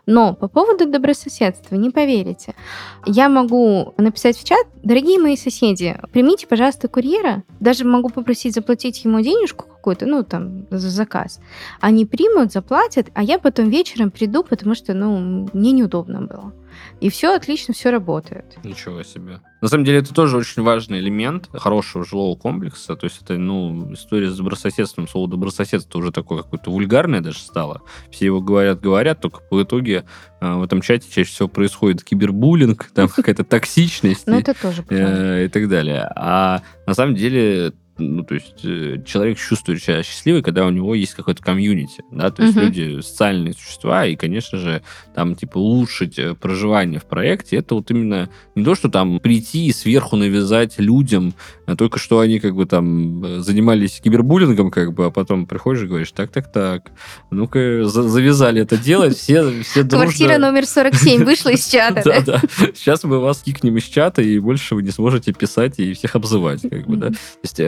Но 0.07 0.34
по 0.34 0.48
поводу 0.48 0.86
добрососедства, 0.86 1.76
не 1.76 1.90
поверите, 1.90 2.55
я 3.07 3.28
могу 3.28 3.94
написать 3.96 4.36
в 4.36 4.44
чат, 4.44 4.66
дорогие 4.82 5.18
мои 5.18 5.36
соседи, 5.36 5.98
примите, 6.12 6.46
пожалуйста, 6.46 6.88
курьера, 6.88 7.44
даже 7.61 7.84
могу 7.84 8.09
попросить 8.09 8.55
заплатить 8.55 9.05
ему 9.05 9.20
денежку 9.20 9.66
какую-то, 9.66 10.07
ну, 10.07 10.24
там, 10.24 10.66
за 10.70 10.90
заказ. 10.90 11.40
Они 11.80 12.07
примут, 12.07 12.53
заплатят, 12.53 13.07
а 13.14 13.22
я 13.22 13.38
потом 13.38 13.68
вечером 13.68 14.11
приду, 14.11 14.42
потому 14.42 14.74
что, 14.74 14.94
ну, 14.94 15.48
мне 15.53 15.72
неудобно 15.72 16.22
было. 16.22 16.53
И 17.00 17.10
все 17.10 17.34
отлично, 17.34 17.74
все 17.74 17.90
работает. 17.90 18.58
Ничего 18.64 19.02
себе. 19.02 19.40
На 19.60 19.68
самом 19.68 19.84
деле 19.84 19.98
это 19.98 20.14
тоже 20.14 20.36
очень 20.36 20.62
важный 20.62 21.00
элемент 21.00 21.48
хорошего 21.52 22.04
жилого 22.04 22.36
комплекса. 22.36 22.96
То 22.96 23.04
есть 23.04 23.20
это, 23.22 23.36
ну, 23.36 23.92
история 23.92 24.30
с 24.30 24.36
добрососедством, 24.36 25.06
слово 25.06 25.28
добрососедство 25.28 25.98
уже 25.98 26.12
такое 26.12 26.42
какое-то 26.42 26.70
вульгарное 26.70 27.20
даже 27.20 27.40
стало. 27.40 27.82
Все 28.10 28.26
его 28.26 28.40
говорят, 28.40 28.80
говорят, 28.80 29.20
только 29.20 29.40
по 29.40 29.62
итоге 29.62 30.04
э, 30.40 30.54
в 30.54 30.62
этом 30.62 30.80
чате 30.80 31.10
чаще 31.10 31.30
всего 31.30 31.48
происходит 31.48 32.02
кибербуллинг, 32.04 32.90
там 32.94 33.08
какая-то 33.14 33.44
токсичность 33.44 34.26
ну, 34.26 34.38
это 34.38 34.54
тоже 34.54 34.84
э, 34.88 35.44
и 35.44 35.48
так 35.48 35.68
далее. 35.68 36.10
А 36.16 36.62
на 36.86 36.94
самом 36.94 37.14
деле 37.14 37.72
ну, 38.01 38.24
то 38.24 38.34
есть 38.34 38.64
э, 38.64 39.03
человек 39.07 39.38
чувствует 39.38 39.82
себя 39.82 40.03
счастливый, 40.03 40.42
когда 40.42 40.66
у 40.66 40.70
него 40.70 40.94
есть 40.94 41.14
какой-то 41.14 41.42
комьюнити, 41.42 42.03
да, 42.11 42.30
то 42.30 42.42
есть 42.42 42.57
uh-huh. 42.57 42.64
люди 42.64 43.01
социальные 43.01 43.55
существа, 43.55 44.07
и, 44.07 44.16
конечно 44.16 44.59
же, 44.59 44.82
там, 45.14 45.34
типа, 45.34 45.59
улучшить 45.59 46.18
э, 46.18 46.34
проживание 46.34 46.98
в 46.98 47.05
проекте, 47.05 47.57
это 47.57 47.74
вот 47.74 47.90
именно 47.90 48.30
не 48.55 48.64
то, 48.64 48.74
что 48.74 48.88
там 48.88 49.20
прийти 49.20 49.66
и 49.66 49.72
сверху 49.72 50.16
навязать 50.16 50.78
людям, 50.78 51.34
а 51.66 51.76
только 51.76 51.98
что 51.98 52.20
они, 52.20 52.40
как 52.40 52.55
бы, 52.55 52.66
там, 52.66 53.24
э, 53.24 53.38
занимались 53.40 54.01
кибербуллингом, 54.01 54.70
как 54.70 54.92
бы, 54.92 55.07
а 55.07 55.11
потом 55.11 55.46
приходишь 55.46 55.84
и 55.84 55.86
говоришь, 55.86 56.12
так-так-так, 56.12 56.90
ну-ка, 57.30 57.84
завязали 57.84 58.62
это 58.62 58.76
делать, 58.76 59.16
все, 59.16 59.62
все 59.62 59.82
дружно... 59.82 60.07
Квартира 60.07 60.38
номер 60.38 60.66
47 60.66 61.24
вышла 61.24 61.51
из 61.51 61.66
чата, 61.66 62.03
да? 62.05 62.20
Да, 62.20 62.40
Сейчас 62.74 63.05
мы 63.05 63.18
вас 63.20 63.42
кикнем 63.42 63.76
из 63.76 63.84
чата, 63.84 64.22
и 64.22 64.38
больше 64.38 64.74
вы 64.74 64.82
не 64.82 64.90
сможете 64.90 65.32
писать 65.32 65.78
и 65.78 65.92
всех 65.92 66.16
обзывать, 66.16 66.62
как 66.62 66.86
бы, 66.86 66.96
да. 66.96 67.09
То 67.09 67.16
есть 67.42 67.61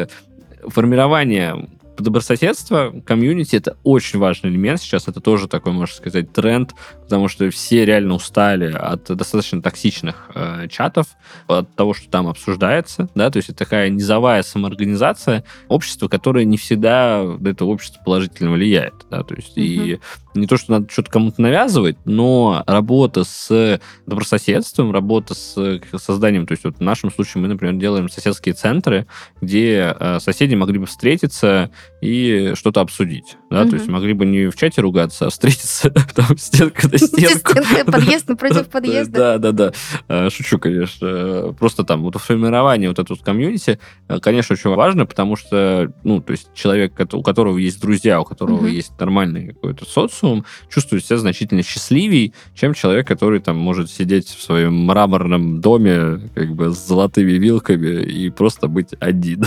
формирование 0.68 1.68
добрососедство, 1.98 2.92
комьюнити— 3.04 3.56
это 3.56 3.76
очень 3.82 4.18
важный 4.18 4.50
элемент 4.50 4.80
сейчас. 4.80 5.08
Это 5.08 5.20
тоже 5.20 5.48
такой, 5.48 5.72
можно 5.72 5.94
сказать, 5.94 6.32
тренд, 6.32 6.74
потому 7.12 7.28
что 7.28 7.50
все 7.50 7.84
реально 7.84 8.14
устали 8.14 8.72
от 8.72 9.14
достаточно 9.14 9.60
токсичных 9.60 10.30
э, 10.34 10.66
чатов, 10.70 11.08
от 11.46 11.76
того, 11.76 11.92
что 11.92 12.08
там 12.08 12.26
обсуждается, 12.26 13.10
да, 13.14 13.28
то 13.28 13.36
есть 13.36 13.50
это 13.50 13.58
такая 13.58 13.90
низовая 13.90 14.42
самоорганизация 14.42 15.44
общества, 15.68 16.08
которое 16.08 16.46
не 16.46 16.56
всегда 16.56 17.22
на 17.38 17.48
это 17.48 17.66
общество 17.66 18.00
положительно 18.02 18.52
влияет, 18.52 18.94
да, 19.10 19.24
то 19.24 19.34
есть 19.34 19.58
mm-hmm. 19.58 20.00
и 20.32 20.38
не 20.38 20.46
то, 20.46 20.56
что 20.56 20.72
надо 20.72 20.90
что-то 20.90 21.10
кому-то 21.10 21.42
навязывать, 21.42 21.98
но 22.06 22.64
работа 22.66 23.24
с 23.24 23.78
добрососедством, 24.06 24.90
работа 24.90 25.34
с 25.34 25.82
созданием, 25.98 26.46
то 26.46 26.52
есть 26.52 26.64
вот 26.64 26.78
в 26.78 26.80
нашем 26.80 27.12
случае 27.12 27.42
мы, 27.42 27.48
например, 27.48 27.74
делаем 27.74 28.08
соседские 28.08 28.54
центры, 28.54 29.06
где 29.42 29.94
э, 30.00 30.18
соседи 30.18 30.54
могли 30.54 30.78
бы 30.78 30.86
встретиться 30.86 31.70
и 32.02 32.52
что-то 32.54 32.82
обсудить, 32.82 33.36
да, 33.50 33.62
mm-hmm. 33.62 33.70
то 33.70 33.76
есть 33.76 33.88
могли 33.88 34.12
бы 34.12 34.26
не 34.26 34.50
в 34.50 34.56
чате 34.56 34.82
ругаться, 34.82 35.26
а 35.26 35.30
встретиться 35.30 35.90
там 36.14 36.36
стенка 36.36 36.88
на 36.88 36.98
стенку. 36.98 37.54
Подъезд 37.90 38.28
напротив 38.28 38.68
подъезда. 38.68 39.38
Да, 39.38 39.38
да, 39.38 39.52
да. 39.52 39.72
Э, 40.08 40.28
шучу, 40.28 40.58
конечно. 40.58 41.54
Просто 41.58 41.84
там 41.84 42.02
вот 42.02 42.16
формирование 42.16 42.88
вот 42.90 42.98
этого 42.98 43.16
комьюнити, 43.16 43.78
э, 44.08 44.18
конечно, 44.20 44.52
очень 44.52 44.70
важно, 44.74 45.06
потому 45.06 45.36
что, 45.36 45.90
ну, 46.04 46.20
то 46.20 46.32
есть 46.32 46.52
человек, 46.54 46.92
у 47.12 47.22
которого 47.22 47.56
есть 47.56 47.80
друзья, 47.80 48.20
у 48.20 48.24
которого 48.24 48.66
есть 48.66 48.92
нормальный 48.98 49.48
какой-то 49.48 49.84
социум, 49.84 50.02
социум, 50.02 50.44
чувствует 50.68 51.04
себя 51.04 51.18
значительно 51.18 51.62
счастливее, 51.62 52.32
чем 52.54 52.74
человек, 52.74 53.06
который 53.06 53.40
там 53.40 53.56
может 53.56 53.90
сидеть 53.90 54.28
в 54.28 54.42
своем 54.42 54.74
мраморном 54.84 55.60
доме, 55.60 56.30
как 56.34 56.54
бы 56.54 56.70
с 56.70 56.86
золотыми 56.86 57.32
вилками 57.32 58.02
и 58.02 58.30
просто 58.30 58.68
быть 58.68 58.94
один. 59.00 59.46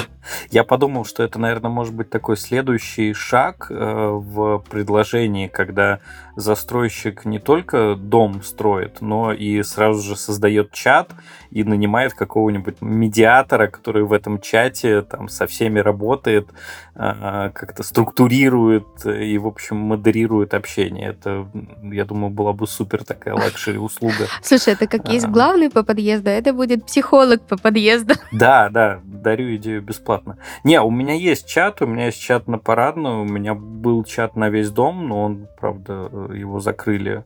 Я 0.52 0.64
подумал, 0.64 1.06
что 1.06 1.24
это, 1.24 1.40
наверное, 1.40 1.72
может 1.72 1.94
быть 1.94 2.10
такой 2.10 2.38
следующий 2.46 3.14
шаг 3.14 3.68
э, 3.70 3.76
в 3.76 4.60
предложении, 4.70 5.48
когда 5.48 6.00
застройщик 6.36 7.26
не 7.26 7.40
только 7.40 7.96
дом 7.96 8.44
строит, 8.44 9.02
но 9.02 9.32
и 9.32 9.64
сразу 9.64 10.02
же 10.02 10.16
создает 10.16 10.72
чат 10.72 11.12
и 11.50 11.64
нанимает 11.64 12.14
какого-нибудь 12.14 12.82
медиатора, 12.82 13.68
который 13.68 14.04
в 14.04 14.12
этом 14.12 14.42
чате 14.42 15.02
там 15.02 15.30
со 15.30 15.48
всеми 15.48 15.80
работает, 15.80 16.50
э, 16.96 17.52
как-то 17.54 17.84
структурирует 17.84 19.06
и, 19.06 19.38
в 19.38 19.48
общем, 19.48 19.78
модерирует 19.78 20.54
общение. 20.54 21.10
Это, 21.10 21.48
я 21.84 22.06
думаю, 22.06 22.32
была 22.32 22.54
бы 22.54 22.68
супер 22.68 23.04
такая 23.04 23.34
luxury 23.34 23.78
услуга. 23.78 24.28
Слушай, 24.44 24.74
это 24.74 24.88
как 24.88 25.08
есть 25.10 25.28
главный 25.28 25.70
по 25.70 25.84
подъезду, 25.84 26.30
а 26.30 26.34
это 26.34 26.54
будет 26.54 26.86
психолог 26.86 27.42
по 27.42 27.58
подъезду. 27.58 28.16
Да, 28.32 28.70
да, 28.70 29.00
дарю 29.04 29.56
идею 29.56 29.82
бесплатно. 29.82 30.38
Не, 30.64 30.82
у 30.82 30.92
меня 30.92 31.14
есть 31.14 31.48
чат, 31.48 31.82
у 31.82 31.88
меня 31.88 32.08
есть 32.08 32.22
чат 32.22 32.35
на 32.48 32.58
парадную, 32.58 33.22
у 33.22 33.26
меня 33.26 33.54
был 33.56 34.04
чат 34.04 34.36
на 34.36 34.50
весь 34.50 34.72
дом, 34.72 35.08
но 35.08 35.24
он, 35.24 35.48
правда, 35.60 36.10
его 36.34 36.60
закрыли. 36.60 37.24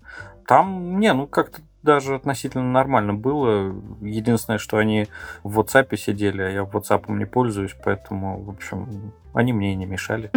Там, 0.48 1.00
не, 1.00 1.14
ну 1.14 1.28
как-то 1.28 1.62
даже 1.84 2.16
относительно 2.16 2.72
нормально 2.72 3.14
было. 3.14 3.76
Единственное, 4.02 4.58
что 4.58 4.78
они 4.78 5.08
в 5.44 5.60
WhatsApp 5.60 5.96
сидели, 5.98 6.42
а 6.42 6.50
я 6.50 6.62
WhatsApp 6.64 7.12
не 7.12 7.26
пользуюсь, 7.26 7.76
поэтому, 7.84 8.42
в 8.42 8.50
общем, 8.50 9.14
они 9.34 9.54
мне 9.54 9.74
и 9.74 9.76
не 9.76 9.86
мешали. 9.86 10.32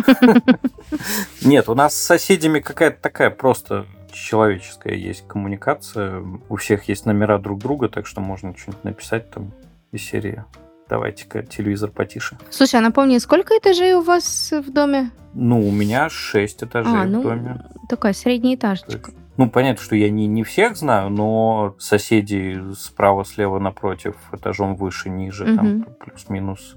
Нет, 1.42 1.68
у 1.68 1.74
нас 1.74 1.94
с 1.94 2.02
соседями 2.02 2.60
какая-то 2.60 3.00
такая 3.00 3.30
просто 3.30 3.86
человеческая 4.12 4.94
есть 4.94 5.26
коммуникация. 5.26 6.22
У 6.48 6.56
всех 6.56 6.88
есть 6.88 7.06
номера 7.06 7.38
друг 7.38 7.58
друга, 7.58 7.88
так 7.88 8.06
что 8.06 8.20
можно 8.20 8.56
что-нибудь 8.56 8.84
написать 8.84 9.30
там 9.30 9.52
из 9.90 10.02
серии. 10.02 10.44
Давайте-ка 10.92 11.42
телевизор 11.42 11.90
потише. 11.90 12.36
Слушай, 12.50 12.80
а 12.80 12.82
напомни, 12.82 13.16
сколько 13.16 13.56
этажей 13.56 13.94
у 13.94 14.02
вас 14.02 14.52
в 14.52 14.70
доме? 14.70 15.10
Ну, 15.32 15.66
у 15.66 15.72
меня 15.72 16.10
6 16.10 16.64
этажей 16.64 16.92
А, 16.94 17.04
ну, 17.06 17.20
в 17.20 17.22
доме. 17.22 17.64
Такая 17.88 18.12
средняя 18.12 18.56
этажечка. 18.56 19.10
Ну, 19.38 19.48
понятно, 19.48 19.82
что 19.82 19.96
я 19.96 20.10
не, 20.10 20.26
не 20.26 20.44
всех 20.44 20.76
знаю, 20.76 21.08
но 21.08 21.74
соседи 21.78 22.60
справа, 22.76 23.24
слева, 23.24 23.58
напротив, 23.58 24.16
этажом 24.32 24.76
выше, 24.76 25.08
ниже, 25.08 25.46
Мгм. 25.46 25.56
там 25.56 25.86
плюс-минус. 25.98 26.76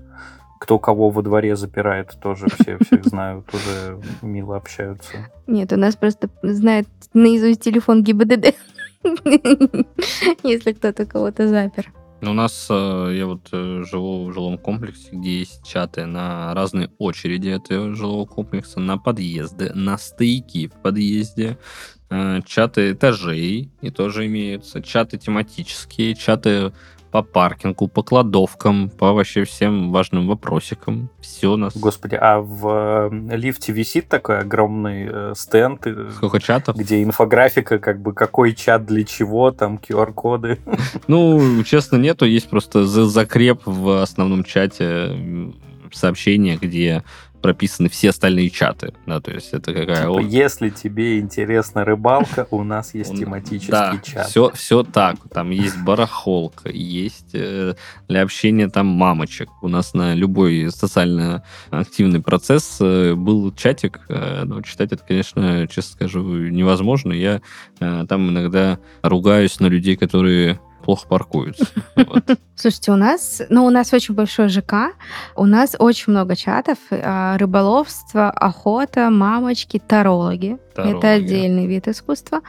Кто 0.62 0.80
кого 0.80 1.10
во 1.10 1.22
дворе 1.22 1.58
запирает, 1.58 2.18
тоже 2.22 2.46
все 2.58 2.78
всех 2.78 3.04
знают, 3.06 3.46
тоже 3.48 4.00
мило 4.22 4.56
общаются. 4.56 5.30
Нет, 5.46 5.74
у 5.74 5.76
нас 5.78 5.98
просто 5.98 6.30
знает 6.42 6.88
наизусть 7.14 7.60
телефон 7.62 8.02
ГИБДД. 8.02 8.56
Если 10.44 10.72
кто-то 10.72 11.06
кого-то 11.06 11.50
запер. 11.50 11.92
Ну, 12.22 12.32
У 12.32 12.34
нас, 12.34 12.68
э, 12.70 13.14
я 13.18 13.26
вот 13.26 13.50
э, 13.52 13.84
живу 13.84 14.26
в 14.26 14.34
жилом 14.34 14.58
комплексе, 14.58 15.10
где 15.12 15.40
есть 15.40 15.66
чаты 15.66 16.06
на 16.06 16.54
разные 16.54 16.90
очереди 16.98 17.50
этого 17.50 17.94
жилого 17.94 18.26
комплекса, 18.26 18.80
на 18.80 18.98
подъезды, 18.98 19.72
на 19.74 19.98
стояки 19.98 20.68
в 20.68 20.82
подъезде, 20.82 21.58
э, 22.10 22.40
чаты 22.46 22.94
этажей 22.94 23.70
и 23.82 23.90
тоже 23.90 24.28
имеются, 24.28 24.82
чаты 24.82 25.18
тематические, 25.18 26.16
чаты 26.16 26.72
по 27.16 27.24
паркингу, 27.24 27.88
по 27.88 28.04
кладовкам, 28.04 28.90
по 28.90 29.14
вообще 29.14 29.46
всем 29.46 29.94
важным 29.94 30.28
вопросикам. 30.28 31.10
Все 31.22 31.54
у 31.54 31.56
нас. 31.56 31.74
Господи, 31.78 32.18
а 32.20 32.42
в 32.42 33.10
э, 33.10 33.38
лифте 33.38 33.72
висит 33.72 34.10
такой 34.10 34.40
огромный 34.40 35.08
э, 35.10 35.34
стенд, 35.34 35.88
э, 35.88 36.10
Сколько 36.14 36.42
чатов? 36.42 36.76
где 36.76 37.02
инфографика, 37.02 37.80
как 37.80 38.02
бы 38.02 38.12
какой 38.12 38.54
чат 38.54 38.86
для 38.86 39.06
чего, 39.06 39.52
там 39.52 39.78
QR-коды. 39.78 40.60
Ну, 41.08 41.64
честно, 41.64 41.96
нету. 41.96 42.26
Есть 42.26 42.50
просто 42.50 42.86
за- 42.86 43.06
закреп 43.06 43.62
в 43.66 44.02
основном 44.02 44.44
чате 44.44 45.54
сообщения, 45.94 46.58
где 46.62 47.06
прописаны 47.42 47.90
все 47.90 48.10
остальные 48.10 48.50
чаты. 48.50 48.94
Да, 49.06 49.22
то 49.22 49.32
есть 49.32 49.54
это 49.54 49.74
какая... 49.74 50.08
Типа, 50.08 50.20
если 50.20 50.70
тебе 50.70 51.20
интересна 51.20 51.86
рыбалка, 51.86 52.48
у 52.52 52.64
нас 52.64 52.94
есть 52.94 53.16
тематический 53.16 53.72
да, 53.72 54.00
чат. 54.04 54.28
Все, 54.28 54.52
все 54.52 54.84
так. 54.84 55.18
Там 55.32 55.52
есть 55.52 55.78
барахолка, 55.82 56.70
есть 56.70 57.34
э, 57.34 57.76
для 58.08 58.22
общения 58.22 58.70
там 58.70 58.88
мамочек. 58.88 59.50
У 59.62 59.68
нас 59.68 59.94
на 59.94 60.16
любой 60.16 60.72
социально 60.72 61.44
активный 61.70 62.22
процесс 62.22 62.78
э, 62.80 63.14
был 63.14 63.54
чатик. 63.54 64.00
э, 64.10 64.44
но 64.46 64.62
читать 64.62 64.92
это, 64.92 65.04
конечно, 65.06 65.68
честно 65.68 65.94
скажу, 65.94 66.22
невозможно. 66.24 67.14
Я 67.14 67.42
там 67.80 68.30
иногда 68.30 68.80
ругаюсь 69.02 69.60
на 69.60 69.68
людей, 69.68 69.96
которые 69.96 70.60
плохо 70.86 71.08
паркуются. 71.08 71.66
Слушайте, 72.56 72.92
у 72.92 72.96
нас, 72.96 73.42
ну, 73.50 73.66
у 73.66 73.70
нас 73.70 73.92
очень 73.92 74.14
большой 74.14 74.50
ЖК, 74.50 74.94
у 75.36 75.46
нас 75.46 75.76
очень 75.78 76.12
много 76.14 76.36
чатов, 76.36 76.78
а, 76.92 77.38
рыболовство, 77.38 78.30
охота, 78.30 79.10
мамочки. 79.10 79.82
Тарологи. 79.86 80.58
Это 80.76 81.12
отдельный 81.12 81.66
вид 81.68 81.88
искусства. 81.88 82.42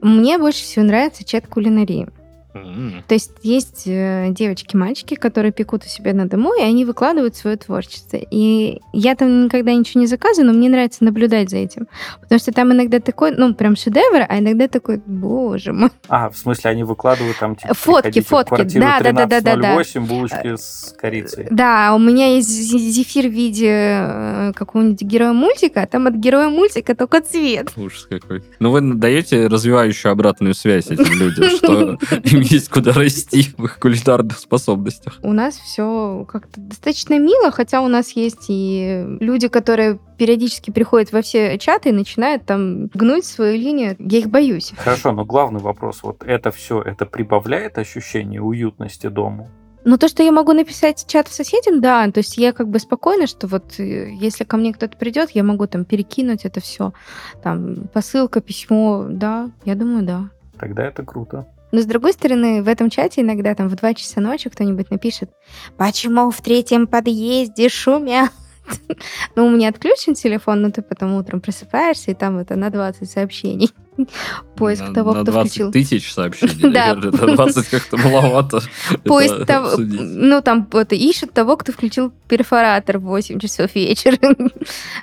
Мне 0.00 0.38
больше 0.38 0.62
всего 0.62 0.84
нравится 0.84 1.24
чат 1.24 1.46
кулинарии. 1.46 2.08
М. 2.54 3.02
То 3.06 3.14
есть 3.14 3.32
есть 3.42 3.84
э, 3.86 4.28
девочки-мальчики, 4.30 5.14
которые 5.14 5.52
пекут 5.52 5.84
у 5.84 5.88
себя 5.88 6.12
на 6.14 6.28
дому, 6.28 6.52
и 6.58 6.62
они 6.62 6.84
выкладывают 6.84 7.36
свое 7.36 7.56
творчество. 7.56 8.18
И 8.30 8.80
я 8.92 9.14
там 9.14 9.44
никогда 9.44 9.72
ничего 9.74 10.00
не 10.00 10.06
заказываю, 10.06 10.52
но 10.52 10.58
мне 10.58 10.68
нравится 10.68 11.04
наблюдать 11.04 11.50
за 11.50 11.58
этим. 11.58 11.86
Потому 12.20 12.38
что 12.38 12.52
там 12.52 12.72
иногда 12.72 13.00
такой, 13.00 13.32
ну, 13.32 13.54
прям 13.54 13.76
шедевр, 13.76 14.24
а 14.28 14.38
иногда 14.38 14.68
такой, 14.68 15.00
боже 15.06 15.72
мой. 15.72 15.90
А, 16.08 16.30
в 16.30 16.36
смысле, 16.36 16.70
они 16.70 16.84
выкладывают 16.84 17.38
там, 17.38 17.56
типа, 17.56 17.74
Фотки, 17.74 18.20
фотки. 18.20 18.62
Да, 18.78 19.00
да, 19.00 19.12
да, 19.12 19.26
да, 19.26 19.40
да, 19.40 19.56
да. 19.56 19.72
1308, 19.74 20.06
булочки 20.06 20.56
с 20.56 20.94
корицей. 21.00 21.46
Да, 21.50 21.94
у 21.94 21.98
меня 21.98 22.34
есть 22.34 22.48
зе- 22.50 22.78
зефир 22.78 23.28
в 23.28 23.32
виде 23.32 23.68
э, 23.70 24.52
какого-нибудь 24.54 25.02
героя 25.02 25.32
мультика, 25.32 25.82
а 25.82 25.86
там 25.86 26.06
от 26.06 26.14
героя 26.14 26.48
мультика 26.48 26.94
только 26.94 27.20
цвет. 27.20 27.68
Ужас 27.76 28.06
какой. 28.08 28.42
Ну, 28.58 28.70
вы 28.70 28.80
даете 28.94 29.46
развивающую 29.46 30.12
обратную 30.12 30.54
связь 30.54 30.86
этим 30.88 31.12
людям, 31.18 31.50
что 31.50 31.98
им 32.40 32.46
есть 32.46 32.68
куда 32.68 32.92
расти 32.92 33.48
в 33.56 33.64
их 33.64 33.78
кулинарных 33.78 34.38
способностях. 34.38 35.18
У 35.22 35.32
нас 35.32 35.56
все 35.56 36.26
как-то 36.28 36.60
достаточно 36.60 37.18
мило, 37.18 37.50
хотя 37.50 37.82
у 37.82 37.88
нас 37.88 38.12
есть 38.12 38.46
и 38.48 39.04
люди, 39.20 39.48
которые 39.48 39.98
периодически 40.18 40.70
приходят 40.70 41.12
во 41.12 41.22
все 41.22 41.58
чаты 41.58 41.90
и 41.90 41.92
начинают 41.92 42.44
там 42.46 42.86
гнуть 42.88 43.24
свою 43.24 43.56
линию. 43.56 43.96
Я 43.98 44.18
их 44.18 44.28
боюсь. 44.28 44.72
Хорошо, 44.76 45.12
но 45.12 45.24
главный 45.24 45.60
вопрос, 45.60 46.00
вот 46.02 46.22
это 46.24 46.50
все, 46.50 46.82
это 46.82 47.06
прибавляет 47.06 47.78
ощущение 47.78 48.40
уютности 48.40 49.08
дому? 49.08 49.48
Но 49.82 49.96
то, 49.96 50.08
что 50.08 50.22
я 50.22 50.30
могу 50.30 50.52
написать 50.52 51.06
чат 51.06 51.28
соседям, 51.28 51.80
да, 51.80 52.10
то 52.10 52.18
есть 52.18 52.36
я 52.36 52.52
как 52.52 52.68
бы 52.68 52.78
спокойна, 52.78 53.26
что 53.26 53.46
вот 53.46 53.80
э, 53.80 54.10
если 54.12 54.44
ко 54.44 54.58
мне 54.58 54.74
кто-то 54.74 54.94
придет, 54.98 55.30
я 55.30 55.42
могу 55.42 55.66
там 55.66 55.86
перекинуть 55.86 56.44
это 56.44 56.60
все, 56.60 56.92
там 57.42 57.88
посылка, 57.94 58.42
письмо, 58.42 59.06
да, 59.08 59.50
я 59.64 59.74
думаю, 59.74 60.04
да. 60.04 60.28
Тогда 60.58 60.84
это 60.84 61.02
круто. 61.02 61.46
Но 61.72 61.80
с 61.80 61.86
другой 61.86 62.12
стороны, 62.12 62.62
в 62.62 62.68
этом 62.68 62.90
чате 62.90 63.20
иногда 63.20 63.54
там 63.54 63.68
в 63.68 63.74
2 63.76 63.94
часа 63.94 64.20
ночи 64.20 64.50
кто-нибудь 64.50 64.90
напишет, 64.90 65.30
почему 65.76 66.30
в 66.30 66.40
третьем 66.42 66.86
подъезде 66.86 67.68
шумят? 67.68 68.30
Ну, 69.34 69.46
у 69.46 69.50
меня 69.50 69.70
отключен 69.70 70.14
телефон, 70.14 70.62
но 70.62 70.70
ты 70.70 70.82
потом 70.82 71.14
утром 71.14 71.40
просыпаешься, 71.40 72.12
и 72.12 72.14
там 72.14 72.38
это 72.38 72.54
на 72.54 72.70
20 72.70 73.10
сообщений. 73.10 73.70
Поиск 74.56 74.82
На- 74.82 74.94
того, 74.94 75.12
на 75.12 75.22
кто 75.22 75.32
20 75.32 75.50
включил. 75.52 75.72
тысяч 75.72 76.12
сообщений. 76.12 76.70
Да. 76.72 76.92
это 76.92 77.10
20 77.10 77.68
как-то 77.68 77.96
маловато. 77.96 78.60
Поиск 79.04 79.44
того, 79.44 79.76
ну 79.76 80.40
там 80.40 80.68
это, 80.72 80.94
ищут 80.94 81.32
того, 81.32 81.56
кто 81.56 81.72
включил 81.72 82.12
перфоратор 82.28 82.98
в 82.98 83.04
8 83.04 83.40
часов 83.40 83.74
вечера. 83.74 84.18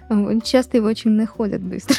Вот, 0.09 0.43
Часто 0.45 0.78
его 0.78 0.88
очень 0.88 1.11
находят 1.11 1.61
быстро. 1.61 1.97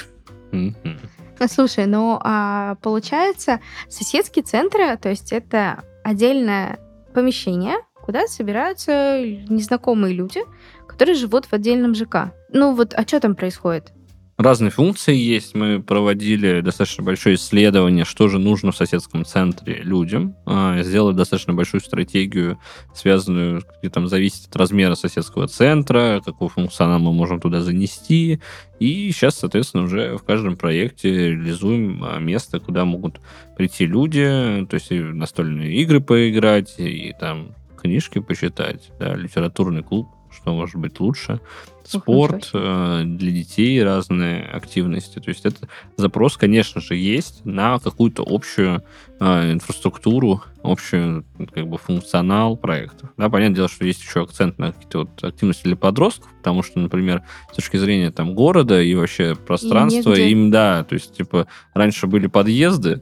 Слушай, 1.47 1.86
ну 1.86 2.18
а 2.22 2.74
получается, 2.76 3.61
соседские 3.89 4.45
центры, 4.45 4.97
то 4.97 5.09
есть 5.09 5.32
это 5.32 5.84
отдельное 6.03 6.78
помещение, 7.14 7.76
куда 7.95 8.26
собираются 8.26 9.20
незнакомые 9.20 10.14
люди, 10.14 10.41
которые 10.86 11.14
живут 11.14 11.47
в 11.47 11.53
отдельном 11.53 11.95
ЖК. 11.95 12.32
Ну 12.53 12.74
вот, 12.74 12.95
а 12.95 13.03
что 13.03 13.20
там 13.20 13.34
происходит? 13.34 13.93
Разные 14.39 14.70
функции 14.70 15.16
есть. 15.16 15.57
Мы 15.57 15.82
проводили 15.82 16.61
достаточно 16.61 17.03
большое 17.03 17.34
исследование, 17.34 18.05
что 18.05 18.28
же 18.28 18.39
нужно 18.39 18.70
в 18.70 18.76
соседском 18.76 19.24
центре 19.24 19.82
людям. 19.82 20.36
А, 20.47 20.80
Сделали 20.80 21.16
достаточно 21.16 21.55
большую 21.55 21.80
стратегию, 21.80 22.57
связанную, 22.95 23.64
где 23.80 23.91
там 23.91 24.07
зависит 24.07 24.47
от 24.47 24.55
размера 24.55 24.95
соседского 24.95 25.49
центра, 25.49 26.22
какой 26.24 26.49
функционал 26.51 27.01
мы 27.01 27.12
можем 27.12 27.41
туда 27.41 27.62
занести. 27.62 28.39
И 28.78 29.11
сейчас, 29.11 29.41
соответственно, 29.41 29.82
уже 29.82 30.16
в 30.16 30.22
каждом 30.22 30.57
проекте 30.57 31.30
реализуем 31.30 32.05
а, 32.05 32.20
место, 32.20 32.61
куда 32.61 32.84
могут 32.84 33.20
прийти 33.57 33.86
люди, 33.86 34.64
то 34.70 34.74
есть 34.74 34.93
и 34.93 35.01
настольные 35.01 35.74
игры 35.82 36.01
поиграть, 36.01 36.76
и 36.78 37.12
там 37.18 37.57
книжки 37.76 38.20
почитать, 38.20 38.93
да, 39.01 39.16
литературный 39.16 39.82
клуб, 39.82 40.09
что 40.41 40.55
может 40.55 40.76
быть 40.76 41.01
лучше. 41.01 41.41
Спорт, 41.84 42.51
э, 42.53 43.03
для 43.07 43.30
детей 43.30 43.82
разные 43.82 44.45
активности. 44.45 45.20
То 45.20 45.30
есть 45.30 45.47
это 45.47 45.68
запрос, 45.97 46.36
конечно 46.36 46.82
же, 46.82 46.97
есть 46.97 47.45
на 47.47 47.78
какую-то 47.78 48.24
общую 48.26 48.82
э, 49.20 49.53
инфраструктуру, 49.53 50.43
общую 50.62 51.24
как 51.55 51.66
бы 51.66 51.78
функционал 51.78 52.59
проектов. 52.59 53.11
Да, 53.16 53.30
понятное 53.30 53.57
дело, 53.57 53.68
что 53.68 53.86
есть 53.86 54.03
еще 54.03 54.22
акцент 54.22 54.59
на 54.59 54.72
какие-то 54.72 54.99
вот 55.01 55.24
активности 55.24 55.62
для 55.64 55.76
подростков, 55.76 56.28
потому 56.36 56.62
что, 56.62 56.78
например, 56.78 57.22
с 57.53 57.57
точки 57.57 57.78
зрения 57.78 58.11
там 58.11 58.34
города 58.34 58.80
и 58.82 58.95
вообще 58.95 59.34
пространства, 59.34 60.11
негде. 60.11 60.28
им 60.28 60.51
да, 60.51 60.84
то 60.84 60.95
есть 60.95 61.16
типа 61.16 61.47
раньше 61.72 62.07
были 62.07 62.26
подъезды, 62.26 63.01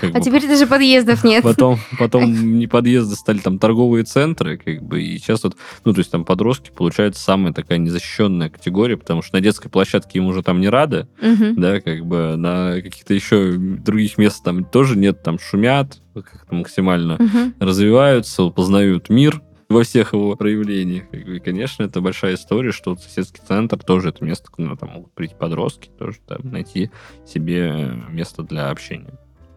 А 0.00 0.18
бы, 0.18 0.20
теперь 0.20 0.46
даже 0.46 0.66
подъездов 0.66 1.24
нет. 1.24 1.42
Потом, 1.42 1.78
потом 1.98 2.32
не 2.58 2.66
подъезды 2.66 3.14
стали 3.16 3.38
там 3.38 3.58
торговые 3.58 4.04
центры, 4.04 4.56
как 4.58 4.82
бы, 4.82 5.02
и 5.02 5.18
сейчас 5.18 5.44
вот, 5.44 5.56
ну, 5.84 5.92
то 5.92 6.00
есть 6.00 6.10
там 6.10 6.24
подростки, 6.24 6.70
получается, 6.74 7.22
самая 7.22 7.52
такая 7.52 7.78
незащищенная 7.78 8.50
категория, 8.50 8.96
потому 8.96 9.22
что 9.22 9.36
на 9.36 9.40
детской 9.40 9.68
площадке 9.68 10.18
им 10.18 10.26
уже 10.26 10.42
там 10.42 10.60
не 10.60 10.68
рады, 10.68 11.08
Мгм. 11.20 11.60
да, 11.60 11.80
как 11.80 12.06
бы 12.06 12.36
на 12.36 12.80
каких-то 12.80 13.14
еще 13.14 13.52
других 13.56 14.18
мест 14.18 14.42
там 14.42 14.64
тоже 14.64 14.96
нет, 14.96 15.22
там 15.22 15.38
шумят, 15.38 16.00
как-то 16.14 16.54
максимально 16.54 17.16
Мгм. 17.18 17.54
развиваются, 17.58 18.48
познают 18.48 19.08
мир 19.08 19.40
во 19.68 19.84
всех 19.84 20.12
его 20.12 20.36
проявлениях. 20.36 21.04
И, 21.12 21.38
конечно, 21.40 21.84
это 21.84 22.00
большая 22.00 22.34
история, 22.34 22.72
что 22.72 22.96
соседский 22.96 23.42
центр 23.46 23.78
тоже 23.78 24.10
это 24.10 24.24
место, 24.24 24.50
куда 24.50 24.76
там 24.76 24.90
могут 24.90 25.14
прийти 25.14 25.34
подростки, 25.34 25.90
тоже 25.98 26.18
там 26.26 26.50
найти 26.50 26.90
себе 27.26 27.94
место 28.10 28.42
для 28.42 28.68
общения. 28.68 29.14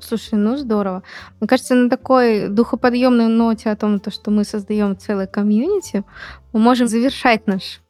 Слушай, 0.08 0.36
ну 0.36 0.56
здорово. 0.56 1.02
Мне 1.40 1.48
кажется, 1.48 1.74
на 1.74 1.90
такой 1.90 2.48
духоподъемной 2.48 3.28
ноте 3.28 3.72
о 3.72 3.76
том, 3.76 4.00
то, 4.00 4.12
что 4.12 4.30
мы 4.30 4.44
создаем 4.44 4.96
целое 4.96 5.26
комьюнити, 5.26 6.04
мы 6.54 6.60
можем 6.60 6.88
завершать 6.88 7.48
наш 7.48 7.82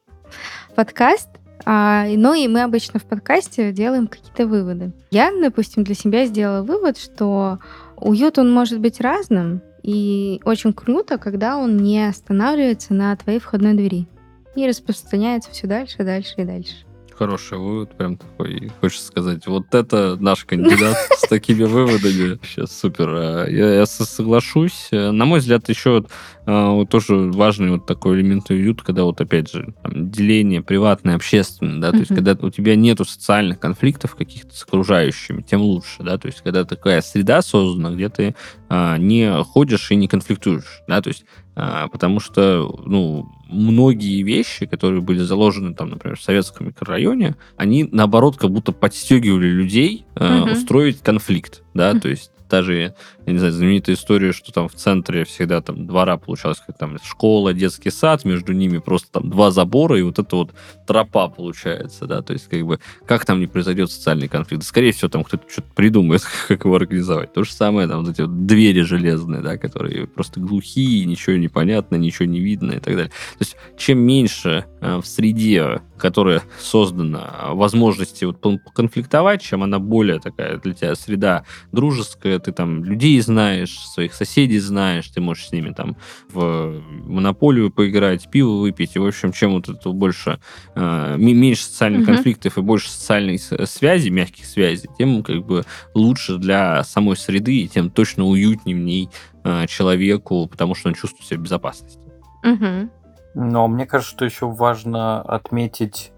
подкаст. 0.74 1.28
А, 1.66 2.06
ну 2.08 2.32
и 2.32 2.48
мы 2.48 2.62
обычно 2.62 2.98
в 2.98 3.04
подкасте 3.04 3.70
делаем 3.70 4.06
какие-то 4.06 4.46
выводы. 4.46 4.92
Я, 5.10 5.30
допустим, 5.38 5.84
для 5.84 5.94
себя 5.94 6.24
сделала 6.24 6.62
вывод, 6.62 6.96
что 6.96 7.58
уют, 7.96 8.38
он 8.38 8.50
может 8.50 8.80
быть 8.80 9.00
разным, 9.00 9.60
и 9.82 10.40
очень 10.44 10.72
круто, 10.72 11.18
когда 11.18 11.58
он 11.58 11.76
не 11.76 12.08
останавливается 12.08 12.94
на 12.94 13.14
твоей 13.16 13.40
входной 13.40 13.74
двери 13.74 14.08
и 14.54 14.66
распространяется 14.66 15.50
все 15.50 15.66
дальше, 15.66 15.98
дальше 15.98 16.34
и 16.38 16.44
дальше. 16.44 16.85
Хороший 17.18 17.56
вывод, 17.56 17.96
прям 17.96 18.18
такой, 18.18 18.70
хочется 18.80 19.06
сказать, 19.06 19.46
вот 19.46 19.74
это 19.74 20.16
наш 20.20 20.44
кандидат 20.44 20.96
с 21.16 21.26
такими 21.28 21.64
выводами. 21.64 22.38
Сейчас 22.44 22.78
супер. 22.78 23.08
А, 23.08 23.46
Я, 23.48 23.74
я 23.76 23.86
со- 23.86 24.04
соглашусь. 24.04 24.88
Э, 24.90 25.12
На 25.12 25.24
мой 25.24 25.38
взгляд, 25.40 25.66
еще 25.70 26.04
вот 26.44 26.90
тоже 26.90 27.16
важный 27.32 27.70
вот 27.70 27.86
такой 27.86 28.16
элемент 28.20 28.50
уют, 28.50 28.80
когда 28.82 29.02
вот 29.04 29.20
опять 29.20 29.50
же 29.50 29.74
деление 29.90 30.62
приватное, 30.62 31.16
общественное, 31.16 31.80
да, 31.80 31.90
то 31.90 31.98
есть 31.98 32.14
когда 32.14 32.36
у 32.40 32.50
тебя 32.50 32.76
нету 32.76 33.04
социальных 33.04 33.58
конфликтов 33.58 34.14
каких-то 34.14 34.54
с 34.54 34.62
окружающими, 34.62 35.42
тем 35.42 35.62
лучше, 35.62 36.04
да, 36.04 36.18
то 36.18 36.28
есть 36.28 36.42
когда 36.42 36.64
такая 36.64 37.00
среда 37.00 37.42
создана, 37.42 37.90
где 37.90 38.08
ты 38.10 38.36
а, 38.68 38.96
не 38.96 39.42
ходишь 39.42 39.90
и 39.90 39.96
не 39.96 40.06
конфликтуешь, 40.06 40.82
да, 40.86 41.02
то 41.02 41.08
есть 41.08 41.24
а, 41.56 41.88
потому 41.88 42.20
что, 42.20 42.80
ну, 42.84 43.32
многие 43.48 44.22
вещи, 44.22 44.66
которые 44.66 45.00
были 45.00 45.20
заложены, 45.20 45.74
там, 45.74 45.88
например, 45.88 46.18
в 46.18 46.22
советском 46.22 46.66
микрорайоне, 46.66 47.36
они, 47.56 47.88
наоборот, 47.90 48.36
как 48.36 48.50
будто 48.50 48.72
подстегивали 48.72 49.46
людей 49.46 50.04
э, 50.16 50.40
Мгм. 50.40 50.52
устроить 50.52 51.00
конфликт, 51.00 51.62
да, 51.72 51.92
Мгм. 51.92 52.00
то 52.00 52.08
есть 52.10 52.30
даже, 52.50 52.94
я 53.26 53.32
не 53.32 53.38
знаю, 53.38 53.52
знаменитая 53.52 53.96
история, 53.96 54.32
что 54.32 54.52
там 54.52 54.68
в 54.68 54.74
центре 54.74 55.24
всегда 55.24 55.60
там 55.60 55.86
двора 55.86 56.16
получалось, 56.16 56.62
как 56.64 56.78
там 56.78 56.96
школа, 57.02 57.52
детский 57.52 57.90
сад, 57.90 58.24
между 58.24 58.52
ними 58.52 58.78
просто 58.78 59.10
там 59.10 59.28
два 59.28 59.50
забора, 59.50 59.98
и 59.98 60.02
вот 60.02 60.20
это 60.20 60.36
вот 60.36 60.54
тропа 60.86 61.28
получается, 61.28 62.06
да, 62.06 62.22
то 62.22 62.32
есть 62.32 62.48
как 62.48 62.62
бы 62.64 62.78
как 63.04 63.24
там 63.24 63.40
не 63.40 63.48
произойдет 63.48 63.90
социальный 63.90 64.28
конфликт? 64.28 64.62
Скорее 64.62 64.92
всего, 64.92 65.08
там 65.08 65.24
кто-то 65.24 65.44
что-то 65.50 65.68
придумает, 65.74 66.22
как 66.48 66.64
его 66.64 66.76
организовать. 66.76 67.32
То 67.32 67.42
же 67.42 67.52
самое, 67.52 67.88
там, 67.88 68.04
вот 68.04 68.12
эти 68.12 68.20
вот 68.20 68.46
двери 68.46 68.82
железные, 68.82 69.42
да, 69.42 69.58
которые 69.58 70.06
просто 70.06 70.38
глухие, 70.38 71.04
ничего 71.04 71.36
не 71.36 71.48
понятно, 71.48 71.96
ничего 71.96 72.26
не 72.26 72.38
видно 72.38 72.72
и 72.72 72.78
так 72.78 72.94
далее. 72.94 73.10
То 73.10 73.40
есть 73.40 73.56
чем 73.76 73.98
меньше 73.98 74.66
э, 74.80 74.98
в 74.98 75.06
среде, 75.06 75.82
которая 75.98 76.42
создана, 76.60 77.48
возможности 77.52 78.24
вот 78.24 78.40
конфликтовать, 78.72 79.42
чем 79.42 79.64
она 79.64 79.80
более 79.80 80.20
такая 80.20 80.58
для 80.58 80.74
тебя 80.74 80.94
среда 80.94 81.44
дружеская, 81.72 82.38
ты 82.38 82.52
там 82.52 82.84
людей 82.84 83.15
знаешь, 83.20 83.78
своих 83.78 84.14
соседей 84.14 84.58
знаешь, 84.58 85.08
ты 85.08 85.20
можешь 85.20 85.48
с 85.48 85.52
ними 85.52 85.72
там 85.72 85.96
в 86.32 86.80
монополию 87.04 87.70
поиграть, 87.70 88.30
пиво 88.30 88.60
выпить, 88.60 88.96
и, 88.96 88.98
в 88.98 89.06
общем, 89.06 89.32
чем 89.32 89.52
вот 89.52 89.68
это 89.68 89.90
больше, 89.90 90.38
э, 90.74 91.16
меньше 91.18 91.64
социальных 91.64 92.02
Мгм. 92.02 92.14
конфликтов 92.14 92.58
и 92.58 92.60
больше 92.62 92.90
социальной 92.90 93.38
с- 93.38 93.66
связи, 93.66 94.08
мягких 94.08 94.46
связей, 94.46 94.88
тем 94.98 95.22
как 95.22 95.44
бы 95.44 95.64
лучше 95.94 96.36
для 96.38 96.82
самой 96.84 97.16
среды, 97.16 97.56
и 97.62 97.68
тем 97.68 97.90
точно 97.90 98.24
уютнее 98.24 98.76
в 98.76 98.80
ней 98.80 99.08
э, 99.44 99.66
человеку, 99.68 100.48
потому 100.48 100.74
что 100.74 100.88
он 100.88 100.94
чувствует 100.94 101.24
себя 101.28 101.38
в 101.38 101.42
безопасности. 101.42 102.00
Мгм. 102.42 102.90
Но 103.34 103.68
мне 103.68 103.86
кажется, 103.86 104.12
что 104.14 104.24
еще 104.24 104.46
важно 104.50 105.20
отметить 105.22 106.10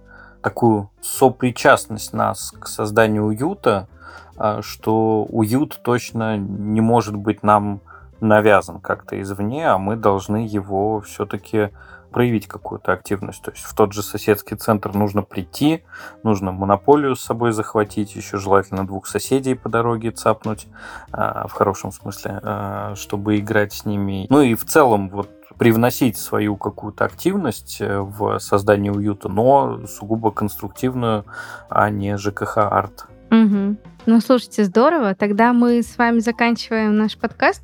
такую 0.42 0.90
сопричастность 1.03 2.12
нас 2.12 2.53
к 2.59 2.66
созданию 2.68 3.24
уюта, 3.24 3.88
что 4.61 5.25
уют 5.25 5.81
точно 5.83 6.37
не 6.37 6.81
может 6.81 7.17
быть 7.17 7.43
нам 7.43 7.81
навязан 8.21 8.81
как-то 8.81 9.21
извне, 9.21 9.69
а 9.69 9.79
мы 9.79 9.97
должны 9.97 10.47
его 10.47 11.01
все-таки 11.01 11.71
проявить 12.11 12.47
какую-то 12.47 12.93
активность. 12.93 13.43
То 13.43 13.51
есть 13.51 13.65
в 13.65 13.75
тот 13.75 13.93
же 13.93 14.03
соседский 14.03 14.57
центр 14.57 14.95
нужно 14.95 15.23
прийти, 15.23 15.85
нужно 16.23 16.53
монополию 16.53 17.15
с 17.15 17.21
собой 17.21 17.53
захватить, 17.53 18.17
еще 18.17 18.39
желательно 18.39 18.87
двух 18.87 19.07
соседей 19.07 19.55
по 19.55 19.69
дороге 19.69 20.11
цапнуть, 20.11 20.69
а, 21.13 21.47
в 21.49 21.53
хорошем 21.53 21.93
смысле, 21.93 22.41
а, 22.43 22.95
чтобы 22.97 23.39
играть 23.39 23.73
с 23.73 23.85
ними. 23.85 24.27
Ну 24.31 24.41
и 24.41 24.55
в 24.55 24.65
целом 24.65 25.11
вот 25.11 25.29
привносить 25.59 26.17
свою 26.17 26.57
какую-то 26.57 27.05
активность 27.05 27.79
э, 27.81 27.99
в 27.99 28.39
создание 28.39 28.93
уюта, 28.93 29.29
но 29.29 29.87
сугубо 29.87 30.31
конструктивную, 30.31 31.25
а 31.69 31.91
не 31.91 32.17
ЖКХ-арт. 32.17 33.07
Мгм. 33.31 33.79
Ну, 34.07 34.20
слушайте, 34.20 34.64
здорово. 34.64 35.14
Тогда 35.14 35.53
мы 35.53 35.83
с 35.83 35.99
вами 35.99 36.20
заканчиваем 36.20 36.97
наш 36.97 37.16
подкаст. 37.16 37.62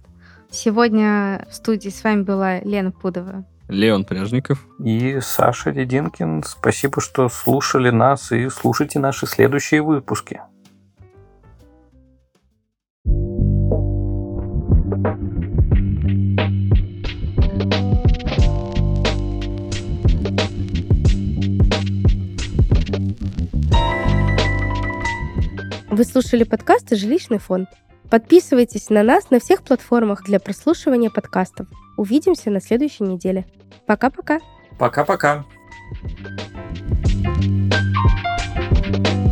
Сегодня 0.51 1.47
в 1.51 1.55
студии 1.55 1.89
с 1.89 2.05
вами 2.05 2.23
была 2.23 2.61
Лена 2.61 2.93
Пудова. 2.93 3.45
Леон 3.69 4.05
Пряжников. 4.05 4.67
И 4.79 5.19
Саша 5.21 5.71
Лединкин, 5.71 6.43
спасибо, 6.45 7.01
что 7.01 7.29
слушали 7.29 7.91
нас 7.91 8.31
и 8.31 8.49
слушайте 8.51 8.99
наши 8.99 9.27
следующие 9.27 9.83
выпуски. 9.83 10.43
Вы 25.95 26.03
слушали 26.03 26.43
подкасты 26.43 26.97
«Жилищный 26.97 27.39
фонд». 27.39 27.69
Подписывайтесь 28.11 28.91
на 28.91 29.05
нас 29.05 29.31
на 29.31 29.39
всех 29.39 29.63
платформах 29.63 30.25
для 30.25 30.41
прослушивания 30.41 31.09
подкастов. 31.09 31.69
Увидимся 31.97 32.51
на 32.51 32.61
следующей 32.61 33.05
неделе. 33.05 33.47
Пока-пока. 33.87 34.41
Пока-пока. 34.77 35.45
thank 38.83 39.07
you 39.07 39.24